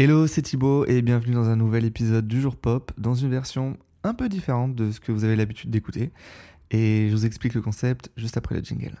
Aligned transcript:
Hello, 0.00 0.28
c'est 0.28 0.42
Thibaut 0.42 0.86
et 0.86 1.02
bienvenue 1.02 1.34
dans 1.34 1.48
un 1.48 1.56
nouvel 1.56 1.84
épisode 1.84 2.28
du 2.28 2.40
Jour 2.40 2.54
Pop 2.54 2.92
dans 2.98 3.16
une 3.16 3.30
version 3.30 3.76
un 4.04 4.14
peu 4.14 4.28
différente 4.28 4.76
de 4.76 4.92
ce 4.92 5.00
que 5.00 5.10
vous 5.10 5.24
avez 5.24 5.34
l'habitude 5.34 5.70
d'écouter. 5.70 6.12
Et 6.70 7.08
je 7.10 7.16
vous 7.16 7.26
explique 7.26 7.52
le 7.52 7.60
concept 7.60 8.08
juste 8.16 8.36
après 8.36 8.54
le 8.54 8.62
jingle. 8.62 8.94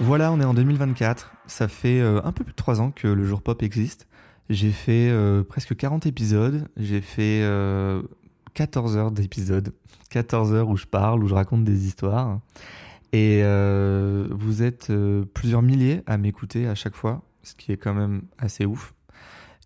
Voilà, 0.00 0.32
on 0.32 0.40
est 0.40 0.46
en 0.46 0.54
2024. 0.54 1.30
Ça 1.46 1.68
fait 1.68 2.00
euh, 2.00 2.22
un 2.24 2.32
peu 2.32 2.42
plus 2.42 2.52
de 2.52 2.56
3 2.56 2.80
ans 2.80 2.90
que 2.90 3.06
le 3.06 3.22
Jour 3.26 3.42
Pop 3.42 3.62
existe. 3.62 4.08
J'ai 4.48 4.70
fait 4.70 5.10
euh, 5.10 5.42
presque 5.42 5.76
40 5.76 6.06
épisodes. 6.06 6.66
J'ai 6.78 7.02
fait 7.02 7.42
14 8.54 8.96
euh, 8.96 8.98
heures 8.98 9.10
d'épisodes. 9.10 9.74
14 10.08 10.54
heures 10.54 10.68
où 10.70 10.78
je 10.78 10.86
parle, 10.86 11.22
où 11.22 11.28
je 11.28 11.34
raconte 11.34 11.64
des 11.64 11.86
histoires. 11.86 12.40
Et 13.12 13.42
vous 13.42 14.62
êtes 14.62 14.90
plusieurs 15.34 15.60
milliers 15.60 16.02
à 16.06 16.16
m'écouter 16.16 16.66
à 16.66 16.74
chaque 16.74 16.96
fois, 16.96 17.22
ce 17.42 17.54
qui 17.54 17.72
est 17.72 17.76
quand 17.76 17.94
même 17.94 18.22
assez 18.38 18.64
ouf. 18.66 18.94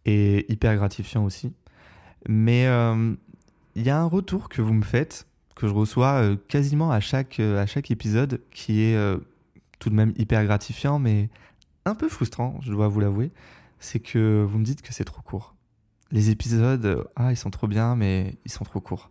Et 0.05 0.51
hyper 0.53 0.77
gratifiant 0.77 1.25
aussi. 1.25 1.53
Mais 2.29 2.65
il 3.75 3.83
y 3.83 3.91
a 3.91 3.99
un 3.99 4.07
retour 4.07 4.49
que 4.49 4.63
vous 4.63 4.73
me 4.73 4.85
faites, 4.85 5.27
que 5.57 5.67
je 5.67 5.73
reçois 5.73 6.37
quasiment 6.49 6.93
à 6.93 7.01
chaque, 7.01 7.41
à 7.41 7.67
chaque 7.67 7.91
épisode, 7.91 8.41
qui 8.53 8.83
est 8.83 8.97
tout 9.79 9.91
de 9.91 9.95
même 9.95 10.13
hyper 10.17 10.45
gratifiant, 10.45 10.99
mais 11.01 11.29
un 11.85 11.95
peu 11.95 12.09
frustrant, 12.09 12.59
je 12.63 12.71
dois 12.71 12.89
vous 12.89 13.01
l'avouer, 13.01 13.33
c'est 13.79 14.01
que 14.01 14.45
vous 14.47 14.59
me 14.59 14.65
dites 14.65 14.83
que 14.83 14.93
c'est 14.93 15.05
trop 15.05 15.23
court. 15.23 15.55
Les 16.11 16.31
épisodes, 16.31 17.09
ah, 17.17 17.33
ils 17.33 17.37
sont 17.37 17.51
trop 17.51 17.67
bien, 17.67 17.97
mais 17.97 18.37
ils 18.45 18.51
sont 18.51 18.65
trop 18.65 18.81
courts. 18.81 19.11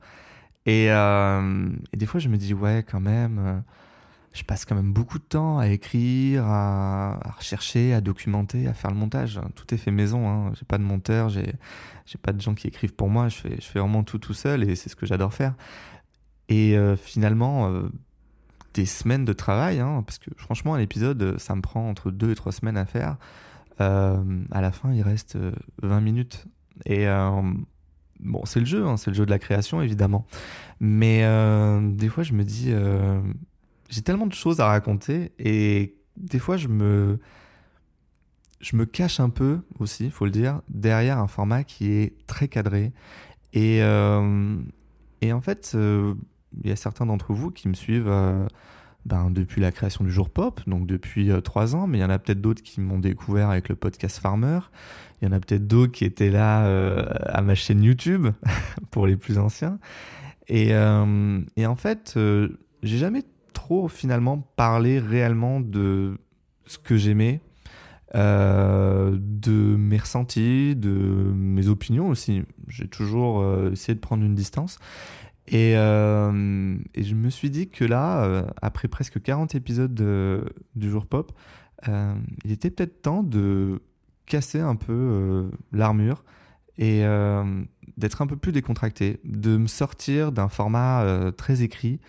Et, 0.66 0.92
euh, 0.92 1.70
des 1.94 2.06
fois, 2.06 2.20
je 2.20 2.30
me 2.30 2.38
dis, 2.38 2.54
ouais, 2.54 2.84
quand 2.90 3.00
même, 3.00 3.40
euh, 3.40 3.60
je 4.36 4.44
passe 4.44 4.66
quand 4.66 4.76
même 4.76 4.94
beaucoup 4.94 5.18
de 5.18 5.24
temps 5.24 5.58
à 5.58 5.70
écrire, 5.70 6.46
à, 6.46 7.20
rechercher, 7.38 7.94
à 7.94 8.02
documenter, 8.02 8.68
à 8.68 8.74
faire 8.74 8.92
le 8.92 8.98
montage. 8.98 9.40
Tout 9.56 9.74
est 9.74 9.78
fait 9.78 9.92
maison. 9.92 10.30
Hein. 10.30 10.52
J'ai 10.60 10.66
pas 10.66 10.78
de 10.78 10.84
monteur, 10.84 11.30
j'ai, 11.30 11.54
j'ai 12.06 12.18
pas 12.18 12.34
de 12.34 12.42
gens 12.42 12.54
qui 12.54 12.68
écrivent 12.68 12.94
pour 12.94 13.10
moi. 13.10 13.30
Je 13.30 13.38
fais, 13.38 13.56
je 13.56 13.66
fais 13.66 13.80
vraiment 13.80 14.04
tout 14.04 14.20
tout 14.20 14.34
seul 14.34 14.70
et 14.70 14.76
c'est 14.76 14.90
ce 14.90 14.96
que 14.96 15.08
j'adore 15.08 15.34
faire. 15.34 15.56
Et 16.50 16.78
euh, 16.78 16.96
finalement, 16.96 17.72
des 18.76 18.86
semaines 18.86 19.26
de 19.26 19.34
travail, 19.34 19.80
hein, 19.80 20.04
parce 20.06 20.20
que 20.20 20.30
franchement, 20.38 20.76
un 20.76 20.80
épisode, 20.80 21.40
ça 21.40 21.56
me 21.56 21.62
prend 21.62 21.90
entre 21.90 22.12
deux 22.12 22.32
et 22.32 22.36
trois 22.36 22.52
semaines 22.52 22.78
à 22.78 22.86
faire. 22.86 23.18
Euh, 23.82 24.44
à 24.52 24.62
la 24.62 24.72
fin, 24.72 24.94
il 24.94 25.02
reste 25.02 25.38
20 25.82 25.98
euh, 25.98 26.02
minutes. 26.02 26.46
Et 26.86 27.08
euh, 27.08 27.42
bon, 28.20 28.46
c'est 28.46 28.60
le 28.60 28.66
jeu, 28.66 28.86
hein, 28.86 28.98
c'est 28.98 29.12
le 29.12 29.16
jeu 29.16 29.26
de 29.26 29.32
la 29.32 29.40
création, 29.40 29.82
évidemment. 29.82 30.26
Mais 30.80 31.22
des 31.96 32.10
fois, 32.10 32.24
je 32.24 32.34
me 32.34 32.44
dis, 32.44 32.74
j'ai 33.90 34.02
tellement 34.02 34.28
de 34.28 34.34
choses 34.34 34.60
à 34.60 34.68
raconter, 34.68 35.32
et 35.40 35.96
des 36.18 36.40
fois, 36.40 36.58
je 36.58 36.68
me, 36.68 37.20
je 38.62 38.76
me 38.76 38.86
cache 38.86 39.20
un 39.20 39.30
peu 39.30 39.60
aussi, 39.80 40.10
faut 40.10 40.26
le 40.26 40.32
dire, 40.32 40.62
derrière 40.70 41.20
un 41.20 41.28
format 41.28 41.64
qui 41.64 41.92
est 41.92 42.14
très 42.28 42.48
cadré. 42.48 42.94
Et, 43.54 43.78
et 43.78 45.34
en 45.34 45.42
fait, 45.42 45.78
il 46.64 46.70
y 46.70 46.72
a 46.72 46.76
certains 46.76 47.06
d'entre 47.06 47.34
vous 47.34 47.52
qui 47.52 47.68
me 47.68 47.74
suivent 47.74 48.08
euh, 48.08 48.48
ben, 49.06 49.30
depuis 49.30 49.62
la 49.62 49.72
création 49.72 50.04
du 50.04 50.12
jour 50.12 50.30
pop, 50.30 50.62
donc 50.68 50.88
depuis 50.88 51.32
euh, 51.32 51.42
trois 51.42 51.76
ans, 51.76 51.88
mais 51.88 52.00
il 52.00 52.02
y 52.02 52.04
en 52.04 52.10
a 52.10 52.20
peut-être 52.20 52.42
d'autres 52.42 52.64
qui 52.64 52.82
m'ont 52.82 53.00
découvert 53.00 53.50
avec 53.50 53.70
le 53.70 53.76
podcast 53.76 54.20
Farmer. 54.20 54.60
Il 55.22 55.26
y 55.26 55.28
en 55.28 55.32
a 55.32 55.40
peut-être 55.40 55.68
d'autres 55.68 55.92
qui 55.92 56.06
étaient 56.06 56.30
là 56.30 56.66
euh, 56.66 57.06
à 57.26 57.42
ma 57.42 57.56
chaîne 57.56 57.84
YouTube, 57.84 58.28
pour 58.92 59.08
les 59.08 59.16
plus 59.16 59.38
anciens. 59.38 59.80
Et, 60.48 60.70
et 60.70 61.66
en 61.66 61.76
fait, 61.76 62.20
j'ai 62.84 62.98
jamais 63.00 63.24
trop 63.66 63.88
finalement 63.88 64.48
parlé 64.56 65.00
réellement 65.00 65.60
de 65.60 66.20
ce 66.68 66.78
que 66.78 66.98
j'aimais, 66.98 67.42
de 68.14 69.76
mes 69.76 69.98
ressentis, 69.98 70.76
de 70.76 71.34
mes 71.36 71.68
opinions 71.68 72.08
aussi. 72.10 72.44
J'ai 72.68 72.88
toujours 72.88 73.44
essayé 73.72 73.96
de 73.96 74.00
prendre 74.00 74.24
une 74.24 74.36
distance. 74.36 74.78
Euh, 75.54 76.78
et, 76.94 77.04
je 77.04 77.16
me 77.16 77.30
suis 77.30 77.50
dit 77.50 77.70
que 77.70 77.86
là, 77.86 78.24
euh, 78.24 78.44
après 78.62 78.88
presque 78.88 79.22
40 79.22 79.56
épisodes 79.56 79.94
du 80.76 80.90
jour 80.90 81.06
pop, 81.06 81.32
euh, 81.88 82.16
il 82.44 82.52
était 82.52 82.70
peut-être 82.70 83.02
temps 83.02 83.24
de 83.24 83.82
casser 84.26 84.60
un 84.60 84.76
peu 84.76 85.50
l'armure 85.72 86.24
et 86.78 87.04
d'être 87.98 88.22
un 88.22 88.28
peu 88.28 88.36
plus 88.36 88.52
décontracté, 88.52 89.20
de 89.24 89.58
me 89.58 89.68
sortir 89.68 90.32
d'un 90.32 90.50
format 90.50 91.32
très 91.38 91.62
écrit 91.62 92.00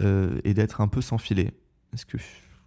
et 0.00 0.54
d'être 0.54 0.80
un 0.80 0.88
peu 0.88 1.00
sans 1.00 1.18
filet. 1.18 1.52
Ce, 1.94 2.06
que, 2.06 2.16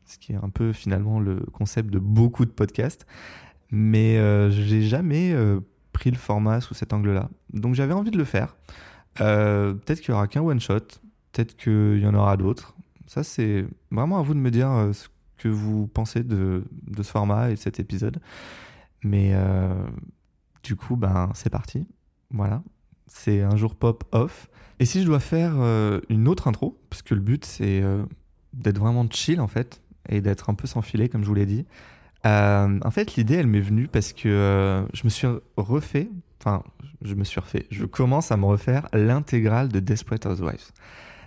ce 0.05 0.17
qui 0.17 0.33
est 0.33 0.35
un 0.35 0.49
peu 0.49 0.73
finalement 0.73 1.19
le 1.19 1.37
concept 1.51 1.89
de 1.89 1.99
beaucoup 1.99 2.45
de 2.45 2.51
podcasts. 2.51 3.05
Mais 3.71 4.19
j'ai 4.51 4.81
jamais 4.81 5.35
pris 5.95 6.11
le 6.11 6.17
format 6.17 6.61
sous 6.61 6.73
cet 6.73 6.93
angle-là. 6.93 7.29
Donc 7.53 7.73
j'avais 7.73 7.93
envie 7.93 8.11
de 8.11 8.17
le 8.17 8.25
faire. 8.25 8.55
Euh, 9.21 9.73
peut-être 9.73 10.01
qu'il 10.01 10.09
y 10.09 10.13
aura 10.13 10.27
qu'un 10.27 10.41
one 10.41 10.59
shot, 10.59 10.79
peut-être 11.31 11.55
qu'il 11.55 11.99
y 11.99 12.05
en 12.05 12.13
aura 12.13 12.37
d'autres. 12.37 12.75
Ça, 13.07 13.23
c'est 13.23 13.65
vraiment 13.91 14.19
à 14.19 14.21
vous 14.21 14.33
de 14.33 14.39
me 14.39 14.51
dire 14.51 14.69
euh, 14.69 14.93
ce 14.93 15.07
que 15.37 15.47
vous 15.47 15.87
pensez 15.87 16.23
de, 16.23 16.63
ce 16.97 17.03
format 17.03 17.49
et 17.49 17.53
de 17.53 17.59
cet 17.59 17.79
épisode. 17.79 18.19
Mais 19.03 19.31
euh, 19.33 19.73
du 20.63 20.75
coup, 20.75 20.95
ben, 20.95 21.31
c'est 21.33 21.49
parti. 21.49 21.85
Voilà. 22.31 22.61
C'est 23.07 23.41
un 23.41 23.55
jour 23.55 23.75
pop 23.75 24.03
off. 24.11 24.49
Et 24.79 24.85
si 24.85 25.01
je 25.01 25.05
dois 25.05 25.19
faire 25.19 25.53
une 26.09 26.27
autre 26.27 26.47
intro, 26.47 26.77
parce 26.89 27.01
que 27.01 27.15
le 27.15 27.21
but, 27.21 27.45
c'est 27.45 27.81
d'être 28.53 28.77
vraiment 28.77 29.07
chill, 29.09 29.39
en 29.39 29.47
fait, 29.47 29.81
et 30.09 30.19
d'être 30.19 30.49
un 30.49 30.53
peu 30.53 30.67
sans 30.67 30.81
filet, 30.81 31.07
comme 31.07 31.23
je 31.23 31.27
vous 31.27 31.33
l'ai 31.33 31.45
dit. 31.45 31.65
en 32.25 32.91
fait, 32.91 33.15
l'idée, 33.15 33.35
elle 33.35 33.47
m'est 33.47 33.61
venue 33.61 33.87
parce 33.87 34.11
que 34.11 34.85
je 34.93 35.01
me 35.05 35.09
suis 35.09 35.27
refait 35.55 36.09
enfin, 36.45 36.63
je 37.01 37.15
me 37.15 37.23
suis 37.23 37.39
refait, 37.39 37.65
je 37.71 37.85
commence 37.85 38.31
à 38.31 38.37
me 38.37 38.45
refaire 38.45 38.87
l'intégrale 38.93 39.69
de 39.69 39.79
Desperate 39.79 40.25
Housewives. 40.25 40.71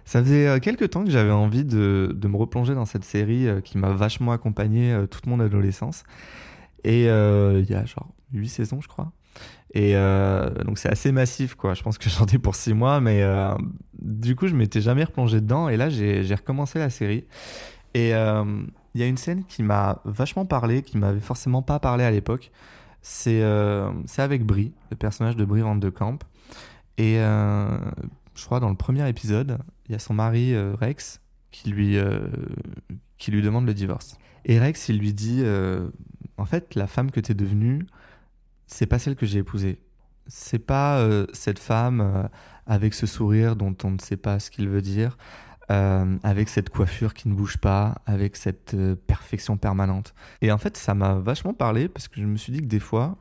Ça 0.04 0.22
faisait 0.22 0.46
euh, 0.46 0.58
quelques 0.58 0.90
temps 0.90 1.04
que 1.04 1.10
j'avais 1.10 1.32
envie 1.32 1.64
de, 1.64 2.16
me 2.22 2.36
replonger 2.36 2.74
dans 2.74 2.86
cette 2.86 3.04
série 3.04 3.46
euh, 3.46 3.60
qui 3.60 3.76
m'a 3.76 3.90
vachement 3.90 4.32
accompagné 4.32 4.92
euh, 4.92 5.06
toute 5.06 5.26
mon 5.26 5.40
adolescence. 5.40 6.04
Et 6.84 7.02
il 7.02 7.66
y 7.68 7.74
a 7.74 7.84
genre 7.84 8.08
8 8.32 8.48
saisons, 8.48 8.80
je 8.80 8.88
crois. 8.88 9.12
Et 9.74 9.94
donc 10.64 10.78
c'est 10.78 10.88
assez 10.88 11.12
massif, 11.12 11.54
quoi. 11.54 11.74
Je 11.74 11.82
pense 11.82 11.98
que 11.98 12.08
j'en 12.08 12.26
ai 12.26 12.38
pour 12.38 12.54
6 12.54 12.74
mois, 12.74 13.00
mais 13.00 13.22
du 14.00 14.34
coup, 14.34 14.46
je 14.48 14.54
m'étais 14.54 14.80
jamais 14.80 15.04
replongé 15.04 15.40
dedans. 15.40 15.68
Et 15.68 15.76
là, 15.76 15.90
j'ai 15.90 16.34
recommencé 16.34 16.78
la 16.78 16.90
série. 16.90 17.26
Et 17.94 18.10
il 18.10 19.00
y 19.00 19.02
a 19.02 19.06
une 19.06 19.18
scène 19.18 19.44
qui 19.44 19.62
m'a 19.62 20.00
vachement 20.04 20.46
parlé, 20.46 20.82
qui 20.82 20.98
m'avait 20.98 21.20
forcément 21.20 21.62
pas 21.62 21.78
parlé 21.78 22.04
à 22.04 22.10
l'époque. 22.10 22.50
Euh, 23.26 23.92
c'est 24.06 24.22
avec 24.22 24.44
Brie, 24.44 24.72
le 24.90 24.96
personnage 24.96 25.36
de 25.36 25.44
Brie 25.44 25.60
Van 25.60 25.76
de 25.76 25.90
Camp. 25.90 26.18
Et 26.96 27.18
euh, 27.18 27.78
je 28.34 28.44
crois 28.44 28.60
dans 28.60 28.70
le 28.70 28.76
premier 28.76 29.08
épisode, 29.08 29.58
il 29.88 29.92
y 29.92 29.94
a 29.94 29.98
son 29.98 30.14
mari 30.14 30.54
euh, 30.54 30.74
Rex 30.74 31.20
qui 31.50 31.70
lui, 31.70 31.96
qui 33.16 33.30
lui 33.30 33.40
demande 33.40 33.66
le 33.66 33.72
divorce. 33.72 34.18
Et 34.44 34.58
Rex, 34.58 34.90
il 34.90 34.98
lui 34.98 35.14
dit 35.14 35.42
En 36.36 36.44
fait, 36.44 36.74
la 36.74 36.86
femme 36.86 37.10
que 37.10 37.20
tu 37.20 37.32
es 37.32 37.34
devenue, 37.34 37.86
c'est 38.68 38.86
pas 38.86 39.00
celle 39.00 39.16
que 39.16 39.26
j'ai 39.26 39.40
épousée. 39.40 39.80
C'est 40.28 40.58
pas 40.60 41.04
cette 41.32 41.58
femme 41.58 42.28
avec 42.66 42.94
ce 42.94 43.06
sourire 43.06 43.56
dont 43.56 43.74
on 43.82 43.90
ne 43.90 43.98
sait 43.98 44.18
pas 44.18 44.38
ce 44.38 44.50
qu'il 44.50 44.68
veut 44.68 44.82
dire. 44.82 45.16
Euh, 45.70 46.16
avec 46.22 46.48
cette 46.48 46.70
coiffure 46.70 47.12
qui 47.12 47.28
ne 47.28 47.34
bouge 47.34 47.58
pas, 47.58 48.00
avec 48.06 48.36
cette 48.36 48.72
euh, 48.72 48.96
perfection 49.06 49.58
permanente. 49.58 50.14
Et 50.40 50.50
en 50.50 50.56
fait, 50.56 50.78
ça 50.78 50.94
m'a 50.94 51.16
vachement 51.16 51.52
parlé 51.52 51.88
parce 51.88 52.08
que 52.08 52.22
je 52.22 52.26
me 52.26 52.38
suis 52.38 52.54
dit 52.54 52.60
que 52.60 52.66
des 52.66 52.78
fois, 52.78 53.18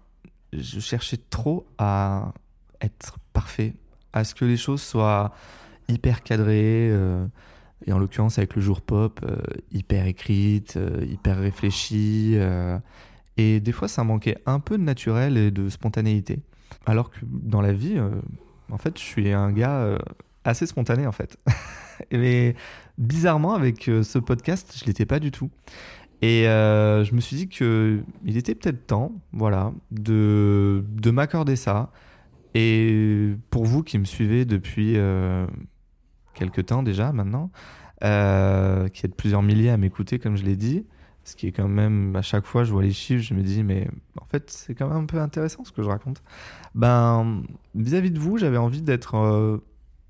je 0.54 0.80
cherchais 0.80 1.18
trop 1.30 1.68
à 1.78 2.32
être 2.80 3.18
parfait, 3.34 3.74
à 4.14 4.24
ce 4.24 4.34
que 4.34 4.46
les 4.46 4.56
choses 4.56 4.82
soient 4.82 5.34
hyper 5.90 6.24
cadrées, 6.24 6.90
euh, 6.90 7.26
et 7.86 7.92
en 7.92 8.00
l'occurrence 8.00 8.38
avec 8.38 8.56
le 8.56 8.62
jour 8.62 8.80
pop, 8.80 9.20
hyper 9.74 10.06
écrite, 10.06 10.80
hyper 11.02 11.38
réfléchie. 11.38 12.38
Et 13.38 13.60
des 13.60 13.72
fois, 13.72 13.88
ça 13.88 14.04
manquait 14.04 14.38
un 14.46 14.60
peu 14.60 14.78
de 14.78 14.84
naturel 14.84 15.38
et 15.38 15.52
de 15.52 15.70
spontanéité. 15.70 16.40
Alors 16.86 17.10
que 17.10 17.20
dans 17.24 17.62
la 17.62 17.74
vie, 17.74 18.00
en 18.72 18.78
fait, 18.78 18.98
je 18.98 19.04
suis 19.04 19.32
un 19.32 19.52
gars 19.52 19.98
assez 20.48 20.66
spontané 20.66 21.06
en 21.06 21.12
fait. 21.12 21.38
Mais 22.12 22.56
bizarrement, 22.98 23.54
avec 23.54 23.88
euh, 23.88 24.04
ce 24.04 24.18
podcast, 24.20 24.76
je 24.80 24.86
l'étais 24.86 25.06
pas 25.06 25.20
du 25.20 25.32
tout. 25.32 25.50
Et 26.22 26.48
euh, 26.48 27.04
je 27.04 27.14
me 27.14 27.22
suis 27.22 27.36
dit 27.36 27.48
que 27.48 28.02
il 28.26 28.38
était 28.38 28.56
peut-être 28.56 28.88
temps, 28.88 29.12
voilà, 29.34 29.72
de, 29.92 30.84
de 30.90 31.12
m'accorder 31.12 31.56
ça. 31.56 31.92
Et 32.56 33.36
pour 33.52 33.66
vous 33.66 33.84
qui 33.84 34.00
me 34.00 34.06
suivez 34.06 34.46
depuis 34.46 34.94
euh, 34.98 35.46
quelques 36.34 36.66
temps 36.66 36.82
déjà 36.82 37.12
maintenant, 37.12 37.52
euh, 38.04 38.88
qui 38.88 39.06
êtes 39.06 39.16
plusieurs 39.16 39.44
milliers 39.44 39.70
à 39.70 39.78
m'écouter, 39.78 40.18
comme 40.18 40.38
je 40.38 40.44
l'ai 40.44 40.56
dit, 40.56 40.86
ce 41.28 41.36
qui 41.36 41.48
est 41.48 41.52
quand 41.52 41.68
même, 41.68 42.16
à 42.16 42.22
chaque 42.22 42.46
fois, 42.46 42.64
je 42.64 42.72
vois 42.72 42.84
les 42.84 42.94
chiffres, 42.94 43.22
je 43.22 43.34
me 43.34 43.42
dis, 43.42 43.62
mais 43.62 43.90
en 44.20 44.24
fait, 44.24 44.50
c'est 44.50 44.76
quand 44.76 44.88
même 44.88 44.98
un 44.98 45.06
peu 45.06 45.20
intéressant 45.20 45.66
ce 45.66 45.74
que 45.74 45.84
je 45.84 45.90
raconte. 45.90 46.24
Ben, 46.74 47.44
vis-à-vis 47.76 48.12
de 48.12 48.20
vous, 48.20 48.38
j'avais 48.38 48.56
envie 48.58 48.82
d'être 48.82 49.62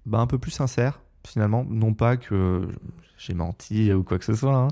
ben, 0.05 0.19
un 0.19 0.27
peu 0.27 0.37
plus 0.37 0.51
sincère, 0.51 1.01
finalement. 1.25 1.65
Non 1.67 1.95
pas 1.95 2.17
que 2.17 2.67
j'ai 3.17 3.33
menti 3.33 3.91
ou 3.91 4.03
quoi 4.03 4.19
que 4.19 4.25
ce 4.25 4.35
soit, 4.35 4.55
hein, 4.55 4.67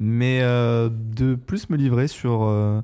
mais 0.00 0.40
euh, 0.42 0.90
de 0.90 1.36
plus 1.36 1.70
me 1.70 1.76
livrer 1.76 2.08
sur, 2.08 2.42
euh, 2.42 2.80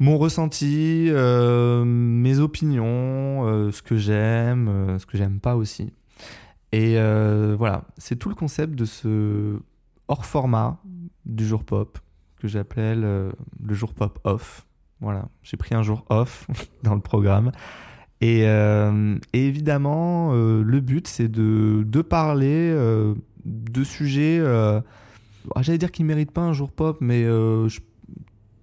mon 0.00 0.18
ressenti, 0.18 1.08
mes 1.12 2.38
opinions, 2.40 3.70
ce 3.70 3.80
que 3.80 3.96
j'aime, 3.96 4.98
ce 4.98 5.06
que 5.06 5.16
j'aime 5.16 5.38
pas 5.38 5.54
aussi. 5.54 5.92
Et 6.72 6.96
voilà, 7.56 7.84
c'est 7.96 8.16
tout 8.16 8.28
le 8.28 8.34
concept 8.34 8.74
de 8.74 8.86
ce 8.86 9.60
hors 10.08 10.24
format 10.26 10.78
du 11.24 11.46
jour 11.46 11.62
pop 11.62 11.96
que 12.40 12.48
j'appelle 12.48 13.00
le 13.00 13.74
jour 13.74 13.94
pop 13.94 14.18
off. 14.24 14.66
Voilà, 15.00 15.28
j'ai 15.42 15.56
pris 15.56 15.74
un 15.74 15.82
jour 15.82 16.04
off 16.08 16.46
dans 16.82 16.94
le 16.94 17.00
programme. 17.00 17.52
Et, 18.20 18.44
évidemment, 19.32 20.32
le 20.32 20.80
but, 20.80 21.06
c'est 21.06 21.28
de, 21.28 21.84
de 21.86 22.02
parler 22.02 22.74
de 23.44 23.84
sujets, 23.84 24.42
ah, 24.44 24.82
j'allais 25.60 25.78
dire 25.78 25.92
qu'ils 25.92 26.06
ne 26.06 26.08
méritent 26.08 26.30
pas 26.30 26.40
un 26.40 26.54
jour 26.54 26.72
pop, 26.72 26.98
mais 27.00 27.26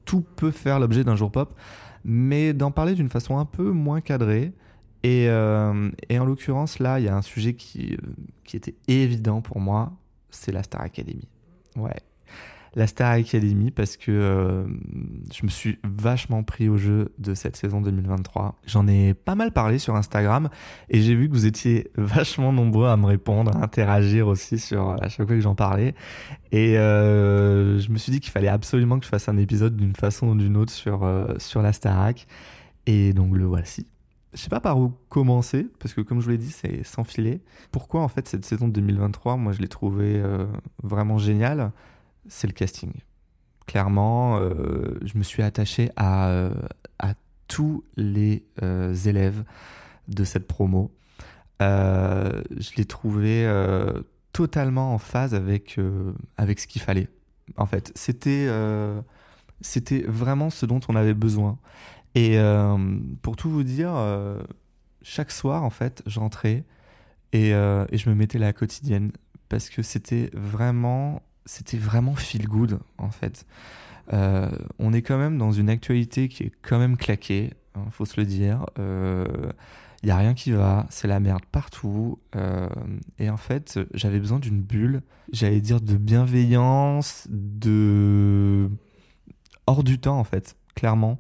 tout 0.06 0.26
peut 0.36 0.52
faire 0.52 0.80
l'objet 0.80 1.04
d'un 1.04 1.16
jour 1.16 1.32
pop, 1.32 1.54
mais 2.04 2.54
d'en 2.54 2.72
parler 2.72 2.96
d'une 2.96 3.10
façon 3.10 3.38
un 3.38 3.46
peu 3.46 3.70
moins 3.72 4.02
cadrée. 4.02 4.52
Et, 5.04 5.26
et 5.26 6.20
en 6.20 6.26
l'occurrence, 6.26 6.80
là, 6.80 7.00
il 7.00 7.06
y 7.06 7.10
a 7.10 7.16
un 7.16 7.22
sujet 7.22 7.54
qui, 7.54 7.98
qui 8.44 8.58
était 8.58 8.76
évident 8.88 9.42
pour 9.42 9.60
moi, 9.60 9.94
c'est 10.30 10.52
la 10.52 10.64
Star 10.64 10.82
Academy. 10.82 11.28
Ouais, 11.76 11.96
la 12.74 12.88
Star 12.88 13.12
Academy 13.12 13.70
parce 13.70 13.98
que 13.98 14.12
euh, 14.12 14.64
je 15.34 15.44
me 15.44 15.50
suis 15.50 15.78
vachement 15.84 16.44
pris 16.44 16.70
au 16.70 16.78
jeu 16.78 17.14
de 17.20 17.34
cette 17.34 17.58
saison 17.58 17.82
2023. 17.82 18.56
J'en 18.66 18.88
ai 18.88 19.14
pas 19.14 19.36
mal 19.36 19.52
parlé 19.52 19.78
sur 19.78 19.96
Instagram 19.96 20.50
et 20.90 21.02
j'ai 21.02 21.14
vu 21.14 21.28
que 21.28 21.34
vous 21.34 21.46
étiez 21.46 21.92
vachement 21.96 22.54
nombreux 22.54 22.88
à 22.88 22.96
me 22.96 23.06
répondre, 23.06 23.56
à 23.56 23.64
interagir 23.64 24.28
aussi 24.28 24.58
sur 24.58 24.92
à 24.92 25.10
chaque 25.10 25.28
fois 25.28 25.36
que 25.36 25.42
j'en 25.42 25.56
parlais. 25.56 25.96
Et 26.54 26.78
euh, 26.78 27.80
je 27.80 27.92
me 27.92 27.98
suis 27.98 28.12
dit 28.12 28.20
qu'il 28.22 28.32
fallait 28.32 28.48
absolument 28.48 29.00
que 29.00 29.06
je 29.06 29.10
fasse 29.10 29.28
un 29.28 29.38
épisode 29.38 29.76
d'une 29.76 29.96
façon 29.96 30.28
ou 30.28 30.36
d'une 30.36 30.56
autre 30.56 30.72
sur, 30.72 31.04
euh, 31.04 31.36
sur 31.40 31.62
la. 31.62 31.72
Et 32.86 33.14
donc 33.14 33.36
le 33.36 33.46
voici. 33.46 33.88
Je 34.34 34.40
sais 34.40 34.50
pas 34.50 34.60
par 34.60 34.80
où 34.80 34.94
commencer, 35.10 35.68
parce 35.80 35.94
que 35.94 36.02
comme 36.02 36.20
je 36.20 36.26
vous 36.26 36.32
l'ai 36.32 36.38
dit, 36.38 36.52
c'est 36.52 36.86
sans 36.86 37.04
filet. 37.04 37.42
Pourquoi 37.72 38.02
en 38.02 38.08
fait 38.08 38.28
cette 38.28 38.46
saison 38.46 38.68
2023, 38.68 39.36
moi 39.36 39.52
je 39.52 39.60
l'ai 39.60 39.68
trouvée 39.68 40.22
vraiment 40.84 41.18
géniale? 41.18 41.72
C'est 42.28 42.48
le 42.48 42.54
casting. 42.54 42.92
Clairement, 43.68 44.38
euh, 44.38 45.00
je 45.04 45.18
me 45.18 45.24
suis 45.24 45.44
attaché 45.44 45.90
à, 45.96 46.30
euh, 46.30 46.54
tous 47.48 47.84
les 47.98 48.46
euh, 48.64 48.94
élèves 48.94 49.44
de 50.08 50.24
cette 50.24 50.48
promo. 50.48 50.92
je 51.60 52.76
l'ai 52.78 52.86
trouvé 52.86 53.46
totalement 54.32 54.94
en 54.94 54.98
phase 54.98 55.36
avec, 55.36 55.78
avec 56.38 56.60
ce 56.60 56.68
qu'il 56.68 56.82
fallait. 56.82 57.10
En 57.58 57.66
fait, 57.66 57.92
c'était 57.96 58.48
vraiment 60.08 60.50
ce 60.50 60.66
dont 60.66 60.80
on 60.88 60.96
avait 60.96 61.14
besoin. 61.14 61.60
Et 62.16 62.38
pour 63.22 63.36
tout 63.36 63.50
vous 63.50 63.64
dire, 63.64 63.94
chaque 65.02 65.32
soir, 65.32 65.64
en 65.64 65.70
fait, 65.70 66.04
j'entrais 66.06 66.64
et, 67.34 67.52
je 67.52 68.10
me 68.10 68.16
mettais 68.16 68.40
la 68.40 68.54
quotidienne 68.54 69.12
parce 69.50 69.70
que 69.70 69.82
c'était 69.82 70.30
vraiment 70.34 71.22
c'était 71.46 71.78
vraiment 71.78 72.16
feel 72.16 72.48
good 72.48 72.80
en 72.98 73.12
fait. 73.12 73.46
Euh, 74.14 74.50
on 74.80 74.94
est 74.94 75.02
quand 75.02 75.18
même 75.18 75.38
dans 75.38 75.52
une 75.52 75.70
actualité 75.70 76.28
qui 76.28 76.44
est 76.44 76.52
quand 76.62 76.80
même 76.80 76.98
claquée, 76.98 77.52
hein, 77.76 77.86
faut 77.92 78.06
se 78.06 78.20
le 78.20 78.26
dire. 78.26 78.66
Il 78.78 78.84
euh, 78.84 79.26
n'y 80.04 80.12
a 80.12 80.18
rien 80.18 80.34
qui 80.34 80.52
va, 80.52 80.86
c'est 80.90 81.08
la 81.08 81.20
merde 81.20 81.44
partout. 81.52 82.20
Euh, 82.36 82.68
et 83.20 83.30
en 83.30 83.38
fait, 83.38 83.80
j'avais 83.94 84.20
besoin 84.20 84.40
d'une 84.40 84.62
bulle, 84.62 85.02
j'allais 85.32 85.62
dire 85.62 85.82
de 85.82 85.96
bienveillance, 85.96 87.28
de 87.30 88.70
hors 89.68 89.84
du 89.84 90.00
temps 90.00 90.20
en 90.20 90.24
fait, 90.24 90.56
clairement. 90.76 91.20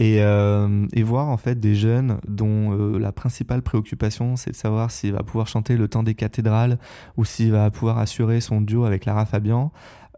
Et, 0.00 0.16
et, 0.16 1.02
voir 1.04 1.28
en 1.28 1.36
fait 1.36 1.60
des 1.60 1.76
jeunes 1.76 2.18
dont 2.26 2.98
la 2.98 3.12
principale 3.12 3.62
préoccupation 3.62 4.34
c'est 4.34 4.50
de 4.50 4.56
savoir 4.56 4.90
s'il 4.90 5.12
va 5.12 5.22
pouvoir 5.22 5.46
chanter 5.46 5.76
le 5.76 5.86
temps 5.86 6.02
des 6.02 6.16
cathédrales 6.16 6.78
ou 7.16 7.24
s'il 7.24 7.52
va 7.52 7.70
pouvoir 7.70 7.98
assurer 7.98 8.40
son 8.40 8.60
duo 8.60 8.86
avec 8.86 9.04
Lara 9.04 9.24
Fabian, 9.24 9.70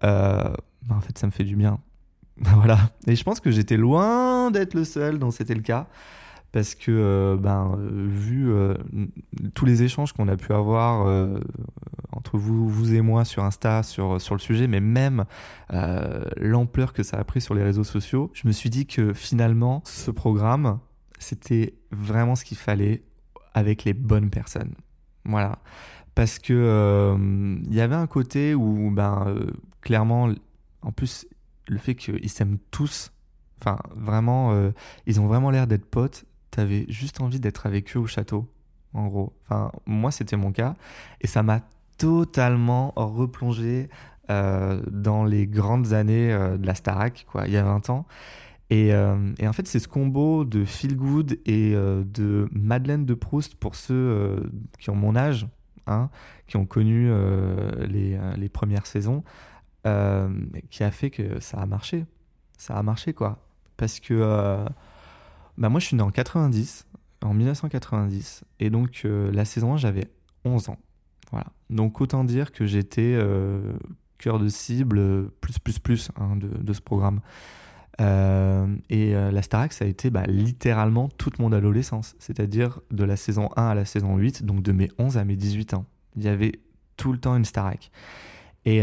euh, 0.04 0.44
bah, 0.82 0.94
en 0.96 1.00
fait 1.00 1.18
ça 1.18 1.26
me 1.26 1.32
fait 1.32 1.44
du 1.44 1.56
bien. 1.56 1.78
voilà. 2.38 2.78
Et 3.06 3.16
je 3.16 3.24
pense 3.24 3.40
que 3.40 3.50
j'étais 3.50 3.76
loin 3.76 4.50
d'être 4.50 4.74
le 4.74 4.84
seul 4.84 5.18
dont 5.18 5.30
c'était 5.30 5.54
le 5.54 5.62
cas 5.62 5.86
parce 6.52 6.74
que 6.74 6.90
euh, 6.90 7.36
ben 7.36 7.76
vu 7.78 8.50
euh, 8.50 8.74
tous 9.54 9.64
les 9.64 9.82
échanges 9.82 10.12
qu'on 10.12 10.28
a 10.28 10.36
pu 10.36 10.52
avoir 10.52 11.06
euh, 11.06 11.38
entre 12.12 12.38
vous 12.38 12.68
vous 12.68 12.94
et 12.94 13.00
moi 13.00 13.24
sur 13.24 13.44
Insta 13.44 13.82
sur 13.82 14.20
sur 14.20 14.34
le 14.34 14.40
sujet 14.40 14.66
mais 14.66 14.80
même 14.80 15.24
l'ampleur 16.38 16.92
que 16.92 17.02
ça 17.02 17.18
a 17.18 17.24
pris 17.24 17.40
sur 17.40 17.54
les 17.54 17.62
réseaux 17.62 17.84
sociaux 17.84 18.30
je 18.32 18.46
me 18.46 18.52
suis 18.52 18.70
dit 18.70 18.86
que 18.86 19.12
finalement 19.12 19.82
ce 19.84 20.10
programme 20.10 20.78
c'était 21.18 21.74
vraiment 21.90 22.36
ce 22.36 22.44
qu'il 22.44 22.58
fallait 22.58 23.02
avec 23.54 23.84
les 23.84 23.94
bonnes 23.94 24.28
personnes. 24.28 24.74
Voilà. 25.24 25.58
Parce 26.14 26.38
que 26.38 27.16
il 27.66 27.74
y 27.74 27.80
avait 27.80 27.94
un 27.94 28.06
côté 28.06 28.54
où 28.54 28.90
ben 28.90 29.34
clairement 29.80 30.30
en 30.82 30.92
plus 30.92 31.26
le 31.68 31.78
fait 31.78 31.94
qu'ils 31.94 32.30
s'aiment 32.30 32.58
tous 32.70 33.12
Enfin, 33.60 33.78
vraiment, 33.94 34.70
ils 35.06 35.18
ont 35.18 35.26
vraiment 35.26 35.50
l'air 35.50 35.66
d'être 35.66 35.86
potes 35.86 36.26
t'avais 36.56 36.86
juste 36.88 37.20
envie 37.20 37.38
d'être 37.38 37.66
avec 37.66 37.94
eux 37.96 38.00
au 38.00 38.06
château, 38.06 38.48
en 38.94 39.08
gros. 39.08 39.34
Enfin, 39.42 39.70
moi, 39.84 40.10
c'était 40.10 40.38
mon 40.38 40.52
cas. 40.52 40.74
Et 41.20 41.26
ça 41.26 41.42
m'a 41.42 41.60
totalement 41.98 42.94
replongé 42.96 43.90
euh, 44.30 44.82
dans 44.90 45.24
les 45.24 45.46
grandes 45.46 45.92
années 45.92 46.32
euh, 46.32 46.56
de 46.56 46.66
la 46.66 46.74
Starac, 46.74 47.26
quoi, 47.30 47.46
il 47.46 47.52
y 47.52 47.58
a 47.58 47.62
20 47.62 47.90
ans. 47.90 48.06
Et, 48.70 48.94
euh, 48.94 49.34
et 49.38 49.46
en 49.46 49.52
fait, 49.52 49.68
c'est 49.68 49.78
ce 49.78 49.86
combo 49.86 50.46
de 50.46 50.64
Feel 50.64 50.96
Good 50.96 51.38
et 51.44 51.74
de 51.74 52.48
Madeleine 52.52 53.04
de 53.04 53.14
Proust 53.14 53.54
pour 53.56 53.76
ceux 53.76 54.50
qui 54.78 54.88
ont 54.88 54.96
mon 54.96 55.14
âge, 55.14 55.46
hein, 55.86 56.08
qui 56.46 56.56
ont 56.56 56.64
connu 56.64 57.10
les, 57.86 58.48
premières 58.48 58.86
saisons, 58.86 59.22
qui 59.84 60.82
a 60.82 60.90
fait 60.90 61.10
que 61.10 61.38
ça 61.38 61.58
a 61.58 61.66
marché. 61.66 62.06
Ça 62.56 62.76
a 62.76 62.82
marché, 62.82 63.12
quoi. 63.12 63.46
Parce 63.76 64.00
que 64.00 64.64
bah 65.58 65.68
moi, 65.68 65.80
je 65.80 65.86
suis 65.86 65.96
né 65.96 66.02
en 66.02 66.10
90, 66.10 66.86
en 67.22 67.34
1990. 67.34 68.44
Et 68.60 68.70
donc, 68.70 69.02
euh, 69.04 69.30
la 69.32 69.44
saison 69.44 69.74
1, 69.74 69.76
j'avais 69.78 70.10
11 70.44 70.68
ans. 70.68 70.78
Voilà. 71.30 71.46
Donc, 71.70 72.00
autant 72.00 72.24
dire 72.24 72.52
que 72.52 72.66
j'étais 72.66 73.14
euh, 73.14 73.72
cœur 74.18 74.38
de 74.38 74.48
cible 74.48 75.30
plus, 75.40 75.58
plus, 75.58 75.78
plus 75.78 76.10
hein, 76.16 76.36
de, 76.36 76.48
de, 76.48 76.72
ce 76.72 76.80
programme. 76.80 77.20
Euh, 78.00 78.66
et 78.90 79.12
la 79.12 79.40
Starac, 79.40 79.72
ça 79.72 79.86
a 79.86 79.88
été 79.88 80.10
bah, 80.10 80.24
littéralement 80.26 81.08
toute 81.08 81.38
mon 81.38 81.52
adolescence. 81.52 82.14
C'est-à-dire 82.18 82.80
de 82.90 83.04
la 83.04 83.16
saison 83.16 83.48
1 83.56 83.68
à 83.68 83.74
la 83.74 83.84
saison 83.84 84.16
8, 84.16 84.44
donc 84.44 84.62
de 84.62 84.72
mes 84.72 84.90
11 84.98 85.16
à 85.16 85.24
mes 85.24 85.36
18 85.36 85.74
ans. 85.74 85.86
Il 86.16 86.22
y 86.22 86.28
avait 86.28 86.60
tout 86.96 87.12
le 87.12 87.18
temps 87.18 87.36
une 87.36 87.44
Starac. 87.44 87.90
Et, 88.66 88.82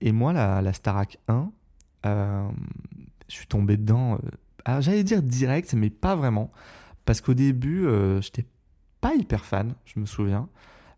et 0.00 0.12
moi, 0.12 0.32
la, 0.32 0.62
la 0.62 0.72
Starac 0.72 1.18
1, 1.28 1.50
je 2.04 3.34
suis 3.34 3.46
tombé 3.46 3.76
dedans 3.76 4.18
j'allais 4.80 5.04
dire 5.04 5.22
direct, 5.22 5.74
mais 5.74 5.90
pas 5.90 6.16
vraiment. 6.16 6.50
Parce 7.04 7.20
qu'au 7.20 7.34
début, 7.34 7.86
euh, 7.86 8.20
j'étais 8.20 8.46
pas 9.00 9.14
hyper 9.14 9.44
fan, 9.44 9.74
je 9.84 10.00
me 10.00 10.06
souviens. 10.06 10.48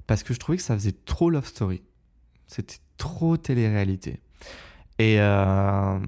Parce 0.06 0.22
que 0.22 0.32
je 0.32 0.38
trouvais 0.38 0.56
que 0.56 0.64
ça 0.64 0.74
faisait 0.74 0.94
trop 1.04 1.30
love 1.30 1.46
story. 1.46 1.82
C'était 2.46 2.78
trop 2.96 3.36
télé-réalité. 3.36 4.20
Et, 4.98 5.20
euh, 5.20 5.98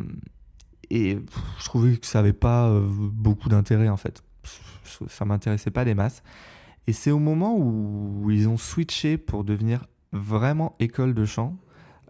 et 0.88 1.18
je 1.58 1.64
trouvais 1.64 1.96
que 1.98 2.06
ça 2.06 2.20
avait 2.20 2.32
pas 2.32 2.68
euh, 2.68 2.82
beaucoup 2.82 3.48
d'intérêt 3.48 3.88
en 3.88 3.96
fait. 3.96 4.22
Ça 5.08 5.24
m'intéressait 5.24 5.70
pas 5.70 5.84
des 5.84 5.94
masses. 5.94 6.22
Et 6.86 6.92
c'est 6.92 7.10
au 7.10 7.18
moment 7.18 7.56
où 7.56 8.30
ils 8.30 8.48
ont 8.48 8.56
switché 8.56 9.18
pour 9.18 9.44
devenir 9.44 9.86
vraiment 10.12 10.74
école 10.80 11.14
de 11.14 11.24
chant 11.24 11.56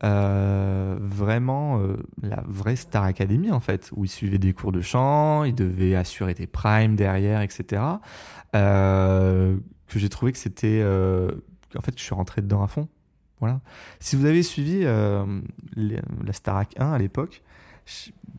euh, 0.03 0.97
vraiment 0.99 1.79
euh, 1.79 1.97
la 2.23 2.43
vraie 2.47 2.77
Star 2.77 3.05
Academy 3.05 3.51
en 3.51 3.61
fait, 3.61 3.91
où 3.95 4.05
il 4.05 4.09
suivait 4.09 4.39
des 4.39 4.55
cours 4.55 4.73
de 4.73 4.81
chant, 4.81 5.45
il 5.45 5.55
devait 5.55 5.95
assurer 5.95 6.33
des 6.33 6.47
primes 6.47 6.97
derrière, 6.97 7.43
etc. 7.43 7.83
Euh, 8.57 9.57
que 9.89 9.99
j'ai 9.99 10.09
trouvé 10.09 10.33
que 10.33 10.39
c'était, 10.39 10.83
en 10.83 11.81
fait, 11.83 11.93
je 11.97 12.03
suis 12.03 12.15
rentré 12.15 12.41
dedans 12.41 12.63
à 12.63 12.69
fond. 12.69 12.89
Voilà. 13.41 13.61
Si 13.99 14.17
vous 14.17 14.25
avez 14.25 14.43
suivi 14.43 14.85
la 14.85 16.33
Starac 16.33 16.75
1 16.79 16.93
à 16.93 16.99
l'époque, 16.99 17.43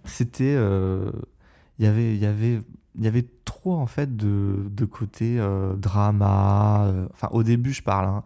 c'était, 0.06 0.54
il 0.54 1.86
y 1.86 1.88
avait, 1.88 2.16
il 2.16 2.20
y 2.20 2.26
avait 2.26 2.60
il 2.98 3.06
y 3.06 3.08
avait 3.08 3.26
trop 3.46 3.76
en 3.76 3.88
fait 3.88 4.16
de, 4.16 4.68
de 4.70 4.86
côté 4.86 5.40
euh, 5.40 5.76
drama. 5.76 6.86
Euh, 6.86 7.08
enfin, 7.12 7.30
au 7.32 7.44
début, 7.44 7.74
je 7.74 7.84
parle, 7.84 8.06
hein, 8.06 8.24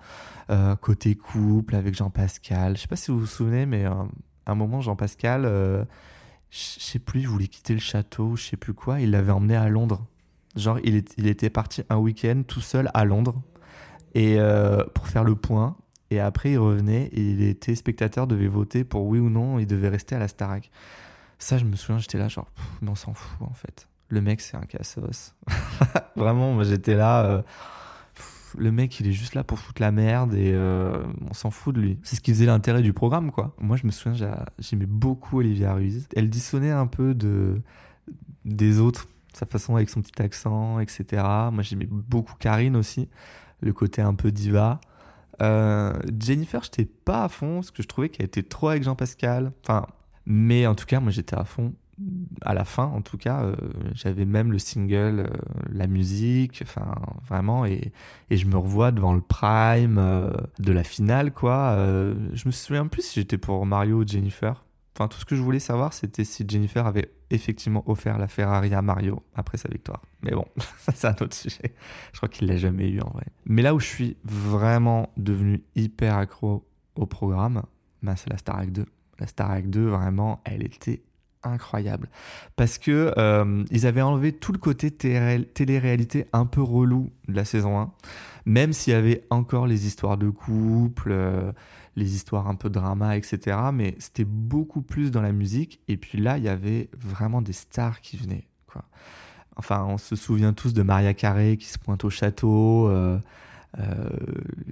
euh, 0.50 0.76
côté 0.76 1.16
couple 1.16 1.76
avec 1.76 1.96
Jean-Pascal. 1.96 2.76
Je 2.76 2.82
sais 2.82 2.88
pas 2.88 2.96
si 2.96 3.12
vous 3.12 3.20
vous 3.20 3.26
souvenez, 3.26 3.66
mais 3.66 3.86
à 3.86 4.06
un 4.48 4.56
moment, 4.56 4.82
Jean-Pascal, 4.82 5.44
je 6.50 6.58
sais 6.58 7.00
plus, 7.00 7.22
il 7.22 7.28
voulait 7.28 7.48
quitter 7.48 7.74
le 7.74 7.80
château, 7.80 8.36
je 8.36 8.44
sais 8.44 8.58
plus 8.58 8.74
quoi. 8.74 9.00
Il 9.02 9.12
l'avait 9.12 9.32
emmené 9.32 9.56
à 9.56 9.70
Londres. 9.70 10.06
Genre, 10.56 10.80
il, 10.84 11.04
il 11.18 11.28
était 11.28 11.50
parti 11.50 11.84
un 11.90 11.98
week-end 11.98 12.44
tout 12.48 12.62
seul 12.62 12.90
à 12.94 13.06
Londres 13.06 13.42
et 14.14 14.38
pour 14.94 15.08
faire 15.08 15.24
le 15.24 15.36
point. 15.36 15.76
Et 16.12 16.20
après, 16.20 16.52
il 16.52 16.58
revenait 16.60 17.10
et 17.12 17.34
les 17.34 17.56
téléspectateurs 17.56 18.28
devaient 18.28 18.48
voter 18.48 18.84
pour 18.84 19.06
oui 19.06 19.20
ou 19.20 19.30
non. 19.30 19.60
Il 19.60 19.68
devait 19.68 19.90
rester 19.90 20.16
à 20.16 20.20
la 20.20 20.28
Starac. 20.28 20.72
Ça, 21.40 21.58
je 21.58 21.66
me 21.66 21.76
souviens, 21.76 22.00
j'étais 22.00 22.18
là, 22.18 22.28
genre, 22.28 22.48
mais 22.82 22.90
on 22.90 22.96
s'en 22.96 23.14
fout 23.14 23.48
en 23.48 23.54
fait. 23.54 23.88
Le 24.10 24.22
mec, 24.22 24.42
c'est 24.42 24.58
un 24.58 24.62
cassos. 24.62 25.34
Vraiment, 26.16 26.54
moi 26.54 26.64
j'étais 26.64 26.96
là. 26.96 27.26
Euh, 27.26 27.42
le 28.58 28.72
mec, 28.72 29.00
il 29.00 29.08
est 29.08 29.12
juste 29.12 29.36
là 29.36 29.44
pour 29.44 29.60
foutre 29.60 29.82
la 29.82 29.92
merde 29.92 30.34
et 30.34 30.52
euh, 30.54 31.04
on 31.30 31.34
s'en 31.34 31.52
fout 31.52 31.76
de 31.76 31.82
lui. 31.82 32.00
C'est 32.04 32.16
ce 32.16 32.22
qui 32.22 32.32
faisait 32.32 32.46
l'intérêt 32.46 32.82
du 32.82 32.94
programme, 32.94 33.32
quoi. 33.32 33.54
Moi, 33.60 33.78
je 33.78 33.86
me 33.86 33.92
souviens, 33.92 34.36
j'aimais 34.60 34.86
beaucoup 34.86 35.40
Olivia 35.40 35.74
Ruiz. 35.74 36.08
Elle 36.16 36.30
dissonnait 36.30 36.72
un 36.72 36.88
peu 36.88 37.14
de, 37.14 37.62
des 38.46 38.80
autres, 38.80 39.08
sa 39.34 39.46
façon 39.46 39.76
avec 39.76 39.90
son 39.90 40.02
petit 40.02 40.22
accent, 40.22 40.80
etc. 40.80 41.24
Moi, 41.52 41.64
j'aimais 41.64 41.88
beaucoup 41.90 42.36
Karine 42.36 42.76
aussi, 42.76 43.10
le 43.62 43.74
côté 43.74 44.02
un 44.02 44.14
peu 44.14 44.32
diva. 44.32 44.80
Euh, 45.42 45.94
Jennifer, 46.18 46.64
j'étais 46.64 46.86
pas 46.86 47.26
à 47.26 47.30
fond 47.30 47.56
parce 47.56 47.72
que 47.72 47.84
je 47.84 47.88
trouvais 47.88 48.10
qu'elle 48.10 48.26
était 48.26 48.44
trop 48.44 48.70
avec 48.70 48.84
Jean-Pascal. 48.84 49.52
Enfin, 49.64 49.86
mais 50.26 50.66
en 50.66 50.76
tout 50.76 50.86
cas, 50.86 51.00
moi, 51.00 51.12
j'étais 51.12 51.36
à 51.36 51.44
fond 51.44 51.74
à 52.42 52.54
la 52.54 52.66
fin, 52.66 52.86
en 52.86 53.02
tout 53.02 53.18
cas, 53.18 53.44
euh, 53.44 53.56
j'avais 53.94 54.26
même 54.26 54.52
le 54.52 54.60
single, 54.60 55.20
euh, 55.20 55.38
la 55.72 55.88
musique, 55.88 56.60
enfin 56.62 56.94
vraiment, 57.26 57.66
et, 57.66 57.92
je 58.30 58.46
me 58.46 58.58
revois 58.58 58.92
devant 58.92 59.14
le 59.14 59.22
prime 59.22 59.98
euh, 59.98 60.32
de 60.60 60.72
la 60.74 60.84
finale, 60.84 61.32
quoi. 61.32 61.76
je 62.34 62.48
me 62.48 62.52
souviens 62.52 62.88
plus 62.88 63.02
si 63.02 63.20
j'étais 63.20 63.38
pour 63.38 63.66
Mario 63.66 64.02
ou 64.02 64.08
Jennifer. 64.08 64.66
Enfin, 64.96 65.10
tout 65.10 65.18
ce 65.18 65.26
que 65.26 65.36
je 65.36 65.42
voulais 65.42 65.60
savoir, 65.60 65.94
c'était 65.94 66.24
si 66.24 66.46
Jennifer 66.48 66.86
avait 66.86 67.12
effectivement 67.30 67.84
offert 67.90 68.18
la 68.18 68.28
Ferrari 68.28 68.74
à 68.74 68.82
Mario 68.82 69.24
après 69.36 69.58
sa 69.58 69.68
victoire. 69.68 70.02
Mais 70.22 70.32
bon, 70.32 70.46
ça 70.78 70.94
c'est 70.94 71.08
un 71.08 71.16
autre 71.22 71.34
sujet. 71.34 71.76
Je 72.14 72.18
crois 72.18 72.30
qu'il 72.30 72.48
l'a 72.48 72.58
jamais 72.58 72.90
eu 72.90 73.02
en 73.02 73.10
vrai. 73.10 73.26
Mais 73.46 73.62
là 73.62 73.76
où 73.76 73.80
je 73.80 73.88
suis 73.88 74.18
vraiment 74.24 75.10
devenu 75.18 75.64
hyper 75.76 76.16
accro 76.16 76.66
au 76.96 77.06
programme, 77.06 77.64
bah, 78.04 78.16
c'est 78.16 78.30
la 78.30 78.38
Star 78.38 78.56
Trek 78.58 78.68
2. 78.68 78.86
La 79.20 79.28
Star 79.28 79.50
Trek 79.50 79.64
2, 79.64 79.82
vraiment, 79.88 80.42
elle 80.46 80.64
était 80.64 81.02
incroyable. 81.46 82.10
Parce 82.56 82.78
que 82.78 83.14
euh, 83.18 83.64
ils 83.72 83.86
avaient 83.88 84.02
enlevé 84.02 84.32
tout 84.32 84.52
le 84.52 84.58
côté 84.58 84.92
télé-réalité 84.92 86.26
un 86.34 86.46
peu 86.46 86.62
relou 86.62 87.12
de 87.28 87.36
la 87.36 87.46
saison 87.46 87.80
1 87.80 87.92
même 88.46 88.74
s'il 88.74 88.94
y 88.94 88.96
avait 88.96 89.24
encore 89.30 89.66
les 89.66 89.88
histoires 89.88 90.18
de 90.18 90.30
couple 90.30 91.10
euh, 91.12 91.52
les 91.96 92.16
histoires 92.16 92.48
un 92.48 92.56
peu 92.56 92.70
drama 92.70 93.18
etc 93.18 93.58
mais 93.74 93.96
c'était 93.98 94.26
beaucoup 94.26 94.82
plus 94.82 95.12
dans 95.12 95.22
la 95.22 95.32
musique 95.32 95.80
et 95.88 95.98
puis 95.98 96.20
là 96.20 96.38
il 96.38 96.44
y 96.44 96.50
avait 96.50 96.90
vraiment 96.98 97.42
des 97.42 97.54
stars 97.54 98.02
qui 98.02 98.18
venaient 98.18 98.48
quoi. 98.68 98.84
Enfin 99.56 99.86
on 99.88 99.98
se 99.98 100.16
souvient 100.16 100.54
tous 100.54 100.74
de 100.74 100.84
Maria 100.84 101.14
Carré 101.14 101.58
qui 101.58 101.66
se 101.66 101.80
pointe 101.80 102.04
au 102.04 102.10
château 102.10 102.88
euh, 102.90 103.18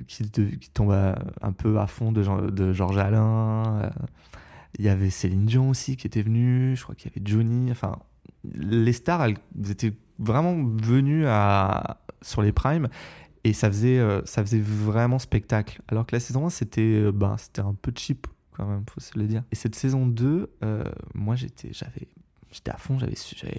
qui, 0.08 0.24
tombe 0.74 0.92
un 0.92 1.52
peu 1.52 1.80
à 1.80 1.88
fond 1.88 2.12
de, 2.12 2.50
de 2.52 2.74
Georges 2.74 2.98
Alain 2.98 3.92
il 4.80 4.86
y 4.86 4.90
avait 4.90 5.10
Céline 5.10 5.46
Dion 5.46 5.70
aussi 5.70 5.98
qui 5.98 6.08
était 6.08 6.22
venue, 6.22 6.76
je 6.76 6.84
crois 6.84 6.96
qu'il 6.96 7.12
y 7.12 7.14
avait 7.14 7.26
Johnny. 7.26 7.72
Enfin, 7.72 8.00
les 8.44 8.94
stars, 8.94 9.24
elles 9.26 9.38
étaient 9.70 9.94
vraiment 10.20 10.56
venues 10.82 11.26
à, 11.28 12.02
sur 12.22 12.42
les 12.42 12.52
primes 12.52 12.88
et 13.44 13.54
ça 13.54 13.70
faisait, 13.70 14.00
euh, 14.00 14.22
ça 14.26 14.44
faisait 14.44 14.62
vraiment 14.62 15.20
spectacle. 15.20 15.82
Alors 15.88 16.06
que 16.06 16.16
la 16.16 16.20
saison 16.20 16.48
1, 16.48 16.50
c'était 16.50 16.82
euh, 16.82 17.12
ben, 17.12 17.36
un 17.58 17.74
peu 17.74 17.92
cheap 17.96 18.28
quand 18.52 18.66
même, 18.66 18.84
faut 18.90 19.02
se 19.02 19.18
le 19.18 19.26
dire. 19.26 19.44
Et 19.52 19.56
cette 19.56 19.76
saison 19.76 20.06
2, 20.06 20.50
euh, 20.64 20.84
moi 21.14 21.36
j'étais 21.36 21.72
à 22.68 22.78
fond, 22.78 23.00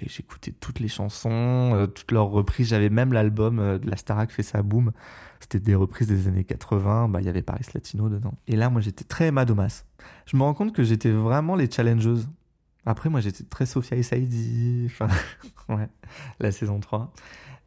j'écoutais 0.07 0.51
toutes 0.51 0.79
les 0.79 0.87
chansons, 0.87 1.87
toutes 1.93 2.13
leurs 2.13 2.29
reprises, 2.29 2.69
j'avais 2.69 2.89
même 2.89 3.11
l'album 3.11 3.57
de 3.57 3.89
la 3.89 3.97
Starac 3.97 4.31
fait 4.31 4.43
sa 4.43 4.63
boom. 4.63 4.93
C'était 5.41 5.59
des 5.59 5.75
reprises 5.75 6.07
des 6.07 6.29
années 6.29 6.45
80, 6.45 7.09
bah 7.09 7.19
il 7.19 7.25
y 7.25 7.29
avait 7.29 7.41
Paris 7.41 7.65
Latino 7.73 8.07
dedans. 8.07 8.33
Et 8.47 8.55
là 8.55 8.69
moi 8.69 8.79
j'étais 8.79 9.03
très 9.03 9.31
Madomas 9.31 9.83
je 10.25 10.37
me 10.37 10.43
rends 10.43 10.53
compte 10.53 10.73
que 10.73 10.83
j'étais 10.83 11.11
vraiment 11.11 11.55
les 11.55 11.69
challengeuses. 11.69 12.27
Après, 12.85 13.09
moi, 13.09 13.19
j'étais 13.19 13.43
très 13.43 13.65
Sophia 13.65 13.97
et 13.97 14.03
Saidi. 14.03 14.87
Enfin, 14.87 15.07
ouais, 15.69 15.89
la 16.39 16.51
saison 16.51 16.79
3. 16.79 17.11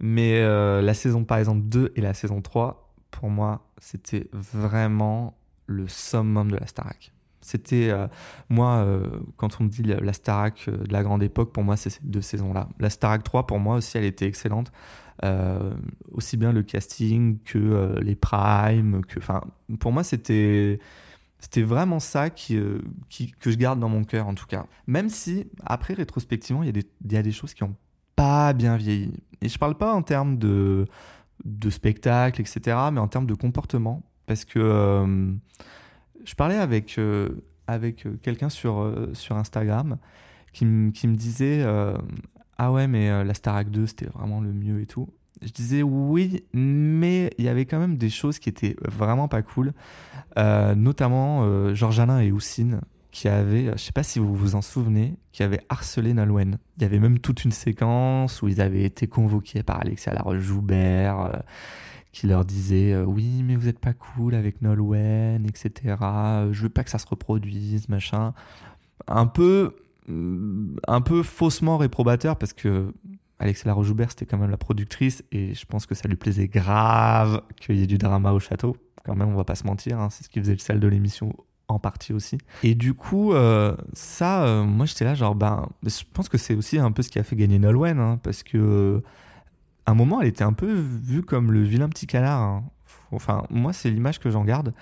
Mais 0.00 0.40
euh, 0.40 0.80
la 0.80 0.94
saison, 0.94 1.24
par 1.24 1.38
exemple, 1.38 1.62
2 1.64 1.92
et 1.96 2.00
la 2.00 2.14
saison 2.14 2.40
3, 2.40 2.94
pour 3.10 3.30
moi, 3.30 3.66
c'était 3.78 4.28
vraiment 4.32 5.36
le 5.66 5.88
summum 5.88 6.50
de 6.50 6.56
la 6.56 6.66
Starac. 6.66 7.12
C'était, 7.40 7.88
euh, 7.90 8.06
moi, 8.48 8.76
euh, 8.78 9.06
quand 9.36 9.60
on 9.60 9.64
me 9.64 9.68
dit 9.68 9.82
la 9.82 10.12
Starac 10.12 10.68
de 10.68 10.92
la 10.92 11.02
grande 11.02 11.22
époque, 11.22 11.52
pour 11.52 11.64
moi, 11.64 11.76
c'est 11.76 11.90
ces 11.90 12.00
deux 12.02 12.20
saisons-là. 12.20 12.68
La 12.78 12.90
Starac 12.90 13.24
3, 13.24 13.46
pour 13.46 13.58
moi 13.58 13.76
aussi, 13.76 13.98
elle 13.98 14.04
était 14.04 14.26
excellente. 14.26 14.70
aussi 16.12 16.36
bien 16.36 16.52
le 16.52 16.62
casting 16.62 17.38
que 17.42 17.98
les 18.00 18.14
primes, 18.14 19.04
que, 19.04 19.18
enfin, 19.18 19.40
pour 19.80 19.90
moi, 19.90 20.04
c'était 20.04 20.78
c'était 21.38 21.62
vraiment 21.62 22.00
ça 22.00 22.26
euh, 22.50 22.80
qui, 23.08 23.32
que 23.32 23.50
je 23.50 23.56
garde 23.56 23.78
dans 23.78 23.88
mon 23.88 24.04
cœur, 24.04 24.26
en 24.26 24.34
tout 24.34 24.46
cas. 24.46 24.66
Même 24.86 25.08
si, 25.08 25.46
après, 25.64 25.94
rétrospectivement, 25.94 26.62
il 26.62 26.66
y, 26.66 26.68
a 26.68 26.72
des, 26.72 26.86
y 27.08 27.16
a 27.16 27.22
des 27.22 27.32
choses 27.32 27.54
qui 27.54 27.64
n'ont 27.64 27.76
pas 28.16 28.52
bien 28.52 28.76
vieilli. 28.76 29.12
Et 29.40 29.48
je 29.48 29.58
parle 29.58 29.76
pas 29.76 29.94
en 29.94 30.02
termes 30.02 30.36
de, 30.38 30.86
de 31.44 31.70
spectacle, 31.70 32.40
etc., 32.40 32.76
mais 32.92 33.00
en 33.00 33.08
termes 33.08 33.26
de 33.26 33.34
comportement. 33.34 34.02
Parce 34.26 34.44
que 34.44 34.58
euh, 34.58 35.32
je 36.24 36.34
parlais 36.34 36.56
avec, 36.56 36.98
euh, 36.98 37.28
avec 37.66 38.06
quelqu'un 38.22 38.48
sur, 38.48 38.92
sur 39.12 39.36
Instagram 39.36 39.98
qui, 40.52 40.66
qui 40.92 41.06
me 41.06 41.14
disait 41.14 41.64
Ah 42.58 42.72
ouais, 42.72 42.88
mais 42.88 43.24
la 43.24 43.34
Starac 43.34 43.70
2, 43.70 43.86
c'était 43.86 44.06
vraiment 44.06 44.40
le 44.40 44.52
mieux 44.52 44.80
et 44.80 44.86
tout 44.86 45.08
je 45.42 45.50
disais 45.52 45.82
oui, 45.82 46.44
mais 46.52 47.30
il 47.38 47.44
y 47.44 47.48
avait 47.48 47.66
quand 47.66 47.78
même 47.78 47.96
des 47.96 48.10
choses 48.10 48.38
qui 48.38 48.48
étaient 48.48 48.76
vraiment 48.84 49.28
pas 49.28 49.42
cool, 49.42 49.72
euh, 50.38 50.74
notamment 50.74 51.40
euh, 51.42 51.74
Georges 51.74 52.00
Alain 52.00 52.20
et 52.20 52.32
Houssine 52.32 52.80
qui 53.10 53.28
avaient, 53.28 53.72
je 53.72 53.82
sais 53.82 53.92
pas 53.92 54.02
si 54.02 54.18
vous 54.18 54.34
vous 54.34 54.54
en 54.54 54.62
souvenez, 54.62 55.16
qui 55.32 55.42
avaient 55.42 55.62
harcelé 55.70 56.12
Nolwenn. 56.12 56.58
Il 56.76 56.82
y 56.82 56.86
avait 56.86 56.98
même 56.98 57.18
toute 57.18 57.44
une 57.44 57.52
séquence 57.52 58.42
où 58.42 58.48
ils 58.48 58.60
avaient 58.60 58.84
été 58.84 59.06
convoqués 59.06 59.62
par 59.62 59.80
Alexia 59.80 60.12
Laroche-Joubert, 60.12 61.20
euh, 61.20 61.32
qui 62.12 62.26
leur 62.26 62.44
disait 62.44 62.96
oui, 63.02 63.42
mais 63.44 63.56
vous 63.56 63.68
êtes 63.68 63.78
pas 63.78 63.94
cool 63.94 64.34
avec 64.34 64.60
Nolwenn, 64.62 65.46
etc. 65.46 65.96
je 66.52 66.62
veux 66.62 66.68
pas 66.68 66.84
que 66.84 66.90
ça 66.90 66.98
se 66.98 67.06
reproduise, 67.06 67.88
machin. 67.88 68.34
Un 69.06 69.26
peu, 69.26 69.76
un 70.08 71.00
peu 71.00 71.22
faussement 71.22 71.78
réprobateur 71.78 72.36
parce 72.36 72.52
que 72.52 72.92
Alexia 73.38 73.68
Laroche-Joubert, 73.68 74.10
c'était 74.10 74.26
quand 74.26 74.38
même 74.38 74.50
la 74.50 74.56
productrice 74.56 75.22
et 75.30 75.54
je 75.54 75.64
pense 75.66 75.86
que 75.86 75.94
ça 75.94 76.08
lui 76.08 76.16
plaisait 76.16 76.48
grave 76.48 77.42
qu'il 77.60 77.76
y 77.76 77.82
ait 77.82 77.86
du 77.86 77.98
drama 77.98 78.32
au 78.32 78.40
château. 78.40 78.76
Quand 79.04 79.14
même, 79.14 79.28
on 79.28 79.36
va 79.36 79.44
pas 79.44 79.54
se 79.54 79.64
mentir, 79.64 80.00
hein, 80.00 80.08
c'est 80.10 80.24
ce 80.24 80.28
qui 80.28 80.40
faisait 80.40 80.52
le 80.52 80.58
sel 80.58 80.80
de 80.80 80.88
l'émission 80.88 81.34
en 81.68 81.78
partie 81.78 82.12
aussi. 82.12 82.38
Et 82.62 82.74
du 82.74 82.94
coup, 82.94 83.32
euh, 83.32 83.76
ça, 83.92 84.44
euh, 84.44 84.64
moi 84.64 84.86
j'étais 84.86 85.04
là, 85.04 85.14
genre, 85.14 85.34
ben, 85.34 85.68
je 85.84 86.02
pense 86.12 86.28
que 86.28 86.38
c'est 86.38 86.54
aussi 86.54 86.78
un 86.78 86.90
peu 86.90 87.02
ce 87.02 87.10
qui 87.10 87.18
a 87.18 87.22
fait 87.22 87.36
gagner 87.36 87.58
Nolwenn, 87.58 87.98
hein, 87.98 88.18
parce 88.22 88.42
que 88.42 89.02
un 89.86 89.94
moment, 89.94 90.20
elle 90.20 90.28
était 90.28 90.44
un 90.44 90.52
peu 90.52 90.70
vue 90.72 91.22
comme 91.22 91.52
le 91.52 91.62
vilain 91.62 91.88
petit 91.88 92.06
canard. 92.06 92.40
Hein. 92.40 92.64
Enfin, 93.12 93.44
moi, 93.48 93.72
c'est 93.72 93.90
l'image 93.90 94.18
que 94.18 94.30
j'en 94.30 94.44
garde, 94.44 94.74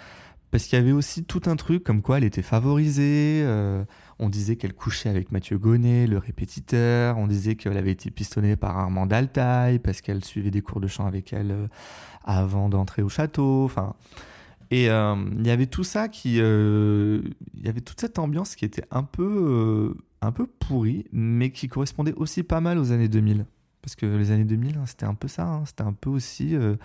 parce 0.51 0.65
qu'il 0.65 0.79
y 0.79 0.83
avait 0.83 0.93
aussi 0.93 1.25
tout 1.25 1.43
un 1.47 1.57
truc 1.57 1.83
comme 1.83 2.03
quoi 2.03 2.19
elle 2.19 2.25
était 2.25 2.43
favorisée. 2.43 3.43
Euh, 3.45 3.85
on 4.19 4.29
disait 4.29 4.57
qu'elle 4.57 4.75
couchait 4.75 5.09
avec 5.09 5.33
Mathieu 5.33 5.59
Gonnet, 5.59 6.07
le 6.07 6.19
répétiteur. 6.19 7.19
On 7.19 7.27
disait 7.27 7.57
qu'elle 7.57 7.77
avait 7.77 7.91
été 7.91 8.11
pistonnée 8.11 8.57
par 8.57 8.79
Armand 8.79 9.07
Daltaï 9.07 9.79
parce 9.79 10.01
qu'elle 10.01 10.25
suivait 10.25 10.51
des 10.51 10.63
cours 10.63 10.81
de 10.81 10.87
chant 10.87 11.07
avec 11.07 11.33
elle 11.33 11.51
euh, 11.51 11.67
avant 12.25 12.69
d'entrer 12.69 13.03
au 13.03 13.09
château. 13.09 13.71
Et 14.71 14.89
euh, 14.89 15.17
il 15.37 15.47
y 15.47 15.51
avait 15.51 15.67
tout 15.67 15.85
ça 15.85 16.09
qui, 16.09 16.37
il 16.37 17.63
y 17.63 17.69
avait 17.69 17.81
toute 17.81 18.01
cette 18.01 18.19
ambiance 18.19 18.57
qui 18.57 18.65
était 18.65 18.85
un 18.91 19.03
peu, 19.03 19.97
un 20.23 20.33
peu 20.33 20.47
pourrie, 20.47 21.07
mais 21.13 21.51
qui 21.51 21.69
correspondait 21.69 22.15
aussi 22.15 22.43
pas 22.43 22.61
mal 22.61 22.79
aux 22.79 22.93
années 22.93 23.09
2000. 23.09 23.47
Parce 23.83 23.95
que 23.95 24.07
les 24.07 24.31
années 24.31 24.45
2000, 24.45 24.79
hein, 24.79 24.87
c'était 24.87 25.07
un 25.07 25.15
peu 25.15 25.29
ça. 25.29 25.47
Hein. 25.47 25.65
c'était 25.67 25.83
un 25.83 25.93
peu 25.93 26.11
aussi 26.11 26.51
de 26.51 26.79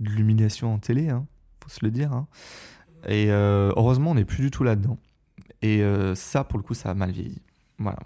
l'illumination 0.00 0.74
en 0.74 0.78
télé. 0.78 1.08
Hein, 1.08 1.26
faut 1.62 1.70
se 1.70 1.84
le 1.84 1.90
dire. 1.90 2.24
Et 3.08 3.28
heureusement, 3.30 4.12
on 4.12 4.14
n'est 4.14 4.24
plus 4.24 4.44
du 4.44 4.50
tout 4.50 4.64
là-dedans. 4.64 4.98
Et 5.62 5.82
euh, 5.82 6.14
ça, 6.14 6.44
pour 6.44 6.58
le 6.58 6.64
coup, 6.64 6.74
ça 6.74 6.90
a 6.90 6.94
mal 6.94 7.12
vieilli. 7.12 7.40
Voilà. 7.78 8.00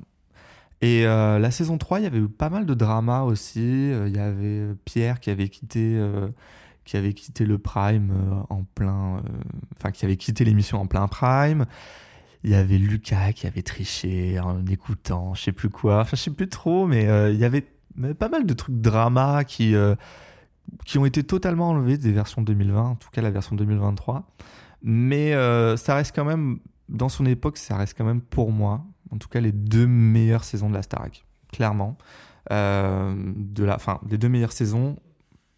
Et 0.83 1.07
euh, 1.07 1.39
la 1.39 1.51
saison 1.51 1.79
3, 1.79 2.01
il 2.01 2.03
y 2.05 2.07
avait 2.07 2.19
eu 2.19 2.29
pas 2.29 2.51
mal 2.51 2.67
de 2.67 2.75
drama 2.75 3.23
aussi. 3.23 3.61
Euh, 3.61 4.09
il 4.09 4.15
y 4.15 4.19
avait 4.19 4.75
Pierre 4.85 5.21
qui 5.21 5.31
avait 5.31 5.49
quitté, 5.49 5.99
qui 6.85 6.97
avait 6.97 7.15
quitté 7.15 7.47
le 7.47 7.59
Prime 7.59 8.45
en 8.51 8.63
plein. 8.63 9.23
Enfin, 9.77 9.91
qui 9.91 10.05
avait 10.05 10.17
quitté 10.17 10.45
l'émission 10.45 10.81
en 10.81 10.87
plein 10.87 11.09
Prime. 11.09 11.65
Il 12.45 12.51
y 12.51 12.55
avait 12.55 12.79
Lucas 12.79 13.33
qui 13.33 13.47
avait 13.47 13.63
triché 13.63 14.39
en 14.39 14.65
écoutant, 14.67 15.35
je 15.35 15.43
sais 15.43 15.53
plus 15.53 15.71
quoi. 15.71 16.01
Enfin, 16.01 16.17
je 16.17 16.23
sais 16.23 16.31
plus 16.31 16.49
trop, 16.49 16.87
mais 16.87 17.05
il 17.33 17.39
y 17.39 17.45
avait 17.45 17.67
pas 18.19 18.29
mal 18.29 18.45
de 18.45 18.55
trucs 18.55 18.79
drama 18.81 19.45
qui, 19.45 19.75
qui 20.85 20.99
ont 20.99 21.07
été 21.07 21.25
totalement 21.25 21.71
enlevés 21.71 21.97
des 21.97 22.13
versions 22.13 22.43
2020, 22.43 22.83
en 22.83 22.95
tout 22.97 23.09
cas 23.11 23.23
la 23.23 23.31
version 23.31 23.57
2023. 23.57 24.29
Mais 24.89 25.33
ça 25.77 25.97
reste 25.97 26.15
quand 26.15 26.25
même 26.25 26.61
dans 26.89 27.09
son 27.09 27.27
époque, 27.27 27.59
ça 27.59 27.77
reste 27.77 27.97
quand 27.99 28.05
même 28.05 28.21
pour 28.21 28.53
moi, 28.53 28.85
en 29.11 29.19
tout 29.19 29.29
cas, 29.29 29.41
les 29.41 29.53
deux 29.53 29.87
meilleures 29.87 30.45
saisons 30.45 30.69
de 30.69 30.75
la 30.75 30.83
Starac, 30.83 31.25
clairement. 31.53 31.97
Euh, 32.53 33.15
de 33.37 33.65
la, 33.65 33.75
enfin, 33.75 34.01
les 34.09 34.19
deux 34.19 34.29
meilleures 34.29 34.53
saisons, 34.53 34.97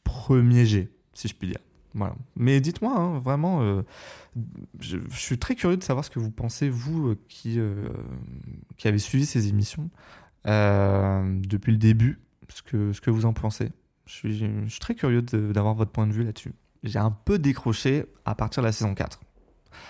premier 0.05 0.65
G, 0.65 0.91
si 1.13 1.29
je 1.29 1.35
puis 1.35 1.49
dire. 1.49 1.61
Voilà. 1.95 2.15
Mais 2.37 2.61
dites-moi, 2.61 2.95
hein, 2.97 3.19
vraiment, 3.19 3.63
euh, 3.63 3.83
je, 4.81 4.99
suis 5.11 5.39
très 5.39 5.55
curieux 5.55 5.77
de 5.77 5.83
savoir 5.83 6.05
ce 6.05 6.11
que 6.11 6.19
vous 6.19 6.31
pensez, 6.31 6.69
vous 6.69 7.09
euh, 7.09 7.19
qui, 7.29 7.59
euh, 7.59 7.89
qui 8.77 8.89
avez 8.89 8.99
suivi 8.99 9.27
ces 9.27 9.49
émissions 9.49 9.91
euh, 10.47 11.41
depuis 11.43 11.73
le 11.73 11.79
début, 11.79 12.21
ce 12.49 12.63
que, 12.63 12.93
ce 12.93 13.01
que 13.01 13.11
vous 13.11 13.27
en 13.27 13.33
pensez. 13.33 13.71
Je 14.07 14.13
suis, 14.15 14.81
très 14.81 14.95
curieux 14.95 15.21
d'avoir 15.21 15.75
votre 15.75 15.91
point 15.91 16.07
de 16.07 16.13
vue 16.13 16.25
là-dessus. 16.25 16.55
J'ai 16.85 16.99
un 16.99 17.11
peu 17.11 17.39
décroché 17.39 18.07
à 18.25 18.35
partir 18.35 18.63
de 18.63 18.67
la 18.69 18.73
saison 18.73 18.95
4. 18.95 19.21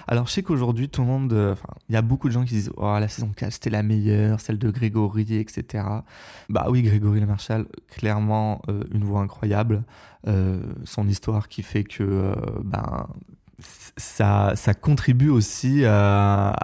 Alors, 0.07 0.27
je 0.27 0.33
sais 0.33 0.43
qu'aujourd'hui, 0.43 0.89
tout 0.89 1.01
le 1.03 1.07
monde. 1.07 1.33
euh, 1.33 1.53
Enfin, 1.53 1.69
il 1.89 1.95
y 1.95 1.97
a 1.97 2.03
beaucoup 2.03 2.29
de 2.29 2.33
gens 2.33 2.45
qui 2.45 2.55
disent 2.55 2.73
Oh, 2.77 2.97
la 2.99 3.09
saison 3.09 3.31
4, 3.35 3.53
c'était 3.53 3.71
la 3.71 3.83
meilleure, 3.83 4.41
celle 4.41 4.59
de 4.59 4.71
Grégory, 4.71 5.27
etc. 5.39 5.85
Bah 6.49 6.67
oui, 6.69 6.83
Grégory 6.83 7.21
Le 7.21 7.27
Marchal, 7.27 7.67
clairement, 7.89 8.61
euh, 8.69 8.83
une 8.93 9.05
voix 9.05 9.21
incroyable. 9.21 9.83
Euh, 10.27 10.61
son 10.85 11.07
histoire 11.09 11.49
qui 11.49 11.63
fait 11.63 11.85
que. 11.85 12.03
euh, 12.03 12.35
ben, 12.65 13.07
ça, 13.97 14.53
ça 14.55 14.73
contribue 14.75 15.31
aussi 15.31 15.85
à, 15.85 16.55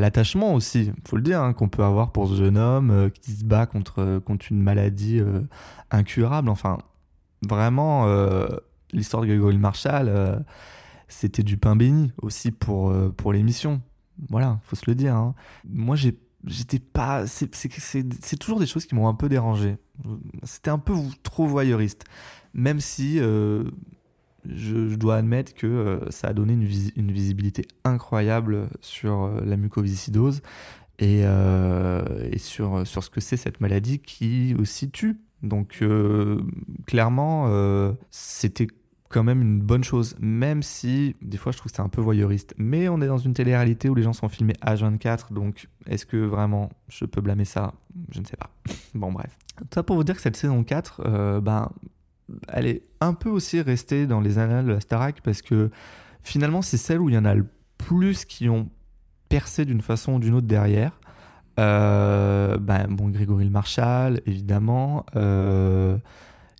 l'attachement 0.00 0.54
aussi, 0.54 0.90
faut 1.06 1.14
le 1.16 1.22
dire, 1.22 1.40
hein, 1.40 1.52
qu'on 1.52 1.68
peut 1.68 1.84
avoir 1.84 2.10
pour 2.10 2.26
ce 2.28 2.34
jeune 2.34 2.58
homme 2.58 3.10
qui 3.22 3.30
se 3.32 3.44
bat 3.44 3.66
contre, 3.66 4.18
contre 4.24 4.46
une 4.50 4.60
maladie 4.60 5.20
incurable. 5.92 6.48
Enfin, 6.48 6.78
vraiment, 7.46 8.08
l'histoire 8.94 9.22
de 9.22 9.26
Grégory 9.26 9.54
Le 9.54 9.60
Marchal, 9.60 10.08
euh, 10.08 10.38
c'était 11.08 11.42
du 11.42 11.56
pain 11.56 11.76
béni 11.76 12.12
aussi 12.22 12.50
pour, 12.50 12.90
euh, 12.90 13.10
pour 13.10 13.32
l'émission. 13.32 13.82
Voilà, 14.30 14.60
faut 14.64 14.76
se 14.76 14.84
le 14.86 14.94
dire. 14.94 15.14
hein. 15.14 15.34
Moi, 15.68 15.96
j'étais 15.96 16.78
pas 16.78 17.26
c'est 17.26 18.36
toujours 18.38 18.60
des 18.60 18.66
choses 18.66 18.86
qui 18.86 18.94
m'ont 18.94 19.08
un 19.08 19.14
peu 19.14 19.28
dérangé 19.30 19.78
c'était 20.42 20.70
un 20.70 20.78
peu 20.78 20.92
trop 21.22 21.46
voyeuriste 21.46 22.04
même 22.52 22.80
si 22.80 23.18
euh, 23.18 23.64
je, 24.44 24.94
dois 24.94 25.16
admettre 25.16 25.54
que 25.54 26.00
ça 26.10 26.28
a 26.28 26.32
donné 26.34 26.52
une, 26.52 26.64
visi- 26.64 26.92
une 26.96 27.10
visibilité 27.12 27.66
incroyable 27.84 28.68
sur 28.82 29.30
la 29.42 29.56
mucoviscidose 29.56 30.42
et, 30.98 31.22
et 31.22 32.38
sur, 32.38 32.86
sur 32.86 33.02
ce 33.02 33.08
que 33.10 33.20
c'est 33.20 33.36
cette 33.38 33.60
maladie 33.60 33.98
qui 34.00 34.54
aussi 34.58 34.90
tue. 34.90 35.18
Donc 35.42 35.82
clairement, 36.86 37.94
c'était 38.10 38.68
quand 39.14 39.22
même 39.22 39.42
une 39.42 39.60
bonne 39.60 39.84
chose, 39.84 40.16
même 40.18 40.64
si 40.64 41.14
des 41.22 41.36
fois 41.36 41.52
je 41.52 41.58
trouve 41.58 41.70
que 41.70 41.76
c'est 41.76 41.82
un 41.82 41.88
peu 41.88 42.00
voyeuriste. 42.00 42.52
Mais 42.58 42.88
on 42.88 43.00
est 43.00 43.06
dans 43.06 43.18
une 43.18 43.32
télé-réalité 43.32 43.88
où 43.88 43.94
les 43.94 44.02
gens 44.02 44.12
sont 44.12 44.28
filmés 44.28 44.54
H24, 44.66 45.32
donc 45.32 45.68
est-ce 45.86 46.04
que 46.04 46.16
vraiment 46.16 46.68
je 46.88 47.04
peux 47.04 47.20
blâmer 47.20 47.44
ça? 47.44 47.74
Je 48.10 48.18
ne 48.18 48.24
sais 48.26 48.36
pas. 48.36 48.50
bon 48.94 49.12
bref. 49.12 49.38
Tout 49.56 49.66
ça 49.72 49.84
pour 49.84 49.94
vous 49.94 50.02
dire 50.02 50.16
que 50.16 50.20
cette 50.20 50.34
saison 50.34 50.64
4, 50.64 51.02
euh, 51.06 51.40
ben, 51.40 51.70
elle 52.48 52.66
est 52.66 52.82
un 53.00 53.14
peu 53.14 53.30
aussi 53.30 53.60
restée 53.60 54.08
dans 54.08 54.20
les 54.20 54.38
annales 54.38 54.66
de 54.66 54.72
la 54.72 54.80
Starac 54.80 55.20
parce 55.22 55.42
que 55.42 55.70
finalement 56.24 56.60
c'est 56.60 56.76
celle 56.76 57.00
où 57.00 57.08
il 57.08 57.14
y 57.14 57.18
en 57.18 57.24
a 57.24 57.36
le 57.36 57.46
plus 57.78 58.24
qui 58.24 58.48
ont 58.48 58.68
percé 59.28 59.64
d'une 59.64 59.80
façon 59.80 60.14
ou 60.14 60.18
d'une 60.18 60.34
autre 60.34 60.48
derrière. 60.48 60.98
Euh, 61.60 62.58
ben, 62.58 62.88
bon, 62.90 63.10
Grégory 63.10 63.44
Le 63.44 63.50
Marchal, 63.50 64.20
évidemment. 64.26 65.06
Euh, 65.14 65.98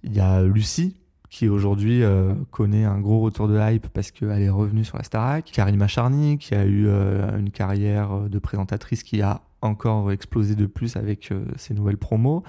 Il 0.04 0.14
y 0.14 0.20
a 0.20 0.40
Lucie, 0.42 0.94
qui 1.35 1.49
aujourd'hui 1.49 2.05
euh, 2.05 2.33
connaît 2.53 2.85
un 2.85 3.00
gros 3.00 3.19
retour 3.19 3.49
de 3.49 3.59
hype 3.59 3.88
parce 3.88 4.12
qu'elle 4.12 4.41
est 4.41 4.49
revenue 4.49 4.85
sur 4.85 4.97
la 4.99 5.03
Starac. 5.03 5.50
Karima 5.53 5.88
Charny, 5.88 6.38
qui 6.38 6.55
a 6.55 6.64
eu 6.64 6.87
euh, 6.87 7.37
une 7.37 7.50
carrière 7.50 8.29
de 8.31 8.38
présentatrice 8.38 9.03
qui 9.03 9.21
a 9.21 9.41
encore 9.61 10.12
explosé 10.12 10.55
de 10.55 10.67
plus 10.67 10.95
avec 10.95 11.33
euh, 11.33 11.45
ses 11.57 11.75
nouvelles 11.75 11.97
promos. 11.97 12.45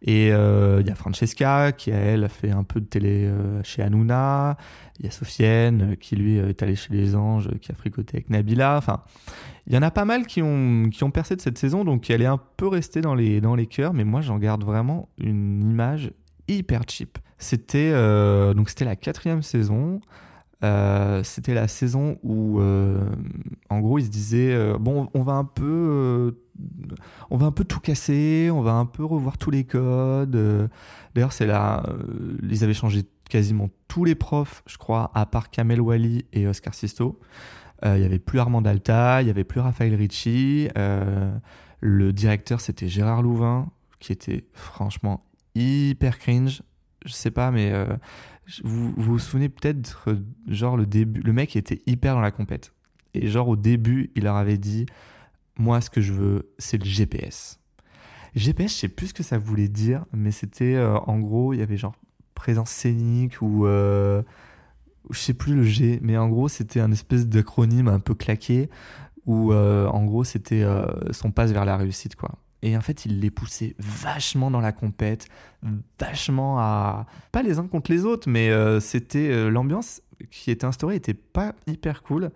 Et 0.00 0.32
euh, 0.32 0.80
il 0.80 0.86
y 0.86 0.90
a 0.90 0.94
Francesca, 0.94 1.72
qui 1.72 1.90
elle 1.90 2.24
a 2.24 2.30
fait 2.30 2.50
un 2.50 2.64
peu 2.64 2.80
de 2.80 2.86
télé 2.86 3.26
euh, 3.26 3.62
chez 3.64 3.82
Hanouna. 3.82 4.56
Il 4.98 5.04
y 5.04 5.08
a 5.08 5.10
Sofiane, 5.10 5.92
euh, 5.92 5.94
qui 5.94 6.16
lui 6.16 6.38
euh, 6.38 6.48
est 6.48 6.62
allé 6.62 6.74
chez 6.74 6.94
Les 6.94 7.14
Anges, 7.14 7.48
euh, 7.48 7.58
qui 7.60 7.70
a 7.70 7.74
fricoté 7.74 8.16
avec 8.16 8.30
Nabila. 8.30 8.78
Enfin, 8.78 9.02
il 9.66 9.74
y 9.74 9.76
en 9.76 9.82
a 9.82 9.90
pas 9.90 10.06
mal 10.06 10.26
qui 10.26 10.40
ont, 10.40 10.88
qui 10.90 11.04
ont 11.04 11.10
percé 11.10 11.36
de 11.36 11.42
cette 11.42 11.58
saison, 11.58 11.84
donc 11.84 12.08
elle 12.08 12.22
est 12.22 12.26
un 12.26 12.40
peu 12.56 12.66
restée 12.66 13.02
dans 13.02 13.14
les, 13.14 13.42
dans 13.42 13.54
les 13.54 13.66
cœurs. 13.66 13.92
Mais 13.92 14.04
moi, 14.04 14.22
j'en 14.22 14.38
garde 14.38 14.64
vraiment 14.64 15.10
une 15.18 15.70
image 15.70 16.12
hyper 16.48 16.82
cheap. 16.88 17.18
C'était 17.38 17.90
euh, 17.92 18.54
donc 18.54 18.68
c'était 18.68 18.84
la 18.84 18.96
quatrième 18.96 19.42
saison. 19.42 20.00
Euh, 20.62 21.24
c'était 21.24 21.54
la 21.54 21.66
saison 21.66 22.18
où, 22.22 22.60
euh, 22.60 23.04
en 23.68 23.80
gros, 23.80 23.98
ils 23.98 24.04
se 24.04 24.10
disaient 24.10 24.78
bon, 24.78 25.08
on 25.12 25.22
va 25.22 25.32
un 25.32 25.44
peu, 25.44 26.36
on 27.30 27.36
va 27.36 27.46
un 27.46 27.50
peu 27.50 27.64
tout 27.64 27.80
casser, 27.80 28.48
on 28.52 28.60
va 28.60 28.74
un 28.74 28.86
peu 28.86 29.04
revoir 29.04 29.38
tous 29.38 29.50
les 29.50 29.64
codes. 29.64 30.70
D'ailleurs, 31.14 31.32
c'est 31.32 31.46
là, 31.46 31.82
ils 32.48 32.62
avaient 32.62 32.74
changé 32.74 33.02
quasiment 33.28 33.70
tous 33.88 34.04
les 34.04 34.14
profs, 34.14 34.62
je 34.66 34.78
crois, 34.78 35.10
à 35.14 35.26
part 35.26 35.50
Kamel 35.50 35.80
Wally 35.80 36.26
et 36.32 36.46
Oscar 36.46 36.74
Sisto. 36.74 37.18
Il 37.84 37.98
y 37.98 38.04
avait 38.04 38.20
plus 38.20 38.38
Armand 38.38 38.62
Alta, 38.62 39.20
il 39.20 39.26
y 39.26 39.30
avait 39.30 39.42
plus 39.42 39.58
Raphaël 39.58 39.96
Ricci. 39.96 40.68
le 41.80 42.12
directeur, 42.12 42.60
c'était 42.60 42.86
Gérard 42.86 43.22
Louvain, 43.22 43.68
qui 43.98 44.12
était 44.12 44.44
franchement 44.52 45.24
hyper 45.54 46.18
cringe. 46.18 46.62
Je 47.04 47.12
sais 47.12 47.30
pas, 47.30 47.50
mais 47.50 47.72
euh, 47.72 47.96
vous, 48.62 48.92
vous 48.96 49.18
souvenez 49.18 49.48
peut-être, 49.48 50.08
genre 50.46 50.76
le 50.76 50.86
début, 50.86 51.20
le 51.20 51.32
mec 51.32 51.56
était 51.56 51.82
hyper 51.86 52.14
dans 52.14 52.20
la 52.20 52.30
compète. 52.30 52.72
Et 53.14 53.26
genre 53.26 53.48
au 53.48 53.56
début, 53.56 54.10
il 54.14 54.24
leur 54.24 54.36
avait 54.36 54.58
dit, 54.58 54.86
moi 55.58 55.80
ce 55.80 55.90
que 55.90 56.00
je 56.00 56.12
veux, 56.12 56.52
c'est 56.58 56.78
le 56.78 56.84
GPS. 56.84 57.58
GPS, 58.34 58.72
je 58.72 58.76
sais 58.76 58.88
plus 58.88 59.08
ce 59.08 59.14
que 59.14 59.22
ça 59.22 59.36
voulait 59.36 59.68
dire, 59.68 60.06
mais 60.12 60.30
c'était 60.30 60.74
euh, 60.74 60.96
en 60.98 61.18
gros, 61.18 61.52
il 61.52 61.58
y 61.58 61.62
avait 61.62 61.76
genre 61.76 61.94
présence 62.34 62.70
scénique 62.70 63.42
ou 63.42 63.66
euh, 63.66 64.22
je 65.10 65.18
sais 65.18 65.34
plus 65.34 65.54
le 65.54 65.64
G, 65.64 65.98
mais 66.02 66.16
en 66.16 66.28
gros 66.28 66.48
c'était 66.48 66.80
un 66.80 66.90
espèce 66.92 67.26
d'acronyme 67.26 67.88
un 67.88 68.00
peu 68.00 68.14
claqué 68.14 68.70
où 69.26 69.52
en 69.54 70.04
gros 70.04 70.24
c'était 70.24 70.66
son 71.12 71.30
passe 71.30 71.52
vers 71.52 71.64
la 71.64 71.76
réussite 71.76 72.16
quoi. 72.16 72.38
Et 72.62 72.76
en 72.76 72.80
fait, 72.80 73.04
il 73.04 73.20
les 73.20 73.30
poussait 73.30 73.74
vachement 73.78 74.50
dans 74.50 74.60
la 74.60 74.72
compète, 74.72 75.26
vachement 75.98 76.60
à 76.60 77.06
pas 77.32 77.42
les 77.42 77.58
uns 77.58 77.66
contre 77.66 77.90
les 77.90 78.04
autres, 78.04 78.28
mais 78.28 78.50
euh, 78.50 78.78
c'était 78.78 79.30
euh, 79.30 79.50
l'ambiance 79.50 80.00
qui 80.30 80.52
était 80.52 80.64
instaurée 80.64 80.94
était 80.94 81.14
pas 81.14 81.54
hyper 81.66 82.02
cool. 82.02 82.30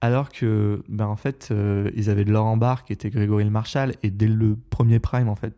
Alors 0.00 0.30
que, 0.30 0.82
ben 0.88 1.06
en 1.06 1.16
fait, 1.16 1.48
euh, 1.50 1.90
ils 1.94 2.08
avaient 2.08 2.24
de 2.24 2.32
Laurent 2.32 2.56
Barre 2.56 2.84
qui 2.84 2.92
était 2.92 3.10
Grégory 3.10 3.44
Le 3.44 3.50
Marchal, 3.50 3.94
et 4.02 4.10
dès 4.10 4.28
le 4.28 4.56
premier 4.70 4.98
prime, 4.98 5.28
en 5.28 5.36
fait, 5.36 5.54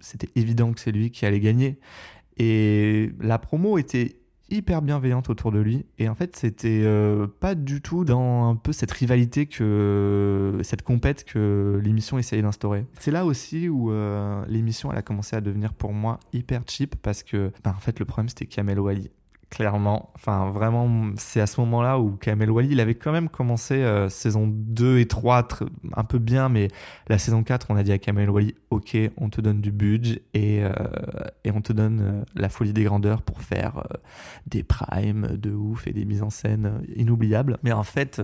c'était 0.00 0.28
évident 0.34 0.72
que 0.72 0.80
c'est 0.80 0.92
lui 0.92 1.10
qui 1.10 1.24
allait 1.24 1.40
gagner. 1.40 1.78
Et 2.38 3.12
la 3.20 3.38
promo 3.38 3.78
était 3.78 4.16
hyper 4.52 4.82
bienveillante 4.82 5.30
autour 5.30 5.50
de 5.50 5.58
lui. 5.58 5.86
Et 5.98 6.08
en 6.08 6.14
fait, 6.14 6.36
c'était 6.36 6.82
euh, 6.84 7.26
pas 7.40 7.54
du 7.54 7.80
tout 7.80 8.04
dans 8.04 8.50
un 8.50 8.56
peu 8.56 8.72
cette 8.72 8.92
rivalité 8.92 9.46
que 9.46 10.58
cette 10.62 10.82
compète 10.82 11.24
que 11.24 11.80
l'émission 11.82 12.18
essayait 12.18 12.42
d'instaurer. 12.42 12.86
C'est 12.98 13.10
là 13.10 13.24
aussi 13.24 13.68
où 13.68 13.90
euh, 13.90 14.44
l'émission 14.48 14.92
elle 14.92 14.98
a 14.98 15.02
commencé 15.02 15.34
à 15.36 15.40
devenir 15.40 15.72
pour 15.72 15.92
moi 15.92 16.20
hyper 16.32 16.62
cheap 16.66 16.96
parce 16.96 17.22
que 17.22 17.52
ben, 17.64 17.74
en 17.76 17.80
fait 17.80 17.98
le 17.98 18.04
problème 18.04 18.28
c'était 18.28 18.46
Kamel 18.46 18.78
Wally. 18.78 19.10
Clairement, 19.52 20.08
enfin 20.14 20.50
vraiment, 20.50 21.10
c'est 21.18 21.42
à 21.42 21.46
ce 21.46 21.60
moment-là 21.60 21.98
où 21.98 22.12
Kamel 22.16 22.50
Wally, 22.50 22.70
il 22.70 22.80
avait 22.80 22.94
quand 22.94 23.12
même 23.12 23.28
commencé 23.28 23.74
euh, 23.74 24.08
saison 24.08 24.46
2 24.50 24.98
et 24.98 25.06
3 25.06 25.42
tr- 25.42 25.68
un 25.94 26.04
peu 26.04 26.18
bien, 26.18 26.48
mais 26.48 26.68
la 27.08 27.18
saison 27.18 27.42
4, 27.42 27.66
on 27.68 27.76
a 27.76 27.82
dit 27.82 27.92
à 27.92 27.98
Kamel 27.98 28.30
Wally, 28.30 28.54
ok, 28.70 28.96
on 29.18 29.28
te 29.28 29.42
donne 29.42 29.60
du 29.60 29.70
budget 29.70 30.22
et, 30.32 30.64
euh, 30.64 30.72
et 31.44 31.50
on 31.50 31.60
te 31.60 31.74
donne 31.74 32.00
euh, 32.00 32.22
la 32.34 32.48
folie 32.48 32.72
des 32.72 32.84
grandeurs 32.84 33.20
pour 33.20 33.42
faire 33.42 33.86
des 34.46 34.62
primes 34.62 35.36
de 35.36 35.52
ouf 35.52 35.86
et 35.86 35.92
des 35.92 36.06
mises 36.06 36.22
en 36.22 36.30
scène 36.30 36.82
inoubliables. 36.96 37.58
Mais 37.62 37.72
en 37.72 37.82
fait, 37.82 38.22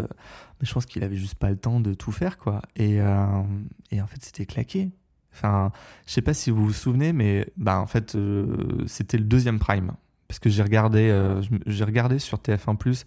je 0.63 0.73
pense 0.73 0.87
qu'il 0.87 1.05
avait 1.05 1.17
juste 1.19 1.35
pas 1.35 1.51
le 1.51 1.59
temps 1.59 1.81
de 1.81 1.93
tout 1.93 2.11
faire, 2.11 2.39
quoi. 2.39 2.63
Et, 2.75 3.01
et 3.91 4.01
en 4.01 4.07
fait, 4.07 4.23
c'était 4.23 4.47
claqué. 4.47 4.93
Enfin, 5.35 5.73
je 6.07 6.13
sais 6.13 6.23
pas 6.23 6.33
si 6.33 6.51
vous 6.51 6.65
vous 6.65 6.73
souvenez, 6.73 7.13
mais 7.13 7.47
bah, 7.59 7.79
en 7.81 7.87
fait, 7.87 8.17
c'était 8.87 9.19
le 9.19 9.25
deuxième 9.25 9.59
prime. 9.59 9.93
Parce 10.29 10.41
que 10.41 10.51
j'ai 10.51 10.63
regardé, 10.63 11.09
euh, 11.09 11.41
j'ai 11.67 11.85
regardé 11.85 12.19
sur 12.19 12.39
TF1 12.39 13.05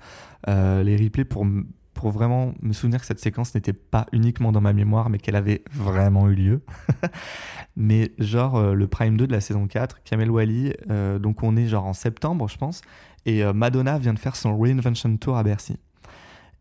euh, 0.49 0.81
les 0.81 0.97
replays 0.97 1.23
pour, 1.23 1.45
pour 1.93 2.09
vraiment 2.09 2.55
me 2.63 2.73
souvenir 2.73 2.99
que 2.99 3.05
cette 3.05 3.19
séquence 3.19 3.53
n'était 3.53 3.73
pas 3.73 4.07
uniquement 4.11 4.51
dans 4.51 4.59
ma 4.59 4.73
mémoire, 4.73 5.11
mais 5.11 5.19
qu'elle 5.19 5.35
avait 5.35 5.63
vraiment 5.71 6.27
eu 6.29 6.33
lieu. 6.33 6.61
mais 7.75 8.11
genre, 8.17 8.55
euh, 8.55 8.73
le 8.73 8.87
Prime 8.87 9.17
2 9.17 9.27
de 9.27 9.31
la 9.31 9.39
saison 9.39 9.67
4, 9.67 10.01
Kamel 10.03 10.31
Wally, 10.31 10.73
donc 11.19 11.43
on 11.43 11.55
est 11.55 11.67
genre 11.67 11.85
en 11.85 11.93
septembre, 11.93 12.49
je 12.49 12.57
pense, 12.57 12.81
et 13.27 13.43
Madonna 13.53 13.99
vient 13.99 14.15
de 14.15 14.19
faire 14.19 14.35
son 14.35 14.57
Reinvention 14.57 15.15
Tour 15.17 15.37
à 15.37 15.43
Bercy. 15.43 15.77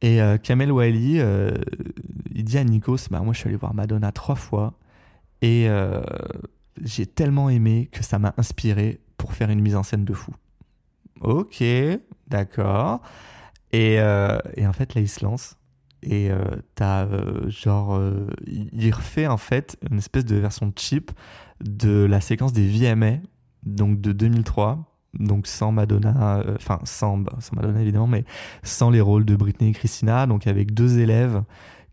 Et 0.03 0.19
Kamel 0.43 0.73
Wally, 0.73 1.23
il 2.33 2.45
dit 2.45 2.59
à 2.59 2.65
Nikos, 2.65 3.09
bah, 3.11 3.21
moi 3.21 3.33
je 3.33 3.39
suis 3.39 3.49
allé 3.49 3.57
voir 3.57 3.73
Madonna 3.73 4.13
trois 4.13 4.35
fois, 4.35 4.75
et 5.41 5.69
j'ai 6.83 7.07
tellement 7.07 7.49
aimé 7.49 7.89
que 7.91 8.05
ça 8.05 8.19
m'a 8.19 8.35
inspiré 8.37 9.01
pour 9.17 9.33
faire 9.33 9.49
une 9.49 9.61
mise 9.63 9.77
en 9.77 9.83
scène 9.83 10.05
de 10.05 10.13
fou. 10.13 10.33
Ok, 11.21 11.63
d'accord. 12.29 13.01
Et, 13.73 14.01
euh, 14.01 14.39
et 14.57 14.67
en 14.67 14.73
fait, 14.73 14.95
là, 14.95 15.01
il 15.01 15.09
se 15.09 15.25
lance. 15.25 15.57
Et 16.03 16.31
euh, 16.31 16.43
t'as 16.75 17.05
euh, 17.05 17.49
genre. 17.51 18.01
il 18.47 18.71
il 18.73 18.91
refait 18.95 19.27
en 19.27 19.37
fait 19.37 19.77
une 19.91 19.99
espèce 19.99 20.25
de 20.25 20.37
version 20.37 20.73
cheap 20.75 21.11
de 21.63 22.05
la 22.05 22.23
séquence 22.23 22.55
des 22.55 22.67
VMA, 22.67 23.19
donc 23.65 24.01
de 24.01 24.13
2003. 24.13 24.79
donc 25.19 25.47
sans 25.47 25.73
Madonna, 25.73 26.43
enfin 26.57 26.79
sans, 26.85 27.19
bah, 27.19 27.35
sans 27.41 27.55
Madonna 27.57 27.83
évidemment, 27.83 28.07
mais 28.07 28.25
sans 28.63 28.89
les 28.89 29.03
rôles 29.03 29.27
de 29.27 29.37
Britney 29.37 29.71
et 29.71 29.73
Christina, 29.75 30.27
donc 30.27 30.47
avec 30.47 30.73
deux 30.73 30.99
élèves 31.01 31.43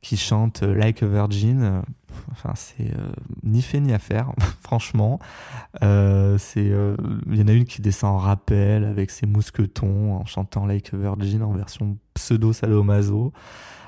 qui 0.01 0.17
chantent 0.17 0.61
Like 0.61 1.03
a 1.03 1.07
Virgin. 1.07 1.81
Enfin, 2.31 2.53
c'est 2.55 2.91
ni 3.43 3.61
fait 3.61 3.79
ni 3.79 3.93
à 3.93 3.99
faire, 3.99 4.31
franchement. 4.61 5.19
il 5.81 5.87
y 5.87 7.41
en 7.41 7.47
a 7.47 7.51
une 7.51 7.65
qui 7.65 7.81
descend 7.81 8.15
en 8.15 8.17
rappel 8.17 8.85
avec 8.85 9.11
ses 9.11 9.25
mousquetons 9.25 10.15
en 10.15 10.25
chantant 10.25 10.65
Like 10.65 10.93
a 10.93 10.97
Virgin 10.97 11.43
en 11.43 11.51
version 11.51 11.97
pseudo 12.13 12.53
sadomaso. 12.53 13.33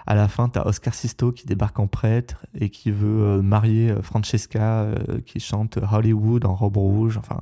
À 0.06 0.16
la 0.16 0.28
fin, 0.28 0.50
t'as 0.50 0.64
Oscar 0.66 0.94
Sisto 0.94 1.32
qui 1.32 1.46
débarque 1.46 1.80
en 1.80 1.88
prêtre 1.88 2.46
et 2.56 2.70
qui 2.70 2.90
veut 2.90 3.42
marier 3.42 3.94
Francesca 4.02 4.88
qui 5.26 5.40
chante 5.40 5.78
Hollywood 5.92 6.46
en 6.46 6.56
robe 6.56 6.78
rouge. 6.78 7.18
Enfin, 7.18 7.42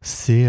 c'est 0.00 0.48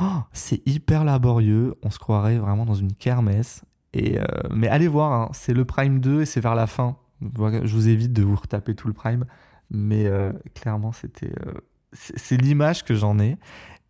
oh, 0.00 0.22
c'est 0.32 0.66
hyper 0.66 1.04
laborieux. 1.04 1.74
On 1.82 1.90
se 1.90 1.98
croirait 1.98 2.38
vraiment 2.38 2.64
dans 2.64 2.74
une 2.74 2.94
kermesse. 2.94 3.64
Et 3.94 4.18
mais 4.50 4.68
allez 4.68 4.88
voir, 4.88 5.12
hein, 5.12 5.28
c'est 5.32 5.52
le 5.52 5.64
Prime 5.64 6.00
2 6.00 6.22
et 6.22 6.26
c'est 6.26 6.40
vers 6.40 6.54
la 6.54 6.66
fin. 6.66 6.96
Je 7.20 7.74
vous 7.74 7.88
évite 7.88 8.12
de 8.12 8.22
vous 8.22 8.36
retaper 8.36 8.74
tout 8.74 8.88
le 8.88 8.94
Prime, 8.94 9.26
mais 9.70 10.10
clairement, 10.54 10.92
c'était 10.92 11.32
c'est 11.92 12.36
l'image 12.40 12.84
que 12.84 12.94
j'en 12.94 13.18
ai. 13.18 13.36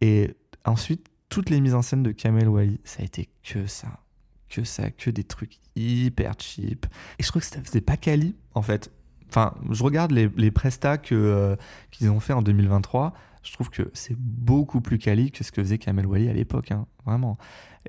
Et 0.01 0.35
ensuite, 0.65 1.07
toutes 1.29 1.51
les 1.51 1.61
mises 1.61 1.75
en 1.75 1.83
scène 1.83 2.03
de 2.03 2.11
Kamel 2.11 2.49
Wally, 2.49 2.81
ça 2.85 3.03
a 3.03 3.05
été 3.05 3.29
que 3.43 3.67
ça. 3.67 4.01
Que 4.49 4.65
ça, 4.65 4.91
que 4.91 5.11
des 5.11 5.25
trucs 5.25 5.59
hyper 5.77 6.35
cheap. 6.39 6.87
Et 7.19 7.23
je 7.23 7.29
crois 7.29 7.41
que 7.41 7.47
ça 7.47 7.63
faisait 7.63 7.81
pas 7.81 7.97
Cali, 7.97 8.37
en 8.55 8.63
fait. 8.63 8.91
Enfin, 9.29 9.55
je 9.71 9.83
regarde 9.83 10.11
les, 10.11 10.29
les 10.37 10.51
prestats 10.51 10.99
qu'ils 10.99 12.11
ont 12.11 12.21
fait 12.21 12.35
en 12.35 12.43
2023 12.43 13.15
je 13.43 13.53
trouve 13.53 13.71
que 13.71 13.91
c'est 13.93 14.17
beaucoup 14.17 14.81
plus 14.81 14.99
quali 14.99 15.31
que 15.31 15.43
ce 15.45 15.53
que 15.53 15.63
faisait 15.63 15.79
Kamel 15.79 16.07
Wally 16.07 16.29
à 16.29 16.33
l'époque, 16.33 16.71
hein, 16.71 16.87
vraiment. 17.05 17.39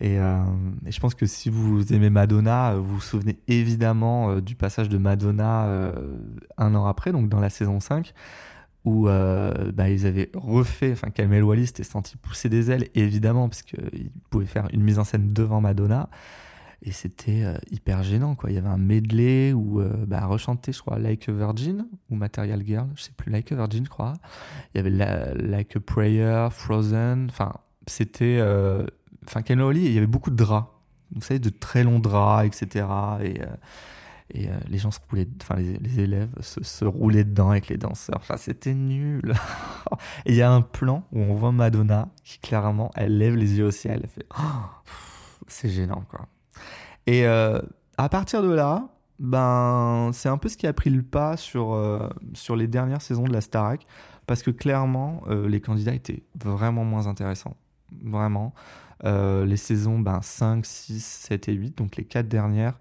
Euh, 0.02 0.44
et, 0.86 0.92
je 0.92 1.00
pense 1.00 1.14
que 1.14 1.26
si 1.26 1.50
vous 1.50 1.94
aimez 1.94 2.10
Madonna, 2.10 2.76
vous 2.76 2.96
vous 2.96 3.02
souvenez 3.02 3.38
évidemment 3.48 4.32
euh, 4.32 4.42
du 4.42 4.56
passage 4.56 4.90
de 4.90 4.98
Madonna 4.98 5.66
euh, 5.66 5.92
un 6.58 6.74
an 6.74 6.86
après, 6.86 7.12
donc 7.12 7.30
dans 7.30 7.40
la 7.40 7.50
saison 7.50 7.80
5, 7.80 8.14
où 8.86 9.06
bah, 9.06 9.90
ils 9.90 10.06
avaient 10.06 10.30
refait, 10.34 10.92
enfin 10.92 11.10
Kamel 11.10 11.44
Wally 11.44 11.68
s'était 11.68 11.84
senti 11.84 12.18
pousser 12.18 12.50
des 12.50 12.70
ailes, 12.70 12.90
évidemment, 12.96 13.48
parce 13.48 13.62
qu'il 13.62 14.12
pouvait 14.30 14.46
faire 14.46 14.68
une 14.74 14.82
mise 14.82 15.00
en 15.00 15.06
scène 15.06 15.32
devant 15.32 15.62
Madonna. 15.62 16.10
Et 16.86 16.92
c'était 16.92 17.44
euh, 17.44 17.56
hyper 17.72 18.04
gênant, 18.04 18.36
quoi. 18.36 18.52
Il 18.52 18.56
y 18.56 18.58
avait 18.58 18.68
un 18.68 18.78
medley 18.78 19.54
où, 19.54 19.80
euh, 19.80 20.06
bah, 20.06 20.26
rechanté, 20.26 20.74
je 20.74 20.82
crois, 20.82 21.00
Like 21.00 21.30
a 21.30 21.32
Virgin 21.32 21.88
ou 22.10 22.16
Material 22.16 22.62
Girl, 22.66 22.90
je 22.96 23.04
sais 23.04 23.12
plus, 23.16 23.32
Like 23.32 23.54
a 23.54 23.56
Virgin, 23.56 23.86
je 23.86 23.90
crois. 23.90 24.14
Il 24.74 24.78
y 24.78 24.80
avait 24.82 25.36
Like 25.36 25.78
a 25.78 25.80
Prayer, 25.80 26.50
Frozen. 26.52 27.28
Enfin, 27.30 27.54
c'était. 27.88 28.42
Euh, 29.24 29.28
enfin, 29.28 29.42
Ken 29.42 29.60
il 29.74 29.92
y 29.92 29.98
avait 29.98 30.08
beaucoup 30.08 30.30
de 30.30 30.36
draps. 30.36 30.70
Vous 31.16 31.22
savez, 31.22 31.40
de 31.40 31.50
très 31.50 31.84
longs 31.84 32.00
draps, 32.00 32.46
etc. 32.46 32.88
Et. 33.22 33.42
et 34.34 34.50
les 34.68 34.78
gens 34.80 34.90
se 34.90 35.00
roulaient, 35.10 35.28
enfin 35.42 35.56
les, 35.56 36.00
élèves 36.00 36.34
se, 36.42 36.86
roulaient 36.86 37.24
dedans 37.24 37.52
avec 37.52 37.68
les 37.68 37.78
danseurs. 37.78 38.18
Enfin, 38.20 38.38
c'était 38.38 38.74
nul. 38.74 39.34
et 40.26 40.32
il 40.32 40.36
y 40.36 40.42
a 40.42 40.52
un 40.52 40.62
plan 40.62 41.04
où 41.12 41.20
on 41.20 41.36
voit 41.36 41.52
Madonna 41.52 42.10
qui 42.24 42.40
clairement, 42.40 42.90
elle 42.96 43.18
lève 43.18 43.36
les 43.36 43.58
yeux 43.58 43.66
au 43.66 43.72
ciel, 43.72 44.00
elle 44.04 44.10
fait, 44.10 44.26
oh, 44.40 44.92
c'est 45.48 45.70
gênant 45.70 46.04
quoi. 46.10 46.28
Et 47.06 47.28
euh, 47.28 47.62
à 47.98 48.10
partir 48.10 48.42
de 48.42 48.52
là, 48.52 48.88
ben, 49.20 50.12
c'est 50.14 50.30
un 50.30 50.38
peu 50.38 50.50
ce 50.50 50.58
qui 50.58 50.68
a 50.68 50.74
pris 50.74 50.90
le 50.90 51.04
pas 51.04 51.38
sur, 51.38 51.74
euh, 51.74 52.10
sur 52.34 52.56
les 52.56 52.68
dernières 52.68 53.02
saisons 53.02 53.24
de 53.24 53.34
la 53.34 53.42
Starac, 53.42 53.86
parce 54.26 54.42
que 54.42 54.52
clairement, 54.52 55.22
euh, 55.28 55.48
les 55.48 55.62
candidats 55.62 55.94
étaient 55.94 56.24
vraiment 56.36 56.84
moins 56.84 57.08
intéressants. 57.08 57.56
Vraiment. 58.04 58.54
Les 59.04 59.58
saisons 59.58 60.00
ben, 60.00 60.22
5, 60.22 60.66
6, 60.66 61.04
7 61.04 61.50
et 61.50 61.54
8, 61.54 61.78
donc 61.78 61.98
les 61.98 62.06
quatre 62.06 62.28
dernières, 62.28 62.80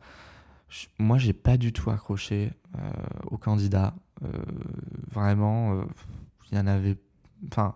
moi, 0.98 1.18
j'ai 1.18 1.32
pas 1.32 1.56
du 1.56 1.72
tout 1.72 1.90
accroché 1.90 2.50
aux 3.30 3.36
candidats. 3.38 3.94
vraiment, 5.10 5.84
il 6.50 6.58
y 6.58 6.60
en 6.60 6.66
avait. 6.66 6.96
Enfin 7.50 7.74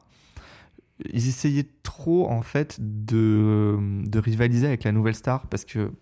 ils 1.04 1.28
essayaient 1.28 1.68
trop 1.82 2.28
en 2.30 2.42
fait 2.42 2.78
de, 2.80 3.78
rivaliser 4.14 4.66
avec 4.66 4.84
la 4.84 4.92
nouvelle 4.92 5.14
star 5.14 5.46
parce 5.46 5.64
que 5.64 5.92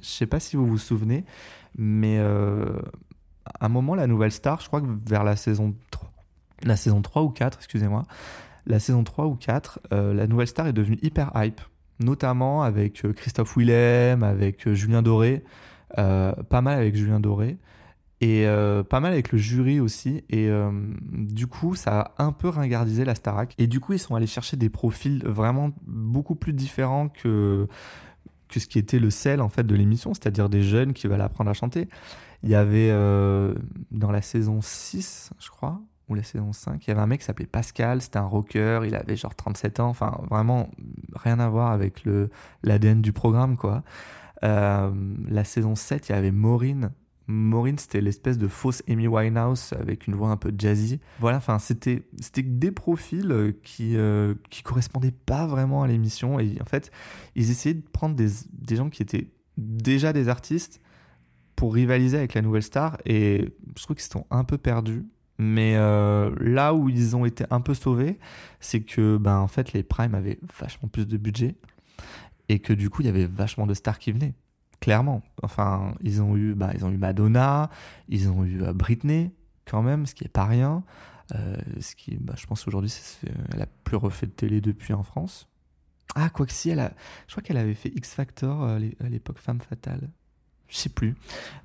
je 0.00 0.06
sais 0.06 0.26
pas 0.26 0.40
si 0.40 0.56
vous 0.56 0.66
vous 0.66 0.78
souvenez, 0.78 1.24
mais 1.76 2.18
euh, 2.18 2.78
à 3.60 3.66
un 3.66 3.68
moment, 3.68 3.94
la 3.94 4.06
nouvelle 4.06 4.32
star, 4.32 4.60
je 4.60 4.68
crois 4.68 4.80
que 4.80 4.86
vers 5.06 5.24
la 5.24 5.36
saison 5.36 5.74
3, 5.90 6.10
la 6.62 6.76
saison 6.76 7.02
3 7.02 7.22
ou 7.22 7.28
4, 7.28 7.58
excusez-moi, 7.58 8.04
la 8.66 8.78
saison 8.78 9.04
3 9.04 9.26
ou 9.26 9.34
4, 9.34 9.80
euh, 9.92 10.14
la 10.14 10.26
nouvelle 10.26 10.46
star 10.46 10.66
est 10.66 10.72
devenue 10.72 10.98
hyper 11.02 11.32
hype, 11.34 11.60
notamment 12.00 12.62
avec 12.62 13.04
euh, 13.04 13.12
Christophe 13.12 13.56
Willem, 13.56 14.22
avec 14.22 14.68
Julien 14.72 15.02
Doré, 15.02 15.44
pas 15.96 16.60
mal 16.60 16.78
avec 16.78 16.96
Julien 16.96 17.20
Doré. 17.20 17.58
Et 18.20 18.46
pas 18.88 19.00
mal 19.00 19.12
avec 19.12 19.32
le 19.32 19.38
jury 19.38 19.80
aussi. 19.80 20.24
Et 20.30 20.48
du 21.12 21.46
coup, 21.46 21.74
ça 21.74 22.14
a 22.16 22.24
un 22.24 22.32
peu 22.32 22.48
ringardisé 22.48 23.04
la 23.04 23.14
Starac. 23.14 23.54
Et 23.58 23.66
du 23.66 23.80
coup, 23.80 23.92
ils 23.92 23.98
sont 23.98 24.14
allés 24.14 24.26
chercher 24.26 24.56
des 24.56 24.70
profils 24.70 25.22
vraiment 25.26 25.72
beaucoup 25.86 26.34
plus 26.34 26.54
différents 26.54 27.10
que, 27.10 27.68
ce 28.50 28.66
qui 28.66 28.78
était 28.78 28.98
le 28.98 29.10
sel 29.10 29.40
en 29.40 29.48
fait 29.48 29.64
de 29.64 29.74
l'émission, 29.74 30.14
c'est-à-dire 30.14 30.48
des 30.48 30.62
jeunes 30.62 30.94
qui 30.94 31.06
veulent 31.06 31.20
apprendre 31.20 31.50
à 31.50 31.54
chanter. 31.54 31.88
Il 32.42 32.50
y 32.50 32.54
avait 32.54 32.90
euh, 32.90 33.54
dans 33.90 34.10
la 34.10 34.20
saison 34.20 34.60
6, 34.60 35.30
je 35.38 35.48
crois, 35.48 35.80
ou 36.08 36.14
la 36.14 36.22
saison 36.22 36.52
5, 36.52 36.86
il 36.86 36.88
y 36.88 36.90
avait 36.90 37.00
un 37.00 37.06
mec 37.06 37.20
qui 37.20 37.26
s'appelait 37.26 37.46
Pascal, 37.46 38.02
c'était 38.02 38.18
un 38.18 38.26
rocker, 38.26 38.80
il 38.84 38.94
avait 38.94 39.16
genre 39.16 39.34
37 39.34 39.80
ans, 39.80 39.88
enfin 39.88 40.20
vraiment 40.30 40.70
rien 41.14 41.38
à 41.40 41.48
voir 41.48 41.70
avec 41.70 42.04
le 42.04 42.30
l'ADN 42.62 43.00
du 43.00 43.12
programme 43.12 43.56
quoi. 43.56 43.82
Euh, 44.42 44.90
la 45.28 45.44
saison 45.44 45.74
7, 45.74 46.08
il 46.08 46.12
y 46.12 46.14
avait 46.14 46.30
Maureen, 46.30 46.90
Maureen, 47.26 47.78
c'était 47.78 48.00
l'espèce 48.00 48.36
de 48.36 48.48
fausse 48.48 48.82
Amy 48.88 49.08
Winehouse 49.08 49.72
avec 49.78 50.06
une 50.06 50.14
voix 50.14 50.28
un 50.28 50.36
peu 50.36 50.52
jazzy. 50.56 51.00
Voilà, 51.20 51.38
enfin, 51.38 51.58
c'était 51.58 52.06
c'était 52.20 52.42
des 52.42 52.70
profils 52.70 53.30
euh, 53.30 53.52
qui 53.62 53.96
euh, 53.96 54.34
qui 54.50 54.62
correspondaient 54.62 55.14
pas 55.24 55.46
vraiment 55.46 55.82
à 55.82 55.88
l'émission 55.88 56.38
et 56.38 56.58
en 56.60 56.66
fait, 56.66 56.90
ils 57.34 57.50
essayaient 57.50 57.74
de 57.74 57.88
prendre 57.92 58.14
des, 58.14 58.28
des 58.52 58.76
gens 58.76 58.90
qui 58.90 59.02
étaient 59.02 59.30
déjà 59.56 60.12
des 60.12 60.28
artistes 60.28 60.80
pour 61.56 61.72
rivaliser 61.72 62.18
avec 62.18 62.34
la 62.34 62.42
nouvelle 62.42 62.62
star 62.62 62.98
et 63.06 63.54
je 63.76 63.82
trouve 63.82 63.96
qu'ils 63.96 64.04
sont 64.04 64.26
un 64.30 64.44
peu 64.44 64.58
perdus. 64.58 65.06
Mais 65.38 65.74
euh, 65.76 66.34
là 66.40 66.74
où 66.74 66.88
ils 66.88 67.16
ont 67.16 67.24
été 67.24 67.44
un 67.50 67.60
peu 67.60 67.74
sauvés, 67.74 68.18
c'est 68.60 68.80
que 68.80 69.16
ben 69.16 69.38
en 69.38 69.48
fait 69.48 69.72
les 69.72 69.82
Prime 69.82 70.14
avaient 70.14 70.38
vachement 70.58 70.88
plus 70.88 71.06
de 71.06 71.16
budget 71.16 71.56
et 72.48 72.60
que 72.60 72.72
du 72.72 72.88
coup 72.88 73.02
il 73.02 73.06
y 73.06 73.08
avait 73.08 73.26
vachement 73.26 73.66
de 73.66 73.74
stars 73.74 73.98
qui 73.98 74.12
venaient 74.12 74.34
clairement. 74.84 75.22
Enfin, 75.42 75.94
ils 76.02 76.20
ont 76.20 76.36
eu, 76.36 76.54
bah, 76.54 76.70
ils 76.74 76.84
ont 76.84 76.90
eu 76.90 76.98
Madonna, 76.98 77.70
ils 78.08 78.28
ont 78.28 78.44
eu 78.44 78.62
euh, 78.62 78.74
Britney, 78.74 79.32
quand 79.64 79.82
même, 79.82 80.04
ce 80.04 80.14
qui 80.14 80.24
est 80.24 80.28
pas 80.28 80.44
rien. 80.44 80.84
Euh, 81.34 81.56
ce 81.80 81.94
qui, 81.96 82.16
bah, 82.16 82.34
je 82.36 82.44
pense 82.44 82.68
aujourd'hui, 82.68 82.94
elle 83.54 83.62
a 83.62 83.66
plus 83.84 83.96
refait 83.96 84.26
de 84.26 84.32
télé 84.32 84.60
depuis 84.60 84.92
en 84.92 85.02
France. 85.02 85.48
Ah, 86.14 86.28
quoi 86.28 86.44
que 86.44 86.52
si, 86.52 86.68
elle 86.68 86.80
a, 86.80 86.92
je 87.26 87.32
crois 87.32 87.42
qu'elle 87.42 87.56
avait 87.56 87.72
fait 87.72 87.88
X 87.96 88.12
Factor 88.12 88.62
à 88.62 88.78
l'époque 89.08 89.38
Femme 89.38 89.62
Fatale. 89.62 90.10
Je 90.74 90.80
sais 90.80 90.88
plus. 90.88 91.14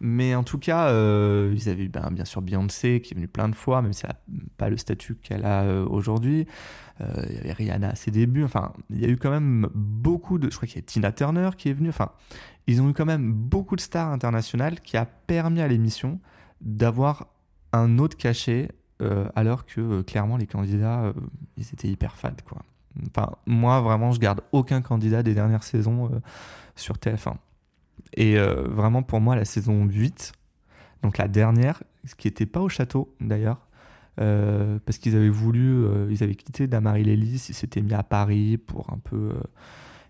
Mais 0.01 0.35
en 0.35 0.43
tout 0.43 0.59
cas, 0.59 0.91
ils 0.91 1.67
avaient 1.67 1.87
ben, 1.87 2.09
bien 2.11 2.25
sûr 2.25 2.43
Beyoncé 2.43 3.01
qui 3.01 3.13
est 3.13 3.15
venue 3.15 3.27
plein 3.27 3.49
de 3.49 3.55
fois, 3.55 3.81
même 3.81 3.91
si 3.91 4.05
elle 4.05 4.11
n'a 4.11 4.43
pas 4.57 4.69
le 4.69 4.77
statut 4.77 5.15
qu'elle 5.15 5.45
a 5.45 5.65
aujourd'hui. 5.83 6.45
il 6.99 7.35
y 7.35 7.39
avait 7.39 7.53
Rihanna 7.53 7.89
à 7.89 7.95
ses 7.95 8.11
débuts. 8.11 8.43
Enfin, 8.43 8.71
il 8.91 9.01
y 9.01 9.05
a 9.05 9.07
eu 9.07 9.17
quand 9.17 9.31
même 9.31 9.67
beaucoup 9.73 10.37
de. 10.37 10.51
Je 10.51 10.55
crois 10.55 10.67
qu'il 10.67 10.75
y 10.75 10.83
a 10.83 10.85
Tina 10.85 11.11
Turner 11.11 11.49
qui 11.57 11.69
est 11.69 11.73
venue. 11.73 11.89
Enfin, 11.89 12.11
ils 12.67 12.83
ont 12.83 12.89
eu 12.89 12.93
quand 12.93 13.07
même 13.07 13.33
beaucoup 13.33 13.75
de 13.75 13.81
stars 13.81 14.11
internationales 14.11 14.79
qui 14.79 14.95
a 14.95 15.05
permis 15.05 15.61
à 15.61 15.67
l'émission 15.67 16.19
d'avoir 16.61 17.25
un 17.73 17.97
autre 17.97 18.15
cachet 18.15 18.69
euh, 19.01 19.29
alors 19.35 19.65
que 19.65 19.79
euh, 19.79 20.03
clairement 20.03 20.35
les 20.35 20.47
candidats 20.47 21.03
euh, 21.03 21.13
ils 21.55 21.67
étaient 21.73 21.87
hyper 21.87 22.17
fans 22.17 22.31
quoi. 22.45 22.63
Enfin 23.07 23.31
moi 23.45 23.79
vraiment 23.79 24.11
je 24.11 24.19
garde 24.19 24.41
aucun 24.51 24.81
candidat 24.81 25.23
des 25.23 25.33
dernières 25.33 25.63
saisons 25.63 26.11
sur 26.75 26.97
TF1. 26.97 27.35
Et 28.15 28.37
vraiment 28.37 29.03
pour 29.03 29.21
moi 29.21 29.35
la 29.35 29.45
saison 29.45 29.85
8 29.85 30.33
donc 31.03 31.17
la 31.17 31.27
dernière 31.27 31.83
ce 32.05 32.15
qui 32.15 32.27
n'était 32.27 32.45
pas 32.45 32.59
au 32.59 32.69
château 32.69 33.15
d'ailleurs 33.21 33.67
parce 34.17 34.97
qu'ils 34.97 35.15
avaient 35.15 35.29
voulu 35.29 35.85
ils 36.09 36.23
avaient 36.23 36.35
quitté 36.35 36.67
Damary 36.67 37.03
Lélis 37.03 37.45
ils 37.49 37.53
s'étaient 37.53 37.81
mis 37.81 37.93
à 37.93 38.03
Paris 38.03 38.57
pour 38.57 38.91
un 38.91 38.97
peu 38.97 39.33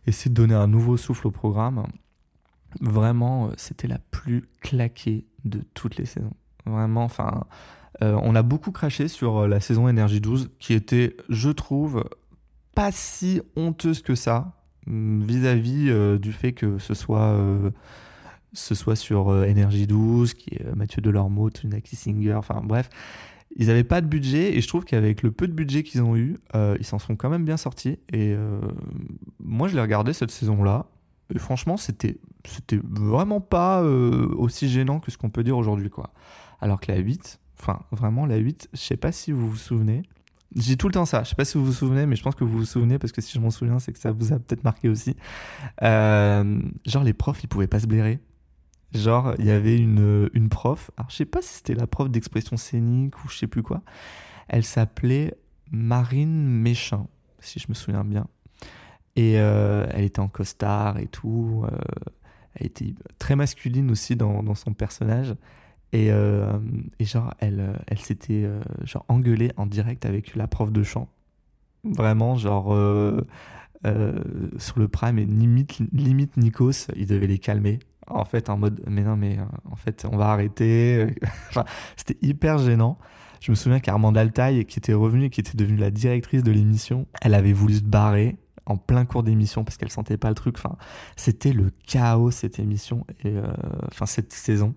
essayer 0.08 0.30
de 0.30 0.36
donner 0.36 0.56
un 0.56 0.68
nouveau 0.68 0.98
souffle 0.98 1.28
au 1.28 1.32
programme 1.32 1.86
Vraiment, 2.82 3.48
euh, 3.48 3.52
c'était 3.58 3.88
la 3.88 4.00
plus 4.12 4.48
claquée 4.62 5.26
de 5.46 5.62
toutes 5.74 5.98
les 5.98 6.06
saisons. 6.06 6.34
Vraiment, 6.66 7.04
enfin, 7.04 7.46
euh, 8.02 8.20
on 8.22 8.36
a 8.36 8.44
beaucoup 8.44 8.72
craché 8.72 9.08
sur 9.08 9.38
euh, 9.40 9.48
la 9.48 9.60
saison 9.60 9.88
Énergie 9.88 10.22
12, 10.22 10.52
qui 10.60 10.74
était, 10.74 11.18
je 11.30 11.50
trouve, 11.50 12.04
pas 12.76 12.92
si 12.92 13.42
honteuse 13.56 14.02
que 14.02 14.16
ça, 14.16 14.54
mm, 14.89 15.23
vis-à-vis 15.23 16.19
du 16.19 16.34
fait 16.34 16.54
que 16.54 16.78
ce 16.80 16.93
soit, 16.93 17.38
ce 18.54 18.75
soit 18.75 18.95
sur 18.95 19.43
Énergie 19.45 19.88
12, 19.88 20.34
qui 20.34 20.56
est 20.56 20.75
Mathieu 20.75 21.02
Delormeau, 21.02 21.49
Tunaki 21.49 21.95
Singer, 21.95 22.34
enfin 22.34 22.62
bref. 22.63 22.89
ils 23.56 23.67
n'avaient 23.67 23.84
pas 23.84 24.02
de 24.02 24.08
budget 24.08 24.56
et 24.56 24.62
je 24.62 24.67
trouve 24.67 24.86
qu'avec 24.86 25.23
le 25.23 25.32
peu 25.32 25.47
de 25.47 25.54
budget 25.54 25.84
qu'ils 25.84 26.02
ont 26.02 26.15
eu, 26.15 26.38
euh, 26.56 26.75
ils 26.80 26.86
s'en 26.86 26.99
sont 26.99 27.15
quand 27.15 27.30
même 27.30 27.45
bien 27.45 27.58
sortis. 27.58 27.99
Et 28.12 28.34
euh, 28.34 28.60
moi, 29.39 29.67
je 29.67 29.75
l'ai 29.75 29.82
regardé 29.82 30.13
cette 30.13 30.32
saison-là. 30.32 30.86
Et 31.34 31.39
franchement, 31.39 31.78
c'était 31.78 32.17
c'était 32.45 32.80
vraiment 32.84 33.41
pas 33.41 33.82
euh, 33.84 34.34
aussi 34.38 34.69
gênant 34.69 34.99
que 34.99 35.12
ce 35.12 35.17
qu'on 35.17 35.30
peut 35.30 35.43
dire 35.43 35.58
aujourd'hui, 35.58 35.89
quoi. 35.89 36.12
Alors 36.62 36.80
que 36.80 36.91
la 36.91 36.97
8, 36.97 37.39
enfin 37.60 37.82
vraiment 37.91 38.25
la 38.25 38.38
8, 38.38 38.69
je 38.73 38.80
sais 38.80 38.97
pas 38.97 39.12
si 39.12 39.32
vous 39.32 39.49
vous 39.49 39.58
souvenez. 39.58 40.04
J'ai 40.56 40.78
tout 40.78 40.88
le 40.88 40.94
temps 40.94 41.06
ça. 41.06 41.24
Je 41.24 41.30
sais 41.30 41.36
pas 41.36 41.46
si 41.46 41.58
vous 41.58 41.66
vous 41.66 41.74
souvenez, 41.74 42.06
mais 42.06 42.16
je 42.16 42.24
pense 42.24 42.36
que 42.36 42.44
vous 42.44 42.58
vous 42.60 42.66
souvenez 42.66 42.98
parce 42.98 43.12
que 43.12 43.22
si 43.22 43.34
je 43.34 43.40
m'en 43.40 43.52
souviens, 43.52 43.80
c'est 43.80 43.94
que 43.94 44.00
ça 44.00 44.12
vous 44.12 44.34
a 44.34 44.40
peut-être 44.40 44.64
marqué 44.64 44.90
aussi. 44.90 45.16
genre 45.82 47.04
les 47.04 47.14
profs, 47.14 47.44
ils 47.44 47.48
pouvaient 47.48 47.68
pas 47.68 47.80
se 47.80 47.88
blairer. 47.88 48.20
Genre, 48.94 49.36
il 49.38 49.46
y 49.46 49.52
avait 49.52 49.78
une, 49.78 50.30
une 50.34 50.50
prof, 50.50 50.90
alors 50.98 51.12
je 51.12 51.18
sais 51.18 51.26
pas 51.26 51.44
si 51.44 51.54
c'était 51.54 51.76
la 51.76 51.86
prof 51.86 52.10
d'expression 52.10 52.58
scénique 52.58 53.24
ou 53.24 53.30
je 53.30 53.38
sais 53.38 53.48
plus 53.48 53.62
quoi. 53.62 53.84
Elle 54.48 54.64
s'appelait 54.64 55.36
Marine 55.72 56.48
Méchin, 56.48 57.08
si 57.40 57.60
je 57.60 57.68
me 57.70 57.76
souviens 57.76 58.04
bien. 58.04 58.28
Et 59.16 59.40
euh, 59.40 59.86
elle 59.92 60.06
était 60.06 60.20
en 60.20 60.28
costard 60.28 60.98
et 60.98 61.08
tout. 61.08 61.64
Euh, 61.66 61.78
elle 62.56 62.68
était 62.68 62.96
très 63.20 63.36
masculine 63.36 63.92
aussi 63.92 64.16
dans, 64.16 64.42
dans 64.42 64.56
son 64.56 64.74
personnage. 64.74 65.36
Et, 65.91 66.12
euh, 66.12 66.58
et 66.99 67.06
genre, 67.06 67.34
elle, 67.39 67.80
elle 67.88 67.99
s'était 67.99 68.47
genre 68.84 69.06
engueulée 69.08 69.52
en 69.58 69.65
direct 69.65 70.06
avec 70.06 70.36
la 70.36 70.47
prof 70.47 70.71
de 70.71 70.84
chant. 70.84 71.10
Vraiment, 71.84 72.36
genre, 72.36 72.75
sur 73.84 74.80
le 74.80 74.88
prime, 74.88 75.17
et 75.17 75.25
limite, 75.25 75.80
limite 75.91 76.38
Nikos, 76.38 76.88
il 76.95 77.08
devait 77.08 77.28
les 77.28 77.39
calmer. 77.39 77.80
En 78.10 78.25
fait 78.25 78.49
en 78.49 78.58
mode 78.58 78.82
mais 78.88 79.04
non 79.04 79.15
mais 79.15 79.38
euh, 79.38 79.43
en 79.69 79.75
fait 79.75 80.06
on 80.12 80.17
va 80.17 80.30
arrêter. 80.30 81.15
C'était 81.95 82.17
hyper 82.25 82.58
gênant. 82.58 82.97
Je 83.39 83.52
me 83.52 83.56
souviens 83.56 83.80
qu'Armand 83.80 84.13
Altaï 84.13 84.65
qui 84.65 84.80
était 84.80 84.93
revenu 84.93 85.30
qui 85.30 85.39
était 85.39 85.56
devenue 85.56 85.78
la 85.78 85.91
directrice 85.91 86.43
de 86.43 86.52
l'émission 86.52 87.08
elle 87.21 87.34
avait 87.34 87.54
voulu 87.54 87.75
se 87.75 87.84
barrer 87.84 88.38
en 88.65 88.78
plein 88.78 89.06
cours 89.06 89.23
d'émission 89.23 89.63
parce 89.63 89.78
qu'elle 89.78 89.91
sentait 89.91 90.17
pas 90.17 90.30
le 90.30 90.36
truc. 90.36 90.58
Enfin 90.58 90.75
c'était 91.15 91.54
le 91.54 91.71
chaos 91.86 92.32
cette 92.32 92.58
émission 92.58 93.06
et 93.23 93.38
euh, 93.38 93.52
cette 94.06 94.34
saison 94.34 94.73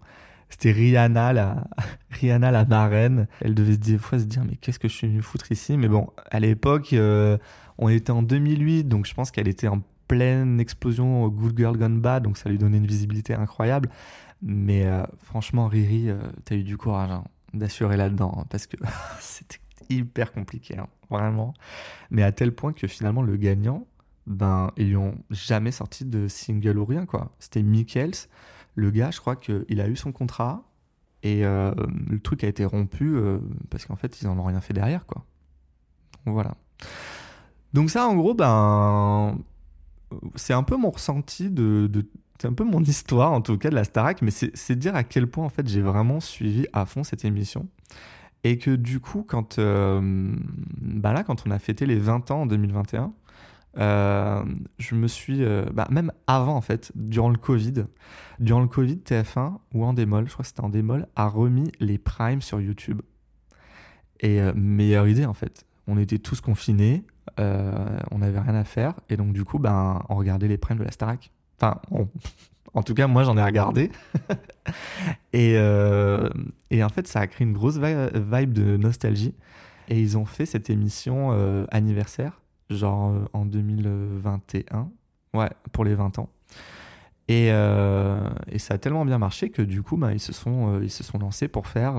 c'était 0.52 0.70
Rihanna 0.70 1.32
la 1.32 1.64
Rihanna 2.10 2.50
la 2.50 2.64
marraine 2.64 3.26
elle 3.40 3.54
devait 3.54 3.98
fois 3.98 4.18
se 4.18 4.24
dire 4.24 4.44
mais 4.48 4.56
qu'est-ce 4.56 4.78
que 4.78 4.88
je 4.88 4.94
suis 4.94 5.08
venu 5.08 5.22
foutre 5.22 5.50
ici? 5.50 5.76
Mais 5.76 5.88
bon 5.88 6.08
à 6.30 6.38
l'époque 6.38 6.92
euh, 6.92 7.38
on 7.78 7.88
était 7.88 8.12
en 8.12 8.22
2008 8.22 8.84
donc 8.84 9.06
je 9.06 9.14
pense 9.14 9.30
qu'elle 9.30 9.48
était 9.48 9.68
en 9.68 9.82
pleine 10.12 10.60
explosion 10.60 11.26
Good 11.28 11.56
Girl 11.56 11.78
Gone 11.78 11.98
Bad, 11.98 12.24
donc 12.24 12.36
ça 12.36 12.50
lui 12.50 12.58
donnait 12.58 12.76
une 12.76 12.86
visibilité 12.86 13.32
incroyable. 13.32 13.88
Mais 14.42 14.84
euh, 14.84 15.04
franchement, 15.22 15.68
Riri, 15.68 16.10
euh, 16.10 16.18
t'as 16.44 16.56
eu 16.56 16.64
du 16.64 16.76
courage 16.76 17.10
hein, 17.10 17.24
d'assurer 17.54 17.96
là-dedans, 17.96 18.34
hein, 18.36 18.44
parce 18.50 18.66
que 18.66 18.76
c'était 19.20 19.60
hyper 19.88 20.32
compliqué, 20.32 20.76
hein, 20.76 20.88
vraiment. 21.08 21.54
Mais 22.10 22.22
à 22.22 22.30
tel 22.30 22.52
point 22.52 22.74
que 22.74 22.86
finalement, 22.86 23.22
le 23.22 23.36
gagnant, 23.36 23.86
ben, 24.26 24.70
ils 24.76 24.88
lui 24.88 24.96
ont 24.96 25.14
jamais 25.30 25.72
sorti 25.72 26.04
de 26.04 26.28
single 26.28 26.76
ou 26.78 26.84
rien, 26.84 27.06
quoi. 27.06 27.32
C'était 27.38 27.62
Mikkels. 27.62 28.28
Le 28.74 28.90
gars, 28.90 29.10
je 29.10 29.20
crois 29.20 29.36
qu'il 29.36 29.80
a 29.80 29.88
eu 29.88 29.96
son 29.96 30.12
contrat, 30.12 30.64
et 31.22 31.44
euh, 31.44 31.72
le 32.08 32.18
truc 32.18 32.42
a 32.44 32.48
été 32.48 32.64
rompu, 32.64 33.16
parce 33.70 33.86
qu'en 33.86 33.96
fait, 33.96 34.20
ils 34.20 34.28
en 34.28 34.38
ont 34.38 34.44
rien 34.44 34.60
fait 34.60 34.74
derrière, 34.74 35.06
quoi. 35.06 35.24
voilà. 36.26 36.56
Donc 37.72 37.90
ça, 37.90 38.06
en 38.06 38.16
gros, 38.16 38.34
ben, 38.34 39.38
c'est 40.34 40.52
un 40.52 40.62
peu 40.62 40.76
mon 40.76 40.90
ressenti 40.90 41.50
de, 41.50 41.90
c'est 42.38 42.48
un 42.48 42.52
peu 42.52 42.64
mon 42.64 42.80
histoire 42.82 43.32
en 43.32 43.40
tout 43.40 43.56
cas 43.58 43.70
de 43.70 43.74
la 43.74 43.84
Starac, 43.84 44.22
mais 44.22 44.30
c'est 44.30 44.76
dire 44.76 44.94
à 44.96 45.04
quel 45.04 45.26
point 45.26 45.44
en 45.44 45.48
fait 45.48 45.68
j'ai 45.68 45.80
vraiment 45.82 46.20
suivi 46.20 46.66
à 46.72 46.86
fond 46.86 47.04
cette 47.04 47.24
émission 47.24 47.68
et 48.44 48.58
que 48.58 48.72
du 48.72 48.98
coup 48.98 49.24
quand 49.26 49.58
euh, 49.58 50.34
bah 50.80 51.12
là 51.12 51.22
quand 51.22 51.44
on 51.46 51.50
a 51.50 51.58
fêté 51.58 51.86
les 51.86 51.98
20 51.98 52.30
ans 52.30 52.42
en 52.42 52.46
2021, 52.46 53.12
euh, 53.78 54.44
je 54.78 54.94
me 54.94 55.08
suis 55.08 55.44
euh, 55.44 55.64
bah, 55.72 55.88
même 55.90 56.12
avant 56.26 56.56
en 56.56 56.60
fait 56.60 56.92
durant 56.94 57.30
le 57.30 57.38
Covid, 57.38 57.84
durant 58.38 58.60
le 58.60 58.68
Covid 58.68 58.96
TF1 58.96 59.58
ou 59.74 59.84
en 59.84 59.92
démol, 59.92 60.26
je 60.26 60.32
crois 60.32 60.42
que 60.42 60.48
c'était 60.48 60.62
en 60.62 60.68
démol, 60.68 61.06
a 61.16 61.28
remis 61.28 61.70
les 61.80 61.98
primes 61.98 62.42
sur 62.42 62.60
YouTube. 62.60 63.02
Et 64.20 64.40
meilleure 64.54 65.08
idée 65.08 65.26
en 65.26 65.34
fait, 65.34 65.66
on 65.86 65.98
était 65.98 66.18
tous 66.18 66.40
confinés, 66.40 67.04
euh, 67.40 67.98
on 68.10 68.18
n'avait 68.18 68.40
rien 68.40 68.54
à 68.54 68.64
faire, 68.64 68.94
et 69.08 69.16
donc 69.16 69.32
du 69.32 69.44
coup, 69.44 69.58
ben, 69.58 70.02
on 70.08 70.16
regardait 70.16 70.48
les 70.48 70.58
primes 70.58 70.78
de 70.78 70.84
la 70.84 70.90
Starac. 70.90 71.30
Enfin, 71.60 71.80
en 72.74 72.82
tout 72.82 72.94
cas, 72.94 73.06
moi, 73.06 73.24
j'en 73.24 73.36
ai 73.36 73.42
regardé. 73.42 73.90
et, 75.32 75.54
euh, 75.56 76.28
et 76.70 76.82
en 76.84 76.88
fait, 76.88 77.06
ça 77.06 77.20
a 77.20 77.26
créé 77.26 77.46
une 77.46 77.52
grosse 77.52 77.78
vibe 77.78 78.52
de 78.52 78.76
nostalgie. 78.76 79.34
Et 79.88 80.00
ils 80.00 80.16
ont 80.16 80.24
fait 80.24 80.46
cette 80.46 80.70
émission 80.70 81.30
euh, 81.32 81.66
anniversaire, 81.70 82.40
genre 82.72 83.14
en 83.32 83.44
2021, 83.44 84.90
ouais, 85.34 85.50
pour 85.72 85.84
les 85.84 85.94
20 85.94 86.18
ans. 86.18 86.28
Et, 87.28 87.46
et, 87.46 88.58
ça 88.58 88.74
a 88.74 88.78
tellement 88.78 89.04
bien 89.04 89.18
marché 89.18 89.50
que 89.50 89.62
du 89.62 89.82
coup, 89.82 89.96
ben, 89.96 90.12
ils, 90.12 90.20
se 90.20 90.32
sont, 90.32 90.80
ils 90.82 90.90
se 90.90 91.02
sont 91.02 91.18
lancés 91.18 91.48
pour 91.48 91.66
faire 91.66 91.94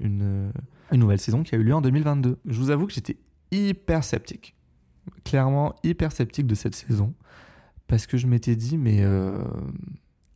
une, 0.00 0.52
une 0.92 1.00
nouvelle 1.00 1.18
saison 1.18 1.42
qui 1.42 1.54
a 1.54 1.58
eu 1.58 1.62
lieu 1.62 1.74
en 1.74 1.82
2022. 1.82 2.38
Je 2.46 2.58
vous 2.58 2.70
avoue 2.70 2.86
que 2.86 2.92
j'étais 2.92 3.18
hyper 3.50 4.04
sceptique. 4.04 4.54
Clairement 5.24 5.74
hyper 5.82 6.12
sceptique 6.12 6.46
de 6.46 6.54
cette 6.54 6.74
saison. 6.74 7.14
Parce 7.86 8.06
que 8.06 8.16
je 8.16 8.26
m'étais 8.26 8.56
dit, 8.56 8.78
mais 8.78 9.02
euh, 9.02 9.44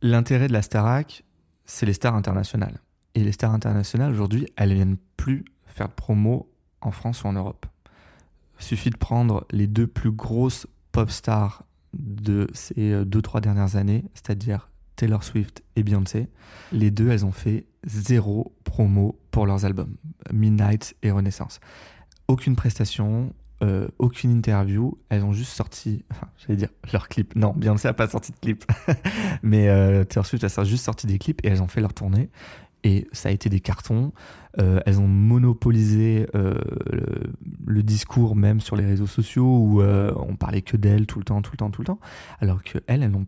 l'intérêt 0.01 0.47
de 0.47 0.53
la 0.53 0.61
Starac, 0.61 1.23
c'est 1.65 1.85
les 1.85 1.93
stars 1.93 2.15
internationales. 2.15 2.79
Et 3.15 3.23
les 3.23 3.31
stars 3.31 3.53
internationales, 3.53 4.11
aujourd'hui, 4.11 4.47
elles 4.55 4.73
viennent 4.73 4.97
plus 5.17 5.45
faire 5.65 5.87
de 5.87 5.93
promo 5.93 6.51
en 6.81 6.91
France 6.91 7.23
ou 7.23 7.27
en 7.27 7.33
Europe. 7.33 7.65
Suffit 8.59 8.89
de 8.89 8.97
prendre 8.97 9.45
les 9.51 9.67
deux 9.67 9.87
plus 9.87 10.11
grosses 10.11 10.67
pop 10.91 11.09
stars 11.09 11.63
de 11.93 12.47
ces 12.53 12.91
euh, 12.91 13.05
deux, 13.05 13.21
trois 13.21 13.41
dernières 13.41 13.75
années, 13.75 14.05
c'est-à-dire 14.13 14.69
Taylor 14.95 15.23
Swift 15.23 15.63
et 15.75 15.83
Beyoncé. 15.83 16.27
Les 16.71 16.91
deux, 16.91 17.09
elles 17.09 17.25
ont 17.25 17.31
fait 17.31 17.65
zéro 17.85 18.53
promo 18.63 19.17
pour 19.31 19.45
leurs 19.45 19.65
albums, 19.65 19.95
Midnight 20.31 20.95
et 21.03 21.11
Renaissance. 21.11 21.59
Aucune 22.27 22.55
prestation, 22.55 23.33
euh, 23.63 23.87
aucune 23.97 24.31
interview. 24.31 24.97
Elles 25.09 25.23
ont 25.23 25.33
juste 25.33 25.53
sorti, 25.53 26.03
enfin, 26.11 26.27
j'allais 26.37 26.57
dire 26.57 26.69
leur 26.91 27.07
clip. 27.07 27.35
Non, 27.35 27.53
Beyoncé 27.55 27.87
n'a 27.87 27.93
pas 27.93 28.09
sorti 28.09 28.31
de 28.31 28.37
clip. 28.37 28.65
Mais 29.43 29.69
euh, 29.69 30.03
Taylor 30.03 30.25
Swift 30.25 30.43
a 30.43 30.63
juste 30.63 30.85
sorti 30.85 31.07
des 31.07 31.17
clips 31.17 31.43
et 31.43 31.47
elles 31.47 31.63
ont 31.63 31.67
fait 31.67 31.81
leur 31.81 31.93
tournée. 31.93 32.29
Et 32.83 33.07
ça 33.11 33.29
a 33.29 33.31
été 33.31 33.49
des 33.49 33.59
cartons. 33.59 34.13
Euh, 34.57 34.79
elles 34.85 34.99
ont 34.99 35.07
monopolisé 35.07 36.27
le, 36.33 36.55
le, 37.65 37.83
discours 37.83 38.35
même 38.35 38.61
sur 38.61 38.75
les 38.75 38.85
réseaux 38.85 39.07
sociaux 39.07 39.45
où 39.45 39.81
on 39.81 40.35
parlait 40.35 40.61
que 40.61 40.77
d'elles 40.77 41.05
tout 41.05 41.19
le 41.19 41.25
temps, 41.25 41.41
tout 41.41 41.51
le 41.51 41.57
temps, 41.57 41.69
tout 41.69 41.81
le 41.81 41.87
temps. 41.87 41.99
Alors 42.39 42.63
qu'elles, 42.63 42.81
elles 42.87 43.11
n'ont 43.11 43.27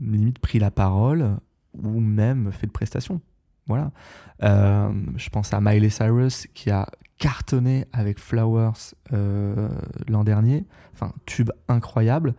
limite 0.00 0.38
pris 0.38 0.58
la 0.58 0.70
parole 0.70 1.36
ou 1.74 2.00
même 2.00 2.52
fait 2.52 2.66
de 2.66 2.72
prestations. 2.72 3.20
Voilà. 3.66 3.92
Euh, 4.42 4.92
je 5.16 5.30
pense 5.30 5.52
à 5.52 5.60
Miley 5.60 5.90
Cyrus 5.90 6.46
qui 6.54 6.70
a 6.70 6.88
cartonné 7.18 7.86
avec 7.92 8.18
Flowers 8.18 8.94
euh, 9.12 9.68
l'an 10.08 10.24
dernier. 10.24 10.66
Enfin, 10.92 11.12
tube 11.26 11.50
incroyable. 11.68 12.34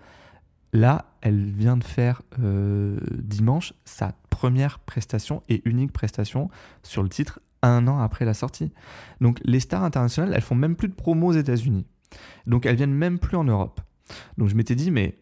Là, 0.73 1.05
elle 1.21 1.51
vient 1.51 1.77
de 1.77 1.83
faire 1.83 2.23
euh, 2.41 2.99
dimanche 3.11 3.73
sa 3.85 4.13
première 4.29 4.79
prestation 4.79 5.43
et 5.47 5.61
unique 5.65 5.93
prestation 5.93 6.49
sur 6.81 7.03
le 7.03 7.09
titre 7.09 7.39
un 7.61 7.87
an 7.87 7.99
après 7.99 8.25
la 8.25 8.33
sortie. 8.33 8.71
Donc 9.21 9.39
les 9.45 9.59
stars 9.59 9.83
internationales, 9.83 10.33
elles 10.35 10.41
font 10.41 10.55
même 10.55 10.75
plus 10.75 10.89
de 10.89 10.95
promos 10.95 11.27
aux 11.27 11.33
États-Unis. 11.33 11.85
Donc 12.47 12.65
elles 12.65 12.75
viennent 12.75 12.93
même 12.93 13.19
plus 13.19 13.37
en 13.37 13.43
Europe. 13.43 13.81
Donc 14.37 14.49
je 14.49 14.55
m'étais 14.55 14.75
dit, 14.75 14.91
mais 14.91 15.17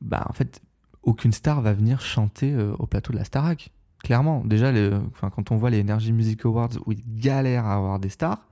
bah 0.00 0.26
en 0.28 0.32
fait, 0.32 0.60
aucune 1.02 1.32
star 1.32 1.60
va 1.60 1.72
venir 1.72 2.00
chanter 2.00 2.52
euh, 2.52 2.74
au 2.78 2.86
plateau 2.86 3.12
de 3.12 3.18
la 3.18 3.24
Starac. 3.24 3.70
Clairement, 4.02 4.44
déjà, 4.44 4.72
enfin, 5.08 5.30
quand 5.30 5.50
on 5.50 5.56
voit 5.56 5.70
les 5.70 5.80
Energy 5.80 6.12
Music 6.12 6.44
Awards 6.44 6.70
où 6.86 6.92
ils 6.92 7.02
galèrent 7.18 7.66
à 7.66 7.74
avoir 7.74 7.98
des 7.98 8.08
stars, 8.08 8.46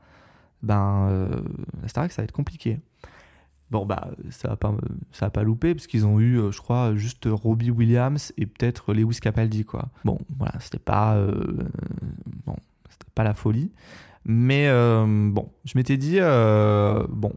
ben, 0.63 1.09
euh, 1.11 1.43
la 1.83 1.89
Starac, 1.89 2.13
ça 2.13 2.23
va 2.23 2.25
être 2.25 2.33
compliqué. 2.33 2.81
Bon, 3.75 3.87
bah, 3.87 4.11
ça 4.31 4.49
va 4.49 4.57
pas, 4.57 4.73
pas 5.31 5.43
louper, 5.43 5.75
parce 5.75 5.87
qu'ils 5.87 6.07
ont 6.07 6.21
eu, 6.21 6.39
euh, 6.39 6.51
je 6.51 6.61
crois, 6.61 6.95
juste 6.95 7.29
Robbie 7.31 7.71
Williams 7.71 8.33
et 8.37 8.47
peut-être 8.47 8.95
Lewis 8.95 9.19
Capaldi, 9.21 9.65
quoi. 9.65 9.89
Bon, 10.05 10.19
voilà, 10.39 10.55
c'était 10.61 10.79
pas, 10.79 11.21
bon, 12.47 12.57
c'était 12.89 13.11
pas 13.15 13.25
la 13.25 13.35
folie. 13.35 13.73
Mais 14.25 14.69
bon, 14.71 15.51
je 15.65 15.73
m'étais 15.77 15.97
dit, 15.97 16.19
bon, 16.21 17.33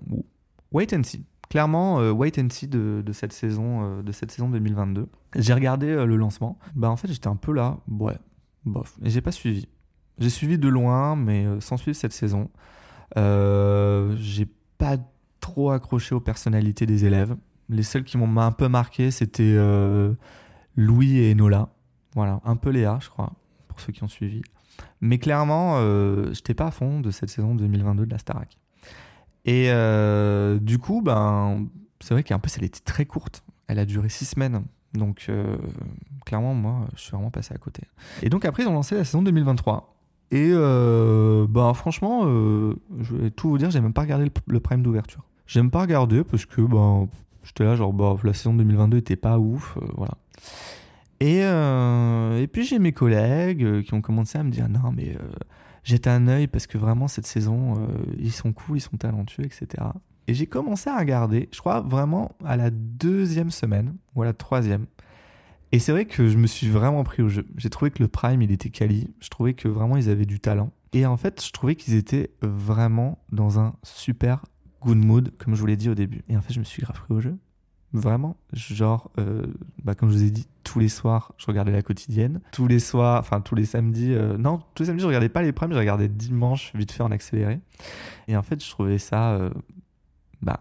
wait 0.72 0.94
and 0.96 1.04
see 1.04 1.26
clairement 1.50 2.00
euh, 2.00 2.12
wait 2.12 2.40
and 2.40 2.48
see 2.50 2.68
de, 2.68 3.04
cette 3.12 3.34
saison 3.34 3.84
euh, 3.84 4.02
de 4.02 4.12
cette 4.12 4.32
saison 4.32 4.50
2022. 4.50 5.08
J'ai 5.36 5.54
regardé 5.54 5.88
euh, 5.88 6.06
le 6.06 6.16
lancement. 6.16 6.58
Bah 6.76 6.90
en 6.90 6.98
fait 6.98 7.08
j'étais 7.08 7.28
un 7.28 7.36
peu 7.36 7.54
là, 7.54 7.78
ouais, 7.90 8.18
bof. 8.66 8.98
Et 9.04 9.10
j'ai 9.10 9.22
pas 9.22 9.32
suivi. 9.32 9.68
J'ai 10.20 10.30
suivi 10.30 10.58
de 10.58 10.68
loin, 10.68 11.16
mais 11.16 11.46
sans 11.60 11.78
suivre 11.78 11.96
cette 11.96 12.14
saison. 12.14 12.50
j'ai 13.16 14.48
pas 14.78 14.98
trop 15.40 15.72
accroché 15.72 16.16
aux 16.16 16.20
personnalités 16.20 16.86
des 16.86 17.06
élèves. 17.06 17.36
Les 17.70 17.84
seuls 17.84 18.04
qui 18.04 18.18
m'ont 18.18 18.40
un 18.40 18.52
peu 18.52 18.68
marqué, 18.68 19.12
c'était 19.12 19.58
Louis 20.76 21.20
et 21.20 21.36
Nola. 21.36 21.70
Voilà, 22.16 22.42
un 22.46 22.56
peu 22.56 22.70
Léa, 22.70 23.00
je 23.02 23.10
crois, 23.10 23.34
pour 23.68 23.80
ceux 23.80 23.92
qui 23.92 24.04
ont 24.04 24.08
suivi. 24.08 24.42
Mais 25.02 25.18
clairement, 25.18 25.80
je 25.80 26.32
j'étais 26.34 26.54
pas 26.54 26.68
à 26.68 26.72
fond 26.72 27.00
de 27.00 27.12
cette 27.12 27.30
saison 27.30 27.56
2022 27.56 28.06
de 28.06 28.12
la 28.12 28.18
Starac. 28.18 28.58
Et 29.46 29.70
du 30.62 30.80
coup, 30.80 31.02
ben, 31.02 31.68
c'est 32.00 32.14
vrai 32.14 32.24
qu'un 32.24 32.40
peu, 32.40 32.50
elle 32.58 32.64
était 32.64 32.80
très 32.80 33.06
courte. 33.06 33.44
Elle 33.68 33.80
a 33.80 33.86
duré 33.86 34.10
six 34.10 34.26
semaines. 34.26 34.64
Donc, 34.94 35.30
clairement, 36.26 36.54
moi, 36.54 36.88
je 36.96 37.02
suis 37.02 37.12
vraiment 37.12 37.32
passé 37.32 37.54
à 37.54 37.58
côté. 37.58 37.84
Et 38.22 38.30
donc, 38.30 38.46
après, 38.46 38.64
ils 38.64 38.68
ont 38.68 38.74
lancé 38.74 38.96
la 38.96 39.04
saison 39.04 39.22
2023. 39.22 39.97
Et 40.32 40.52
ben, 40.52 41.74
franchement, 41.74 42.24
je 42.24 43.16
vais 43.16 43.30
tout 43.32 43.50
vous 43.50 43.58
dire, 43.58 43.72
j'ai 43.72 43.82
même 43.82 43.94
pas 43.94 44.02
regardé 44.02 44.30
le, 44.48 44.60
prime 44.60 44.82
d'ouverture. 44.82 45.24
J'aime 45.46 45.72
pas 45.72 45.82
regarder 45.82 46.24
parce 46.24 46.46
que 46.46 46.62
ben, 46.62 47.08
j'étais 47.44 47.64
là, 47.64 47.76
genre, 47.76 47.94
bah, 47.94 48.16
la 48.24 48.34
saison 48.34 48.54
2022 48.54 48.98
était 48.98 49.16
pas 49.16 49.40
ouf. 49.40 49.78
voilà. 49.96 50.16
Et, 51.20 51.44
euh, 51.44 52.40
et 52.40 52.48
puis 52.48 52.64
j'ai 52.64 52.78
mes 52.78 52.92
collègues 52.92 53.64
euh, 53.64 53.82
qui 53.82 53.94
ont 53.94 54.02
commencé 54.02 54.38
à 54.38 54.44
me 54.44 54.52
dire 54.52 54.70
non 54.70 54.92
mais 54.96 55.16
euh, 55.16 55.30
jette 55.84 56.06
un 56.06 56.28
œil 56.28 56.46
parce 56.48 56.68
que 56.68 56.78
vraiment 56.78 57.08
cette 57.08 57.26
saison 57.26 57.88
ils 58.20 58.32
sont 58.32 58.54
cool, 58.54 58.78
ils 58.78 58.82
sont 58.82 58.98
talentueux, 58.98 59.46
etc. 59.46 59.84
Et 60.28 60.34
j'ai 60.34 60.46
commencé 60.46 60.90
à 60.90 60.98
regarder, 61.00 61.50
je 61.52 61.60
crois 61.60 61.82
vraiment 61.82 62.36
à 62.46 62.58
la 62.58 62.70
deuxième 62.70 63.50
semaine 63.50 63.96
ou 64.16 64.22
à 64.22 64.26
la 64.26 64.34
troisième. 64.34 64.86
Et 65.72 65.80
c'est 65.80 65.92
vrai 65.92 66.06
que 66.06 66.28
je 66.28 66.38
me 66.38 66.48
suis 66.48 66.70
vraiment 66.70 67.04
pris 67.04 67.22
au 67.22 67.30
jeu. 67.30 67.46
J'ai 67.58 67.70
trouvé 67.70 67.92
que 67.92 68.02
le 68.02 68.08
prime 68.08 68.42
il 68.42 68.52
était 68.52 68.70
quali, 68.70 69.10
je 69.20 69.30
trouvais 69.30 69.54
que 69.54 69.68
vraiment 69.68 69.98
ils 69.98 70.10
avaient 70.10 70.26
du 70.26 70.40
talent. 70.40 70.72
Et 70.94 71.06
en 71.06 71.18
fait 71.18 71.44
je 71.46 71.52
trouvais 71.52 71.76
qu'ils 71.76 71.96
étaient 71.96 72.32
vraiment 72.42 73.20
dans 73.32 73.60
un 73.60 73.74
super 73.84 74.46
good 74.82 75.04
mood 75.04 75.34
comme 75.38 75.56
je 75.56 75.60
vous 75.60 75.68
l'ai 75.68 75.78
dit 75.78 75.90
au 75.90 75.96
début. 75.96 76.24
Et 76.30 76.38
en 76.38 76.42
fait 76.42 76.54
je 76.54 76.60
me 76.60 76.66
suis 76.66 76.82
grave 76.82 76.98
pris 76.98 77.14
au 77.14 77.20
jeu. 77.20 77.38
Vraiment, 77.94 78.36
genre, 78.52 79.12
euh, 79.18 79.46
bah, 79.84 79.96
comme 79.96 80.10
je 80.10 80.18
vous 80.18 80.24
ai 80.24 80.30
dit, 80.30 80.46
tous 80.64 80.80
les 80.80 80.90
soirs, 80.90 81.32
je 81.38 81.46
regardais 81.46 81.72
la 81.72 81.82
quotidienne. 81.82 82.42
Tous 82.52 82.68
les 82.68 82.80
soirs, 82.80 83.20
enfin 83.20 83.40
tous 83.40 83.56
les 83.56 83.64
samedis, 83.64 84.14
euh, 84.14 84.38
non, 84.38 84.62
tous 84.76 84.84
les 84.84 84.88
samedis, 84.88 85.02
je 85.02 85.08
regardais 85.08 85.30
pas 85.30 85.42
les 85.42 85.54
primes, 85.54 85.72
je 85.72 85.78
regardais 85.78 86.10
dimanche, 86.10 86.74
vite 86.76 86.92
fait 86.92 87.04
en 87.04 87.12
accéléré. 87.12 87.62
Et 88.28 88.36
en 88.36 88.44
fait, 88.44 88.62
je 88.64 88.70
trouvais 88.70 88.98
ça 88.98 89.36
euh, 89.36 89.50
bah, 90.42 90.60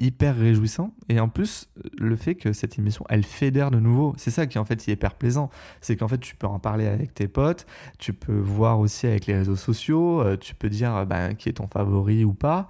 hyper 0.00 0.36
réjouissant. 0.36 0.92
Et 1.08 1.20
en 1.20 1.28
plus, 1.28 1.68
le 1.96 2.16
fait 2.16 2.34
que 2.34 2.52
cette 2.52 2.78
émission, 2.78 3.04
elle 3.08 3.24
fédère 3.24 3.70
de 3.70 3.80
nouveau, 3.80 4.14
c'est 4.16 4.30
ça 4.30 4.46
qui 4.46 4.58
en 4.58 4.64
fait 4.64 4.88
est 4.88 4.92
hyper 4.92 5.14
plaisant. 5.14 5.50
C'est 5.80 5.96
qu'en 5.96 6.08
fait, 6.08 6.18
tu 6.18 6.36
peux 6.36 6.46
en 6.46 6.58
parler 6.58 6.86
avec 6.86 7.14
tes 7.14 7.28
potes, 7.28 7.66
tu 7.98 8.12
peux 8.12 8.38
voir 8.38 8.80
aussi 8.80 9.06
avec 9.06 9.26
les 9.26 9.36
réseaux 9.36 9.56
sociaux, 9.56 10.24
tu 10.36 10.54
peux 10.54 10.68
dire 10.68 11.06
bah, 11.06 11.34
qui 11.34 11.48
est 11.48 11.54
ton 11.54 11.66
favori 11.66 12.24
ou 12.24 12.34
pas. 12.34 12.68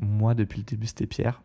moi, 0.00 0.34
depuis 0.34 0.60
le 0.60 0.64
début, 0.64 0.86
c'était 0.86 1.06
Pierre, 1.06 1.42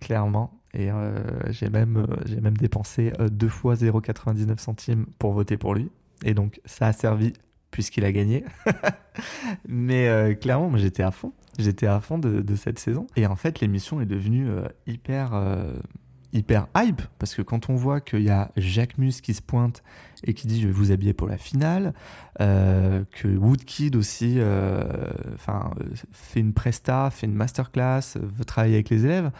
clairement. 0.00 0.60
Et 0.74 0.90
euh, 0.90 1.14
j'ai 1.50 1.70
même, 1.70 1.96
euh, 1.96 2.16
j'ai 2.26 2.40
même 2.40 2.56
dépensé 2.56 3.12
euh, 3.20 3.28
deux 3.28 3.48
fois 3.48 3.74
0,99 3.74 4.58
centimes 4.58 5.06
pour 5.18 5.32
voter 5.32 5.56
pour 5.56 5.74
lui. 5.74 5.90
Et 6.24 6.34
donc 6.34 6.60
ça 6.64 6.88
a 6.88 6.92
servi 6.92 7.32
puisqu'il 7.74 8.04
a 8.04 8.12
gagné. 8.12 8.44
Mais 9.68 10.36
clairement, 10.40 10.70
moi 10.70 10.78
j'étais 10.78 11.02
à 11.02 11.10
fond. 11.10 11.32
J'étais 11.58 11.86
à 11.86 12.00
fond 12.00 12.18
de, 12.18 12.54
cette 12.54 12.78
saison. 12.78 13.08
Et 13.16 13.26
en 13.26 13.34
fait, 13.34 13.60
l'émission 13.60 14.00
est 14.00 14.06
devenue 14.06 14.46
hyper, 14.86 15.32
hyper 16.32 16.68
hype. 16.76 17.02
Parce 17.18 17.34
que 17.34 17.42
quand 17.42 17.68
on 17.68 17.74
voit 17.74 18.00
qu'il 18.00 18.22
y 18.22 18.30
a 18.30 18.52
Jacques 18.56 18.96
Mus 18.96 19.20
qui 19.20 19.34
se 19.34 19.42
pointe 19.42 19.82
et 20.24 20.34
qui 20.34 20.46
dit 20.46 20.60
je 20.60 20.68
vais 20.68 20.72
vous 20.72 20.92
habiller 20.92 21.14
pour 21.14 21.26
la 21.26 21.36
finale, 21.36 21.94
que 22.38 23.36
Woodkid 23.36 23.96
aussi 23.96 24.38
enfin 25.34 25.70
fait 26.12 26.40
une 26.40 26.54
presta, 26.54 27.10
fait 27.10 27.26
une 27.26 27.34
masterclass, 27.34 28.16
veut 28.16 28.44
travailler 28.44 28.74
avec 28.74 28.90
les 28.90 29.04
élèves. 29.04 29.32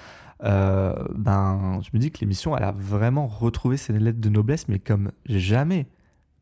Euh, 0.42 0.94
ben, 1.14 1.80
je 1.82 1.90
me 1.94 1.98
dis 1.98 2.10
que 2.10 2.20
l'émission, 2.20 2.56
elle 2.56 2.64
a 2.64 2.72
vraiment 2.72 3.26
retrouvé 3.26 3.76
ses 3.76 3.92
lettres 3.92 4.20
de 4.20 4.28
noblesse, 4.28 4.68
mais 4.68 4.78
comme 4.78 5.10
jamais. 5.26 5.86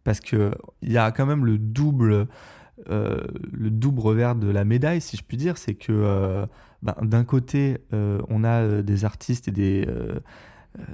Parce 0.05 0.21
qu'il 0.21 0.53
y 0.83 0.97
a 0.97 1.11
quand 1.13 1.27
même 1.27 1.45
le 1.45 1.59
double, 1.59 2.27
euh, 2.91 3.21
le 3.53 3.71
double 3.71 4.01
revers 4.01 4.35
de 4.35 4.49
la 4.49 4.65
médaille, 4.65 5.01
si 5.01 5.17
je 5.17 5.23
puis 5.23 5.37
dire. 5.37 5.59
C'est 5.59 5.75
que 5.75 5.93
euh, 5.93 6.47
ben, 6.83 6.95
d'un 7.03 7.25
côté, 7.25 7.79
on 7.93 8.45
a 8.45 8.83
des 8.83 9.05
artistes 9.05 9.49
et 9.49 9.53
des, 9.53 9.87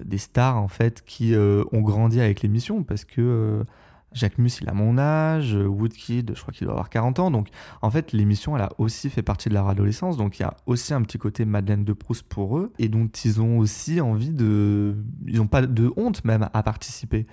des 0.04 0.18
stars, 0.18 0.58
en 0.58 0.68
fait, 0.68 1.02
qui 1.02 1.34
ont 1.36 1.80
grandi 1.80 2.20
avec 2.20 2.42
l'émission. 2.42 2.82
Parce 2.82 3.04
que 3.04 3.64
Jacques 4.12 4.38
Mus, 4.38 4.60
il 4.60 4.68
a 4.68 4.72
mon 4.72 4.98
âge, 4.98 5.54
Woodkid, 5.54 6.32
je 6.34 6.40
crois 6.40 6.52
qu'il 6.52 6.66
doit 6.66 6.74
avoir 6.74 6.88
40 6.88 7.18
ans. 7.18 7.30
Donc, 7.30 7.48
en 7.82 7.90
fait, 7.90 8.12
l'émission, 8.12 8.56
elle 8.56 8.62
a 8.62 8.70
aussi 8.78 9.10
fait 9.10 9.22
partie 9.22 9.48
de 9.48 9.54
leur 9.54 9.68
adolescence. 9.68 10.16
Donc, 10.16 10.38
il 10.38 10.42
y 10.42 10.44
a 10.44 10.56
aussi 10.66 10.94
un 10.94 11.02
petit 11.02 11.18
côté 11.18 11.44
Madeleine 11.44 11.84
de 11.84 11.92
Proust 11.92 12.26
pour 12.26 12.58
eux. 12.58 12.72
Et 12.78 12.88
donc, 12.88 13.24
ils 13.24 13.40
ont 13.40 13.58
aussi 13.58 14.00
envie 14.00 14.32
de. 14.32 14.96
Ils 15.26 15.36
n'ont 15.36 15.46
pas 15.46 15.62
de 15.62 15.92
honte 15.96 16.24
même 16.24 16.48
à 16.52 16.62
participer 16.62 17.26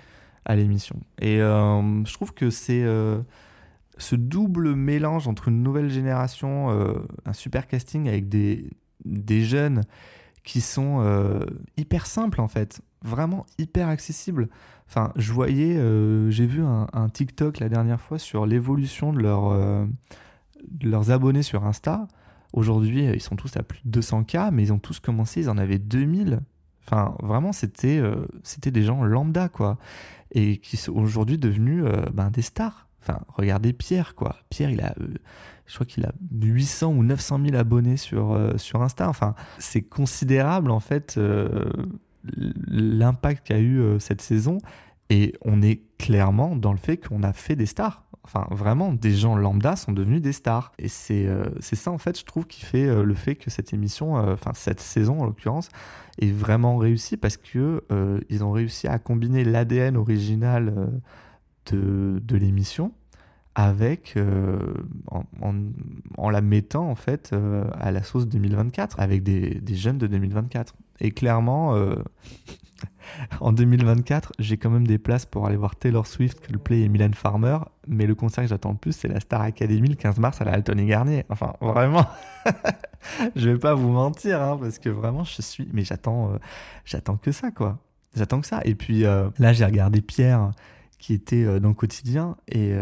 à 0.46 0.56
l'émission. 0.56 1.00
Et 1.20 1.42
euh, 1.42 2.04
je 2.06 2.14
trouve 2.14 2.34
que 2.34 2.50
c'est. 2.50 2.84
Euh, 2.84 3.20
ce 3.98 4.18
double 4.18 4.76
mélange 4.76 5.26
entre 5.30 5.48
une 5.48 5.64
nouvelle 5.64 5.90
génération, 5.90 6.70
euh, 6.70 6.96
un 7.26 7.32
super 7.32 7.66
casting 7.66 8.10
avec 8.10 8.28
des, 8.28 8.70
des 9.06 9.42
jeunes 9.42 9.84
qui 10.44 10.60
sont 10.60 11.02
hyper 11.78 12.06
simples 12.06 12.42
en 12.42 12.50
fait, 12.50 12.82
vraiment 13.02 13.46
hyper 13.58 13.88
accessibles. 13.88 14.50
Enfin, 14.90 15.14
je 15.16 15.32
voyais, 15.32 15.76
j'ai 16.30 16.46
vu 16.46 16.62
un, 16.62 17.10
TikTok 17.10 17.60
la 17.60 17.70
dernière 17.70 18.02
fois 18.02 18.20
sur 18.20 18.46
l'évolution 18.46 19.14
de, 19.14 19.22
leur, 19.22 19.88
leurs 20.84 21.10
abonnés 21.10 21.42
sur 21.42 21.66
Insta. 21.66 22.06
Aujourd'hui, 22.52 23.06
ils 23.06 23.22
sont 23.22 23.38
tous 23.38 23.56
à 23.56 23.64
plus 23.64 23.80
de 23.86 24.02
200K, 24.02 24.52
mais 24.52 24.64
ils 24.64 24.74
ont 24.74 24.80
tous 24.80 25.00
commencé, 25.00 25.40
ils 25.40 25.50
en 25.50 25.58
avaient 25.58 25.80
2000. 25.80 26.42
Enfin, 26.86 27.16
vraiment, 27.24 27.54
c'était 27.54 28.04
c'était 28.44 28.72
des 28.72 28.84
gens 28.84 29.04
lambda, 29.06 29.48
quoi. 29.48 29.78
Et 30.32 30.58
qui 30.58 30.78
sont 30.78 30.94
aujourd'hui 30.94 31.38
devenus 31.38 31.86
ben, 32.14 32.30
des 32.30 32.42
stars. 32.42 32.88
Enfin, 33.02 33.20
regardez 33.30 33.72
Pierre, 33.74 34.16
quoi. 34.16 34.38
Pierre, 34.50 34.72
il 34.72 34.82
a, 34.82 34.96
je 35.68 35.76
crois 35.76 35.86
qu'il 35.86 36.04
a 36.06 36.12
800 36.42 36.92
ou 36.92 37.04
900 37.04 37.40
000 37.46 37.56
abonnés 37.56 37.98
sur, 37.98 38.38
sur 38.58 38.82
Insta. 38.82 39.08
Enfin, 39.08 39.36
c'est 39.60 39.84
considérable, 39.84 40.72
en 40.72 40.80
fait, 40.80 41.18
l'impact 42.68 43.48
qu'a 43.48 43.60
eu 43.60 43.80
euh, 43.80 44.00
cette 44.00 44.22
saison. 44.22 44.58
Et 45.10 45.34
on 45.42 45.62
est 45.62 45.82
clairement 45.98 46.56
dans 46.56 46.72
le 46.72 46.80
fait 46.80 46.98
qu'on 46.98 47.22
a 47.22 47.32
fait 47.32 47.56
des 47.56 47.68
stars. 47.68 48.05
Enfin, 48.26 48.48
vraiment, 48.52 48.92
des 48.92 49.14
gens 49.14 49.36
lambda 49.36 49.76
sont 49.76 49.92
devenus 49.92 50.22
des 50.22 50.34
stars. 50.34 50.72
Et 50.80 50.88
c'est 50.88 51.28
euh, 51.28 51.46
ça, 51.62 51.92
en 51.92 51.98
fait, 51.98 52.20
je 52.20 52.26
trouve, 52.26 52.46
qui 52.48 52.66
fait 52.66 52.86
euh, 52.86 53.04
le 53.04 53.14
fait 53.14 53.36
que 53.36 53.50
cette 53.50 53.74
émission, 53.74 54.16
enfin, 54.16 54.52
cette 54.54 54.80
saison 54.80 55.22
en 55.22 55.26
l'occurrence, 55.26 55.70
est 56.20 56.32
vraiment 56.32 56.78
réussie 56.78 57.18
parce 57.18 57.38
que 57.38 57.84
ils 58.30 58.44
ont 58.44 58.52
réussi 58.52 58.88
à 58.88 59.00
combiner 59.00 59.44
l'ADN 59.44 59.98
original 59.98 60.90
de, 61.72 62.22
de 62.24 62.38
l'émission 62.38 62.94
avec 63.54 64.18
en, 65.12 65.26
en, 66.18 66.30
la 66.30 66.42
mettant 66.42 66.90
en 66.90 66.96
fait 66.96 67.36
à 67.74 67.92
la 67.92 68.02
sauce 68.02 68.28
2024 68.28 69.02
avec 69.02 69.24
des, 69.24 69.56
des 69.56 69.76
jeunes 69.76 69.98
de 69.98 70.08
2024 70.08 70.74
et 71.00 71.12
clairement, 71.12 71.76
euh, 71.76 71.96
en 73.40 73.52
2024, 73.52 74.34
j'ai 74.40 74.58
quand 74.58 74.70
même 74.70 74.88
des 74.88 74.98
places 74.98 75.26
pour 75.26 75.46
aller 75.46 75.56
voir 75.56 75.76
Taylor 75.76 76.06
Swift, 76.06 76.46
Coldplay 76.46 76.82
et 76.82 76.90
Mylène 76.90 77.14
Farmer. 77.14 77.60
Mais 77.88 78.06
le 78.06 78.16
concert 78.16 78.44
que 78.44 78.50
j'attends 78.50 78.72
le 78.72 78.78
plus, 78.78 78.94
c'est 78.94 79.08
la 79.08 79.20
Star 79.20 79.42
Academy 79.42 79.90
le 79.90 79.96
15 79.96 80.20
mars 80.20 80.42
à 80.42 80.46
la 80.46 80.54
Alton 80.54 80.78
et 80.78 80.86
Garnier. 80.86 81.26
Enfin, 81.30 81.54
vraiment, 81.62 82.06
je 83.36 83.50
vais 83.50 83.60
pas 83.60 83.74
vous 83.74 83.92
mentir, 83.92 84.42
hein, 84.42 84.58
parce 84.60 84.80
que 84.80 84.90
vraiment, 84.90 85.24
je 85.24 85.42
suis. 85.42 85.70
Mais 85.74 85.84
j'attends, 85.84 86.34
euh, 86.34 86.38
j'attends 86.84 87.18
que 87.18 87.32
ça, 87.32 87.52
quoi. 87.52 87.80
J'attends 88.16 88.42
que 88.42 88.48
ça. 88.48 88.62
Et 88.66 88.76
puis 88.76 89.06
euh, 89.06 89.30
là, 89.40 89.54
j'ai 89.54 89.66
regardé 89.66 90.02
Pierre 90.02 90.52
qui 90.98 91.14
était 91.14 91.60
dans 91.60 91.68
le 91.68 91.76
quotidien 91.76 92.36
et 92.48 92.74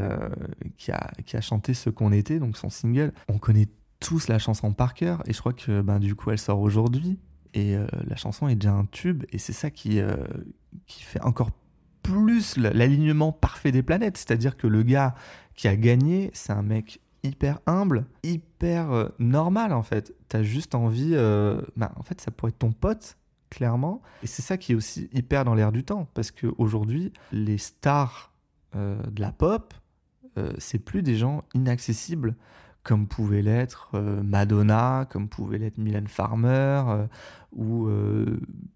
qui, 0.78 0.92
a, 0.92 1.12
qui 1.26 1.36
a 1.36 1.42
chanté 1.42 1.74
Ce 1.74 1.90
qu'on 1.90 2.14
était, 2.14 2.40
donc 2.40 2.56
son 2.56 2.70
single. 2.70 3.12
On 3.28 3.38
connaît 3.38 3.68
tous 4.00 4.28
la 4.28 4.38
chanson 4.38 4.72
par 4.72 4.94
cœur 4.94 5.24
et 5.26 5.34
je 5.34 5.40
crois 5.40 5.52
que 5.52 5.82
ben, 5.82 6.00
du 6.00 6.14
coup 6.14 6.30
elle 6.30 6.38
sort 6.38 6.60
aujourd'hui 6.60 7.20
et 7.54 7.76
euh, 7.76 7.86
la 8.08 8.16
chanson 8.16 8.48
est 8.48 8.56
déjà 8.56 8.74
un 8.74 8.86
tube, 8.86 9.24
et 9.32 9.38
c'est 9.38 9.54
ça 9.54 9.70
qui, 9.70 10.00
euh, 10.00 10.16
qui 10.88 11.04
fait 11.04 11.22
encore 11.22 11.52
plus 12.02 12.58
l'alignement 12.58 13.32
parfait 13.32 13.72
des 13.72 13.84
planètes. 13.84 14.18
C'est-à-dire 14.18 14.58
que 14.58 14.68
le 14.68 14.84
gars 14.84 15.16
qui 15.56 15.68
a 15.68 15.76
gagné, 15.76 16.32
c'est 16.34 16.52
un 16.52 16.64
mec 16.64 17.00
hyper 17.24 17.60
humble, 17.66 18.06
hyper 18.24 18.92
euh, 18.92 19.10
normal 19.20 19.72
en 19.72 19.84
fait. 19.84 20.14
T'as 20.28 20.44
juste 20.44 20.76
envie, 20.76 21.16
bah, 21.78 21.92
en 21.96 22.04
fait, 22.04 22.20
ça 22.20 22.32
pourrait 22.32 22.50
être 22.50 22.60
ton 22.60 22.72
pote, 22.72 23.18
clairement. 23.50 24.02
Et 24.24 24.28
c'est 24.28 24.42
ça 24.42 24.58
qui 24.58 24.72
est 24.72 24.76
aussi 24.76 25.10
hyper 25.14 25.46
dans 25.46 25.54
l'air 25.54 25.72
du 25.72 25.84
temps, 25.84 26.10
parce 26.14 26.32
qu'aujourd'hui, 26.32 27.14
les 27.32 27.60
stars 27.60 28.34
de 28.74 29.22
la 29.22 29.32
pop, 29.32 29.76
c'est 30.58 30.80
plus 30.80 31.04
des 31.04 31.16
gens 31.16 31.44
inaccessibles 31.54 32.36
comme 32.84 33.08
pouvait 33.08 33.42
l'être 33.42 33.92
euh, 33.94 34.22
Madonna, 34.22 35.08
comme 35.10 35.30
pouvait 35.30 35.58
l'être 35.58 35.78
Mylène 35.78 36.08
Farmer, 36.10 36.84
euh, 36.88 37.08
ou 37.54 37.88
euh, 37.88 38.26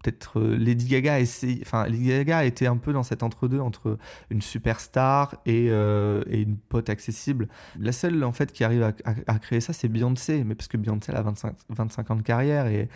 peut-être 0.02 0.40
Lady 0.40 0.86
Gaga. 0.86 1.18
Enfin, 1.60 1.86
Lady 1.86 2.08
Gaga 2.08 2.44
était 2.44 2.66
un 2.66 2.78
peu 2.78 2.94
dans 2.94 3.02
cet 3.02 3.22
entre-deux 3.22 3.60
entre 3.60 3.98
une 4.30 4.40
superstar 4.40 5.36
et, 5.44 5.68
une 5.68 6.56
pote 6.68 6.88
accessible. 6.88 7.48
La 7.78 7.92
seule 7.92 8.24
en 8.24 8.32
fait 8.32 8.52
qui 8.52 8.64
arrive 8.64 8.82
à, 8.82 9.38
créer 9.40 9.60
ça, 9.60 9.72
c'est 9.72 9.88
Beyoncé, 9.88 10.44
mais 10.44 10.54
parce 10.54 10.68
que 10.68 10.76
Beyoncé 10.76 11.10
elle 11.10 11.18
a 11.18 11.22
25, 11.22 11.54
25 11.70 12.10
ans 12.10 12.16
de 12.16 12.22
carrière 12.22 12.66
et, 12.66 12.88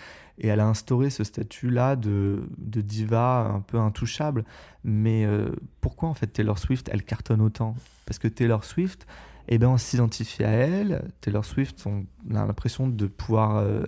elle 0.42 0.60
a 0.60 0.66
instauré 0.66 1.10
ce 1.10 1.24
statut-là 1.24 1.94
de, 1.94 2.42
diva 2.58 3.50
un 3.54 3.60
peu 3.60 3.78
intouchable. 3.78 4.44
Mais 4.82 5.26
pourquoi 5.80 6.08
en 6.08 6.14
fait 6.14 6.28
Taylor 6.28 6.58
Swift 6.58 6.88
elle 6.92 7.02
cartonne 7.02 7.42
autant? 7.42 7.74
Parce 8.06 8.18
que 8.18 8.28
Taylor 8.28 8.64
Swift 8.64 9.06
et 9.48 9.56
eh 9.56 9.58
ben 9.58 9.68
on 9.68 9.76
s'identifie 9.76 10.44
à 10.44 10.50
elle. 10.50 11.10
Taylor 11.20 11.44
Swift, 11.44 11.84
on 11.86 12.04
a 12.34 12.46
l'impression 12.46 12.86
de 12.86 13.06
pouvoir 13.06 13.56
euh, 13.56 13.82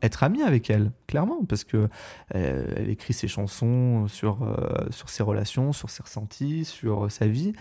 être 0.00 0.22
ami 0.22 0.42
avec 0.42 0.70
elle, 0.70 0.92
clairement, 1.06 1.44
parce 1.44 1.64
que 1.64 1.88
euh, 2.34 2.74
elle 2.76 2.88
écrit 2.88 3.12
ses 3.12 3.28
chansons 3.28 4.08
sur, 4.08 4.42
euh, 4.42 4.86
sur 4.90 5.10
ses 5.10 5.22
relations, 5.22 5.72
sur 5.72 5.90
ses 5.90 6.02
ressentis, 6.02 6.64
sur 6.64 7.10
sa 7.10 7.26
vie, 7.26 7.52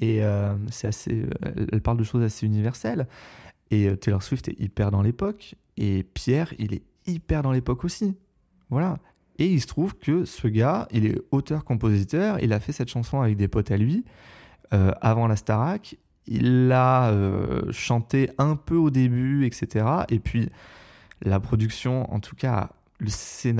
et 0.00 0.22
c'est 0.72 0.88
assez, 0.88 1.24
elle 1.70 1.80
parle 1.80 1.98
de 1.98 2.02
choses 2.02 2.24
assez 2.24 2.44
universelles. 2.44 3.06
Et 3.70 3.96
Taylor 3.96 4.24
Swift 4.24 4.48
est 4.48 4.58
hyper 4.58 4.90
dans 4.90 5.02
l'époque, 5.02 5.54
et 5.76 6.02
Pierre, 6.02 6.52
il 6.58 6.74
est 6.74 6.82
hyper 7.06 7.42
dans 7.42 7.52
l'époque 7.52 7.84
aussi. 7.84 8.16
Voilà. 8.70 8.98
Et 9.38 9.46
il 9.46 9.60
se 9.60 9.66
trouve 9.66 9.96
que 9.96 10.24
ce 10.24 10.48
gars, 10.48 10.88
il 10.90 11.06
est 11.06 11.20
auteur-compositeur, 11.30 12.38
il 12.40 12.52
a 12.52 12.60
fait 12.60 12.72
cette 12.72 12.88
chanson 12.88 13.20
avec 13.20 13.36
des 13.36 13.48
potes 13.48 13.70
à 13.70 13.76
lui. 13.76 14.04
Euh, 14.74 14.90
avant 15.00 15.28
la 15.28 15.36
Starac. 15.36 15.96
Il 16.26 16.66
l'a 16.68 17.10
euh, 17.10 17.70
chanté 17.70 18.30
un 18.38 18.56
peu 18.56 18.74
au 18.74 18.90
début, 18.90 19.46
etc. 19.46 19.86
Et 20.08 20.18
puis 20.18 20.48
la 21.22 21.38
production, 21.38 22.12
en 22.12 22.18
tout 22.18 22.34
cas, 22.34 22.70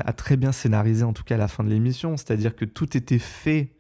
a 0.05 0.13
très 0.13 0.37
bien 0.37 0.51
scénarisé, 0.51 1.05
en 1.05 1.13
tout 1.13 1.23
cas 1.23 1.37
la 1.37 1.47
fin 1.47 1.63
de 1.63 1.69
l'émission. 1.69 2.17
C'est-à-dire 2.17 2.57
que 2.57 2.65
tout 2.65 2.97
était 2.97 3.21
fait 3.21 3.71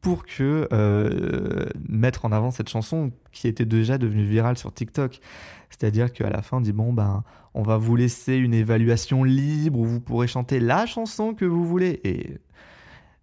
pour 0.00 0.24
que 0.24 0.66
euh, 0.72 1.68
mettre 1.88 2.24
en 2.24 2.32
avant 2.32 2.50
cette 2.50 2.68
chanson 2.68 3.12
qui 3.30 3.46
était 3.46 3.66
déjà 3.66 3.96
devenue 3.96 4.24
virale 4.24 4.58
sur 4.58 4.72
TikTok. 4.72 5.20
C'est-à-dire 5.68 6.12
qu'à 6.12 6.30
la 6.30 6.42
fin, 6.42 6.56
on 6.56 6.62
dit 6.62 6.72
bon 6.72 6.92
ben, 6.92 7.22
on 7.54 7.62
va 7.62 7.76
vous 7.76 7.94
laisser 7.94 8.34
une 8.34 8.54
évaluation 8.54 9.22
libre 9.22 9.78
où 9.78 9.84
vous 9.84 10.00
pourrez 10.00 10.26
chanter 10.26 10.58
la 10.58 10.86
chanson 10.86 11.32
que 11.32 11.44
vous 11.44 11.64
voulez. 11.64 12.00
Et 12.02 12.38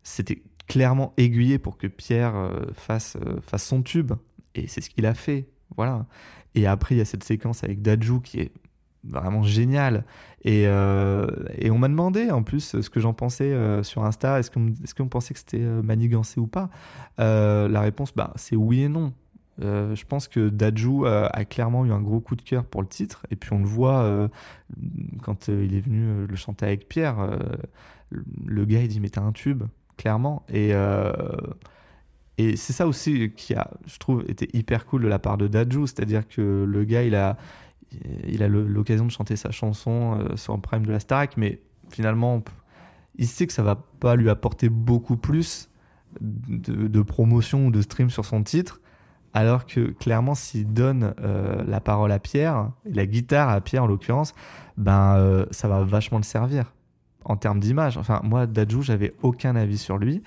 c'était 0.03 0.43
clairement 0.67 1.13
aiguillé 1.17 1.57
pour 1.57 1.77
que 1.77 1.87
Pierre 1.87 2.35
euh, 2.35 2.67
fasse, 2.73 3.17
euh, 3.25 3.39
fasse 3.41 3.65
son 3.65 3.81
tube. 3.81 4.13
Et 4.55 4.67
c'est 4.67 4.81
ce 4.81 4.89
qu'il 4.89 5.05
a 5.05 5.13
fait. 5.13 5.47
Voilà. 5.75 6.05
Et 6.55 6.67
après, 6.67 6.95
il 6.95 6.97
y 6.97 7.01
a 7.01 7.05
cette 7.05 7.23
séquence 7.23 7.63
avec 7.63 7.81
Dajou 7.81 8.19
qui 8.19 8.39
est 8.39 8.51
vraiment 9.03 9.43
géniale. 9.43 10.03
Et, 10.43 10.63
euh, 10.67 11.27
et 11.57 11.71
on 11.71 11.77
m'a 11.77 11.87
demandé 11.87 12.31
en 12.31 12.43
plus 12.43 12.81
ce 12.81 12.89
que 12.89 12.99
j'en 12.99 13.13
pensais 13.13 13.55
sur 13.83 14.03
Insta. 14.03 14.39
Est-ce 14.39 14.51
qu'on 14.51 14.67
est 14.67 15.09
pensait 15.09 15.33
que 15.33 15.39
c'était 15.39 15.59
manigancé 15.59 16.39
ou 16.39 16.47
pas? 16.47 16.69
La 17.17 17.81
réponse, 17.81 18.13
bah, 18.15 18.33
c'est 18.35 18.55
oui 18.55 18.81
et 18.81 18.89
non. 18.89 19.13
je 19.59 20.03
pense 20.05 20.27
que 20.27 20.49
Dajou 20.49 21.05
a 21.05 21.45
clairement 21.45 21.85
eu 21.85 21.91
un 21.91 22.01
gros 22.01 22.21
coup 22.21 22.35
de 22.35 22.41
cœur 22.41 22.65
pour 22.65 22.81
le 22.81 22.87
titre. 22.87 23.25
Et 23.29 23.35
puis 23.35 23.53
on 23.53 23.59
le 23.59 23.65
voit 23.65 24.29
quand 25.21 25.47
il 25.49 25.75
est 25.75 25.81
venu 25.81 26.25
le 26.25 26.35
chanter 26.35 26.65
avec 26.65 26.89
Pierre. 26.89 27.39
le 28.09 28.65
gars, 28.65 28.81
il 28.81 28.87
dit 28.87 28.99
Mais 28.99 29.09
t'as 29.09 29.21
un 29.21 29.31
tube 29.31 29.63
clairement. 29.97 30.43
Et, 30.49 30.69
euh, 30.73 31.11
et 32.37 32.55
c'est 32.55 32.73
ça 32.73 32.87
aussi 32.87 33.31
qui 33.35 33.53
a, 33.53 33.71
je 33.85 33.97
trouve, 33.97 34.23
été 34.27 34.49
hyper 34.53 34.85
cool 34.85 35.03
de 35.03 35.07
la 35.07 35.19
part 35.19 35.37
de 35.37 35.47
Dajou, 35.47 35.87
c'est-à-dire 35.87 36.27
que 36.27 36.65
le 36.67 36.83
gars, 36.85 37.03
il 37.03 37.15
a, 37.15 37.37
il 38.27 38.43
a 38.43 38.47
l'occasion 38.47 39.05
de 39.05 39.11
chanter 39.11 39.35
sa 39.35 39.51
chanson 39.51 40.19
euh, 40.19 40.35
sur 40.35 40.59
prime 40.61 40.85
de 40.85 40.91
la 40.91 40.99
Starac, 40.99 41.35
mais 41.37 41.59
finalement, 41.89 42.43
il 43.15 43.27
sait 43.27 43.47
que 43.47 43.53
ça 43.53 43.63
va 43.63 43.75
pas 43.99 44.15
lui 44.15 44.29
apporter 44.29 44.69
beaucoup 44.69 45.17
plus 45.17 45.69
de, 46.21 47.01
promotion 47.01 47.67
ou 47.67 47.71
de 47.71 47.81
stream 47.81 48.09
sur 48.09 48.25
son 48.25 48.43
titre. 48.43 48.81
Alors 49.33 49.65
que 49.65 49.91
clairement, 49.91 50.35
s'il 50.35 50.71
donne 50.73 51.13
euh, 51.19 51.63
la 51.67 51.79
parole 51.79 52.11
à 52.11 52.19
Pierre, 52.19 52.71
la 52.85 53.05
guitare 53.05 53.49
à 53.49 53.61
Pierre 53.61 53.83
en 53.83 53.87
l'occurrence, 53.87 54.33
ben 54.77 55.45
ça 55.51 55.67
va 55.67 55.83
vachement 55.83 56.17
le 56.17 56.23
servir 56.23 56.71
en 57.27 57.35
termes 57.35 57.59
d'image. 57.59 57.97
Enfin, 57.97 58.21
moi, 58.23 58.47
Dajou, 58.47 58.81
j'avais 58.81 59.13
aucun 59.21 59.55
avis 59.55 59.77
sur 59.77 59.97
lui. 59.97 60.23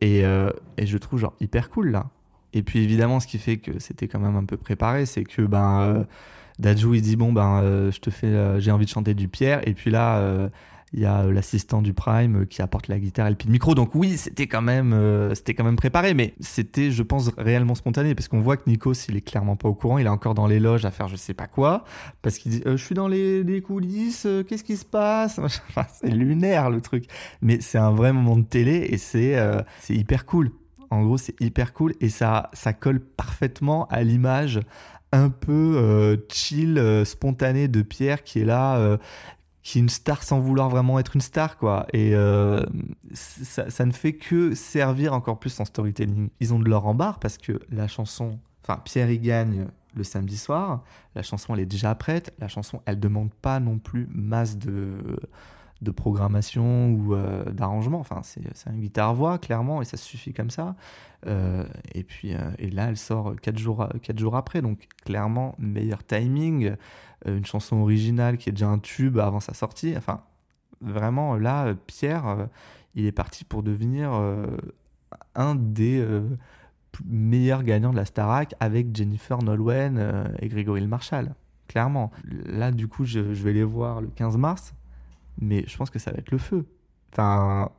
Et, 0.00 0.24
euh, 0.24 0.50
et, 0.78 0.86
je 0.86 0.96
trouve 0.96 1.18
genre 1.18 1.34
hyper 1.40 1.70
cool 1.70 1.90
là. 1.90 2.06
Et 2.52 2.62
puis 2.62 2.80
évidemment, 2.82 3.18
ce 3.18 3.26
qui 3.26 3.38
fait 3.38 3.56
que 3.56 3.78
c'était 3.78 4.08
quand 4.08 4.20
même 4.20 4.36
un 4.36 4.44
peu 4.44 4.56
préparé, 4.56 5.06
c'est 5.06 5.24
que 5.24 5.42
ben 5.42 5.80
euh, 5.80 6.04
il 6.94 7.02
dit 7.02 7.16
bon 7.16 7.32
ben 7.32 7.60
euh, 7.62 7.90
je 7.90 8.00
te 8.00 8.10
fais, 8.10 8.60
j'ai 8.60 8.70
envie 8.70 8.84
de 8.84 8.90
chanter 8.90 9.14
du 9.14 9.28
Pierre. 9.28 9.66
Et 9.66 9.74
puis 9.74 9.90
là, 9.90 10.48
il 10.96 11.02
y 11.02 11.06
a 11.06 11.20
euh, 11.20 11.32
l'assistant 11.32 11.82
du 11.82 11.92
Prime 11.92 12.42
euh, 12.42 12.44
qui 12.46 12.62
apporte 12.62 12.88
la 12.88 12.98
guitare 12.98 13.28
et 13.28 13.30
le 13.30 13.50
micro. 13.50 13.74
Donc 13.74 13.94
oui, 13.94 14.16
c'était 14.16 14.46
quand 14.46 14.62
même, 14.62 14.94
euh, 14.94 15.34
c'était 15.34 15.54
quand 15.54 15.62
même 15.62 15.76
préparé, 15.76 16.14
mais 16.14 16.34
c'était, 16.40 16.90
je 16.90 17.02
pense, 17.02 17.30
réellement 17.36 17.74
spontané 17.74 18.14
parce 18.14 18.28
qu'on 18.28 18.40
voit 18.40 18.56
que 18.56 18.68
Nikos, 18.68 18.94
il 19.08 19.16
est 19.16 19.20
clairement 19.20 19.56
pas 19.56 19.68
au 19.68 19.74
courant. 19.74 19.98
Il 19.98 20.06
est 20.06 20.10
encore 20.10 20.34
dans 20.34 20.46
les 20.46 20.58
loges 20.58 20.86
à 20.86 20.90
faire 20.90 21.08
je 21.08 21.16
sais 21.16 21.34
pas 21.34 21.46
quoi 21.46 21.84
parce 22.22 22.38
qu'il 22.38 22.52
dit, 22.52 22.62
je 22.64 22.76
suis 22.76 22.94
dans 22.94 23.08
les, 23.08 23.62
coulisses, 23.64 24.26
qu'est-ce 24.48 24.64
qui 24.64 24.76
se 24.76 24.84
passe? 24.84 25.38
C'est 25.92 26.10
lunaire 26.10 26.70
le 26.70 26.80
truc, 26.80 27.04
mais 27.42 27.60
c'est 27.60 27.78
un 27.78 27.90
vrai 27.90 28.12
moment 28.12 28.36
de 28.36 28.44
télé 28.44 28.86
et 28.90 28.98
c'est, 28.98 29.36
c'est 29.80 29.94
hyper 29.94 30.24
cool. 30.26 30.50
En 30.90 31.02
gros, 31.02 31.18
c'est 31.18 31.34
hyper 31.40 31.72
cool 31.72 31.94
et 32.00 32.08
ça, 32.08 32.48
ça 32.52 32.72
colle 32.72 33.00
parfaitement 33.00 33.86
à 33.88 34.02
l'image 34.02 34.60
un 35.12 35.30
peu 35.30 36.18
chill, 36.30 37.02
spontané 37.04 37.68
de 37.68 37.82
Pierre 37.82 38.22
qui 38.22 38.40
est 38.40 38.44
là, 38.44 38.98
qui 39.66 39.78
est 39.78 39.80
une 39.80 39.88
star 39.88 40.22
sans 40.22 40.38
vouloir 40.38 40.68
vraiment 40.68 41.00
être 41.00 41.16
une 41.16 41.20
star, 41.20 41.58
quoi. 41.58 41.88
Et 41.92 42.14
euh, 42.14 42.64
ça, 43.12 43.84
ne 43.84 43.90
fait 43.90 44.12
que 44.12 44.54
servir 44.54 45.12
encore 45.12 45.40
plus 45.40 45.58
en 45.58 45.64
storytelling. 45.64 46.28
Ils 46.38 46.54
ont 46.54 46.60
de 46.60 46.68
leur 46.68 46.86
embarras 46.86 47.18
parce 47.20 47.36
que 47.36 47.58
la 47.68 47.88
chanson, 47.88 48.38
enfin, 48.62 48.80
Pierre 48.84 49.10
y 49.10 49.18
gagne 49.18 49.66
le 49.96 50.04
samedi 50.04 50.36
soir. 50.36 50.84
La 51.16 51.24
chanson, 51.24 51.52
elle 51.52 51.62
est 51.62 51.66
déjà 51.66 51.92
prête. 51.96 52.32
La 52.38 52.46
chanson, 52.46 52.80
elle 52.86 53.00
demande 53.00 53.34
pas 53.34 53.58
non 53.58 53.78
plus 53.78 54.06
masse 54.12 54.56
de, 54.56 54.98
de 55.82 55.90
programmation 55.90 56.90
ou 56.92 57.16
euh, 57.16 57.50
d'arrangement. 57.50 57.98
Enfin, 57.98 58.20
c'est 58.22 58.40
une 58.70 58.80
guitare-voix, 58.80 59.38
clairement, 59.38 59.82
et 59.82 59.84
ça 59.84 59.96
suffit 59.96 60.32
comme 60.32 60.50
ça. 60.50 60.76
Euh, 61.26 61.66
et 61.92 62.04
puis, 62.04 62.36
et 62.60 62.70
là, 62.70 62.86
elle 62.90 62.96
sort 62.96 63.34
quatre 63.42 63.58
jours, 63.58 63.88
quatre 64.00 64.20
jours 64.20 64.36
après. 64.36 64.62
Donc, 64.62 64.86
clairement, 65.04 65.56
meilleur 65.58 66.04
timing. 66.04 66.76
Euh, 67.26 67.38
une 67.38 67.46
chanson 67.46 67.76
originale 67.76 68.36
qui 68.36 68.48
est 68.48 68.52
déjà 68.52 68.68
un 68.68 68.78
tube 68.78 69.18
avant 69.18 69.40
sa 69.40 69.54
sortie. 69.54 69.94
Enfin, 69.96 70.20
vraiment, 70.80 71.36
là, 71.36 71.74
Pierre, 71.86 72.26
euh, 72.26 72.46
il 72.94 73.06
est 73.06 73.12
parti 73.12 73.44
pour 73.44 73.62
devenir 73.62 74.12
euh, 74.12 74.46
un 75.34 75.54
des 75.54 76.04
meilleurs 77.04 77.62
gagnants 77.62 77.90
de 77.90 77.96
la 77.96 78.04
Starac 78.04 78.54
avec 78.60 78.94
Jennifer 78.94 79.42
Nolwenn 79.42 80.34
et 80.40 80.48
Grégory 80.48 80.86
Marshall. 80.86 81.34
Clairement. 81.68 82.10
Là, 82.24 82.70
du 82.70 82.88
coup, 82.88 83.04
je, 83.04 83.20
vais 83.20 83.52
les 83.52 83.64
voir 83.64 84.00
le 84.00 84.08
15 84.08 84.38
mars, 84.38 84.74
mais 85.38 85.64
je 85.66 85.76
pense 85.76 85.90
que 85.90 85.98
ça 85.98 86.10
va 86.10 86.18
être 86.18 86.30
le 86.30 86.38
feu. 86.38 86.64
Enfin, 87.12 87.70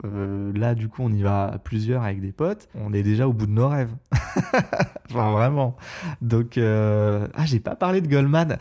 là, 0.54 0.74
du 0.76 0.88
coup, 0.88 1.02
on 1.02 1.12
y 1.12 1.22
va 1.22 1.46
à 1.46 1.58
plusieurs 1.58 2.04
avec 2.04 2.20
des 2.20 2.32
potes. 2.32 2.68
On 2.74 2.92
est 2.92 3.02
déjà 3.02 3.26
au 3.26 3.32
bout 3.32 3.46
de 3.46 3.52
nos 3.52 3.68
rêves. 3.68 3.94
enfin, 5.10 5.32
vraiment. 5.32 5.76
Donc, 6.22 6.56
ah, 6.58 7.44
j'ai 7.44 7.60
pas 7.60 7.74
parlé 7.74 8.00
de 8.00 8.08
Goldman. 8.08 8.56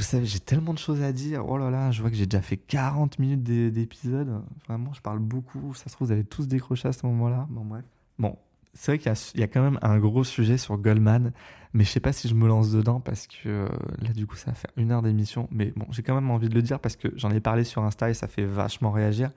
Vous 0.00 0.06
savez, 0.06 0.24
j'ai 0.24 0.40
tellement 0.40 0.72
de 0.72 0.78
choses 0.78 1.02
à 1.02 1.12
dire. 1.12 1.46
Oh 1.46 1.58
là 1.58 1.68
là, 1.68 1.90
je 1.90 2.00
vois 2.00 2.10
que 2.10 2.16
j'ai 2.16 2.24
déjà 2.24 2.40
fait 2.40 2.56
40 2.56 3.18
minutes 3.18 3.42
d'épisode. 3.42 4.42
Vraiment, 4.66 4.94
je 4.94 5.02
parle 5.02 5.18
beaucoup. 5.18 5.74
Ça 5.74 5.90
se 5.90 5.92
trouve, 5.92 6.08
vous 6.08 6.12
avez 6.12 6.24
tous 6.24 6.48
décroché 6.48 6.88
à 6.88 6.94
ce 6.94 7.04
moment-là. 7.04 7.46
Bon, 7.50 7.66
bref. 7.66 7.84
Bon, 8.18 8.38
c'est 8.72 8.92
vrai 8.92 8.98
qu'il 8.98 9.40
y, 9.40 9.42
a 9.42 9.46
quand 9.46 9.60
même 9.60 9.78
un 9.82 9.98
gros 9.98 10.24
sujet 10.24 10.56
sur 10.56 10.78
Goldman, 10.78 11.32
mais 11.74 11.84
je 11.84 11.90
sais 11.90 12.00
pas 12.00 12.14
si 12.14 12.28
je 12.28 12.34
me 12.34 12.48
lance 12.48 12.72
dedans 12.72 12.98
parce 12.98 13.26
que 13.26 13.46
euh, 13.46 13.68
là, 14.00 14.14
du 14.14 14.26
coup, 14.26 14.36
ça 14.36 14.52
va 14.52 14.54
faire 14.54 14.70
une 14.78 14.90
heure 14.90 15.02
d'émission. 15.02 15.48
Mais 15.50 15.70
bon, 15.76 15.84
j'ai 15.90 16.02
quand 16.02 16.14
même 16.14 16.30
envie 16.30 16.48
de 16.48 16.54
le 16.54 16.62
dire 16.62 16.80
parce 16.80 16.96
que 16.96 17.08
j'en 17.16 17.30
ai 17.30 17.40
parlé 17.40 17.62
sur 17.64 17.82
Insta 17.82 18.08
et 18.08 18.14
ça 18.14 18.26
fait 18.26 18.46
vachement 18.46 18.92
réagir. 18.92 19.32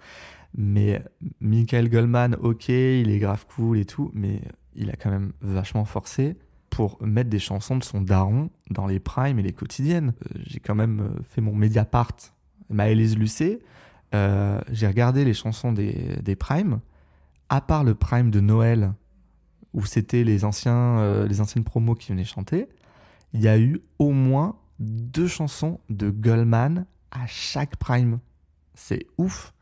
Mais 0.56 1.04
Michael 1.42 1.90
Goldman, 1.90 2.38
ok, 2.40 2.70
il 2.70 3.10
est 3.10 3.20
grave 3.20 3.46
cool 3.54 3.80
et 3.80 3.86
tout, 3.86 4.12
mais 4.14 4.40
il 4.76 4.90
a 4.90 4.96
quand 4.96 5.12
même 5.12 5.34
vachement 5.42 5.84
forcé 5.84 6.38
pour 6.74 6.98
mettre 7.04 7.30
des 7.30 7.38
chansons 7.38 7.78
de 7.78 7.84
son 7.84 8.02
daron 8.02 8.50
dans 8.72 8.88
les 8.88 9.00
primes 9.00 9.38
et 9.38 9.44
les 9.44 9.54
quotidiennes. 9.54 10.16
Euh, 10.26 10.40
j'ai 10.44 10.60
quand 10.60 10.74
même 10.74 11.02
euh, 11.02 11.22
fait 11.30 11.40
mon 11.40 11.54
Mediapart, 11.54 12.16
ma 12.68 12.90
Élise 12.90 13.16
Lucet. 13.16 13.60
Euh, 14.16 14.60
j'ai 14.72 14.88
regardé 14.88 15.24
les 15.24 15.36
chansons 15.36 15.72
des, 15.72 16.18
des 16.24 16.36
primes. 16.36 16.80
À 17.50 17.62
part 17.62 17.84
le 17.84 17.94
prime 17.94 18.32
de 18.32 18.40
Noël, 18.40 18.94
où 19.74 19.86
c'était 19.86 20.24
les, 20.24 20.40
les 20.40 20.44
anciennes 20.44 21.64
promos 21.64 21.94
qui 21.94 22.12
venaient 22.12 22.24
chanter, 22.24 22.68
il 23.34 23.42
y 23.42 23.48
a 23.48 23.60
eu 23.60 23.80
au 24.00 24.10
moins 24.10 24.56
deux 24.80 25.28
chansons 25.28 25.80
de 25.92 26.10
Goldman 26.10 26.88
à 27.12 27.28
chaque 27.28 27.76
prime. 27.76 28.20
C'est 28.74 29.06
ouf. 29.20 29.54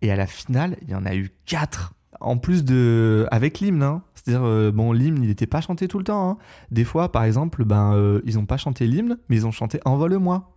Et 0.00 0.10
à 0.10 0.16
la 0.16 0.26
finale, 0.26 0.78
il 0.80 0.88
y 0.88 0.94
en 0.94 1.04
a 1.04 1.14
eu 1.14 1.30
quatre. 1.44 1.92
En 2.20 2.38
plus 2.38 2.64
de 2.64 3.26
avec 3.30 3.60
l'hymne 3.60 3.82
hein. 3.82 4.02
c'est-à-dire 4.14 4.44
euh, 4.44 4.70
bon 4.72 4.92
l'hymne 4.92 5.22
il 5.22 5.28
n'était 5.28 5.46
pas 5.46 5.60
chanté 5.60 5.88
tout 5.88 5.98
le 5.98 6.04
temps 6.04 6.30
hein. 6.30 6.38
des 6.70 6.84
fois 6.84 7.12
par 7.12 7.24
exemple 7.24 7.64
ben 7.64 7.94
euh, 7.94 8.20
ils 8.24 8.38
ont 8.38 8.46
pas 8.46 8.56
chanté 8.56 8.86
l'hymne 8.86 9.18
mais 9.28 9.36
ils 9.36 9.46
ont 9.46 9.52
chanté 9.52 9.80
envole-moi. 9.84 10.50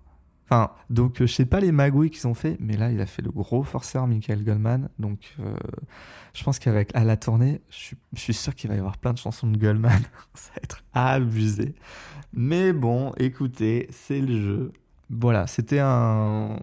Enfin 0.49 0.71
donc 0.89 1.21
euh, 1.21 1.27
je 1.27 1.33
sais 1.33 1.45
pas 1.45 1.59
les 1.59 1.71
magouilles 1.71 2.09
qu'ils 2.09 2.27
ont 2.27 2.33
fait 2.33 2.57
mais 2.59 2.77
là 2.77 2.91
il 2.91 3.01
a 3.01 3.05
fait 3.05 3.21
le 3.21 3.31
gros 3.31 3.63
forceur 3.63 4.07
Michael 4.07 4.43
Goldman. 4.43 4.89
Donc 4.99 5.37
je 6.33 6.43
pense 6.43 6.59
qu'avec 6.59 6.95
à 6.95 7.03
la 7.03 7.17
tournée 7.17 7.61
je 7.69 7.95
suis 8.15 8.33
sûr 8.33 8.55
qu'il 8.55 8.69
va 8.69 8.75
y 8.75 8.79
avoir 8.79 8.97
plein 8.97 9.13
de 9.13 9.17
chansons 9.17 9.47
de 9.47 9.57
Goldman. 9.57 10.01
Ça 10.33 10.51
va 10.55 10.61
être 10.63 10.83
abusé. 10.93 11.75
Mais 12.33 12.73
bon 12.73 13.13
écoutez 13.17 13.87
c'est 13.91 14.21
le 14.21 14.39
jeu. 14.39 14.71
Voilà 15.09 15.47
c'était 15.47 15.79
un 15.79 16.57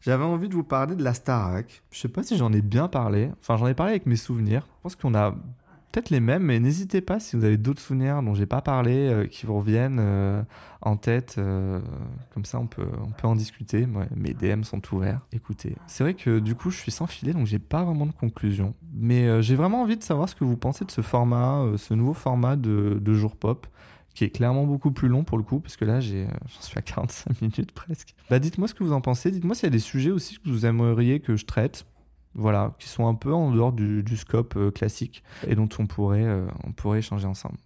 j'avais 0.00 0.24
envie 0.24 0.48
de 0.48 0.54
vous 0.54 0.64
parler 0.64 0.96
de 0.96 1.04
la 1.04 1.14
Starac. 1.14 1.82
Je 1.90 1.98
sais 1.98 2.08
pas 2.08 2.22
si 2.22 2.36
j'en 2.36 2.52
ai 2.52 2.62
bien 2.62 2.88
parlé. 2.88 3.30
Enfin, 3.40 3.56
j'en 3.56 3.66
ai 3.66 3.74
parlé 3.74 3.92
avec 3.92 4.06
mes 4.06 4.16
souvenirs. 4.16 4.66
Je 4.66 4.82
pense 4.82 4.96
qu'on 4.96 5.14
a 5.14 5.34
peut-être 5.90 6.10
les 6.10 6.20
mêmes, 6.20 6.44
mais 6.44 6.60
n'hésitez 6.60 7.00
pas 7.00 7.20
si 7.20 7.36
vous 7.36 7.44
avez 7.44 7.56
d'autres 7.56 7.80
souvenirs 7.80 8.22
dont 8.22 8.34
j'ai 8.34 8.46
pas 8.46 8.62
parlé, 8.62 9.08
euh, 9.08 9.26
qui 9.26 9.46
vous 9.46 9.58
reviennent 9.58 9.98
euh, 10.00 10.42
en 10.80 10.96
tête. 10.96 11.36
Euh, 11.38 11.80
comme 12.32 12.44
ça, 12.44 12.58
on 12.60 12.66
peut, 12.66 12.86
on 13.02 13.10
peut 13.10 13.26
en 13.26 13.34
discuter. 13.34 13.86
mes 14.16 14.32
DM 14.32 14.62
sont 14.62 14.80
ouverts. 14.94 15.20
Écoutez, 15.32 15.76
c'est 15.86 16.04
vrai 16.04 16.14
que 16.14 16.38
du 16.38 16.54
coup, 16.54 16.70
je 16.70 16.78
suis 16.78 16.92
sans 16.92 17.06
filet, 17.06 17.32
donc 17.32 17.46
j'ai 17.46 17.58
pas 17.58 17.82
vraiment 17.82 18.06
de 18.06 18.12
conclusion. 18.12 18.74
Mais 18.94 19.42
j'ai 19.42 19.56
vraiment 19.56 19.82
envie 19.82 19.96
de 19.96 20.02
savoir 20.02 20.28
ce 20.28 20.34
que 20.34 20.44
vous 20.44 20.56
pensez 20.56 20.84
de 20.84 20.90
ce 20.90 21.02
format, 21.02 21.64
ce 21.76 21.94
nouveau 21.94 22.14
format 22.14 22.56
de, 22.56 22.98
de 23.00 23.14
jour 23.14 23.36
pop 23.36 23.66
qui 24.14 24.24
est 24.24 24.30
clairement 24.30 24.64
beaucoup 24.64 24.90
plus 24.90 25.08
long 25.08 25.24
pour 25.24 25.38
le 25.38 25.44
coup, 25.44 25.60
parce 25.60 25.76
que 25.76 25.84
là, 25.84 26.00
euh, 26.02 26.26
j'en 26.46 26.60
suis 26.60 26.78
à 26.78 26.82
45 26.82 27.40
minutes 27.42 27.72
presque. 27.72 28.14
Bah, 28.28 28.38
dites-moi 28.38 28.68
ce 28.68 28.74
que 28.74 28.84
vous 28.84 28.92
en 28.92 29.00
pensez. 29.00 29.30
Dites-moi 29.30 29.54
s'il 29.54 29.64
y 29.64 29.66
a 29.68 29.70
des 29.70 29.78
sujets 29.78 30.10
aussi 30.10 30.38
que 30.38 30.48
vous 30.48 30.66
aimeriez 30.66 31.20
que 31.20 31.36
je 31.36 31.46
traite. 31.46 31.86
Voilà, 32.34 32.76
qui 32.78 32.88
sont 32.88 33.08
un 33.08 33.14
peu 33.14 33.34
en 33.34 33.50
dehors 33.50 33.72
du, 33.72 34.16
scope 34.16 34.54
euh, 34.56 34.70
classique 34.70 35.24
et 35.48 35.56
dont 35.56 35.68
on 35.80 35.88
pourrait, 35.88 36.24
euh, 36.24 36.46
on 36.64 36.70
pourrait 36.70 37.00
échanger 37.00 37.26
ensemble. 37.26 37.56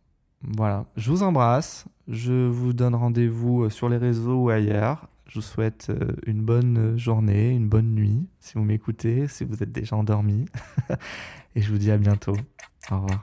Voilà, 0.41 0.87
je 0.97 1.11
vous 1.11 1.23
embrasse. 1.23 1.85
Je 2.09 2.47
vous 2.47 2.73
donne 2.73 2.95
rendez-vous 2.95 3.69
sur 3.69 3.89
les 3.89 3.99
réseaux 3.99 4.45
ou 4.45 4.51
ailleurs. 4.51 5.09
Je 5.27 5.37
vous 5.37 5.43
souhaite 5.43 5.91
une 6.27 6.43
bonne 6.43 6.99
journée, 6.99 7.51
une 7.51 7.69
bonne 7.69 7.95
nuit, 7.95 8.27
si 8.41 8.55
vous 8.55 8.65
m'écoutez, 8.65 9.27
si 9.27 9.45
vous 9.45 9.63
êtes 9.63 9.73
déjà 9.73 9.97
endormi. 9.97 10.45
et 11.55 11.63
je 11.63 11.73
vous 11.73 11.79
dis 11.79 11.91
à 11.91 11.97
bientôt. 11.97 12.37
Au 12.91 13.01
revoir. 13.01 13.23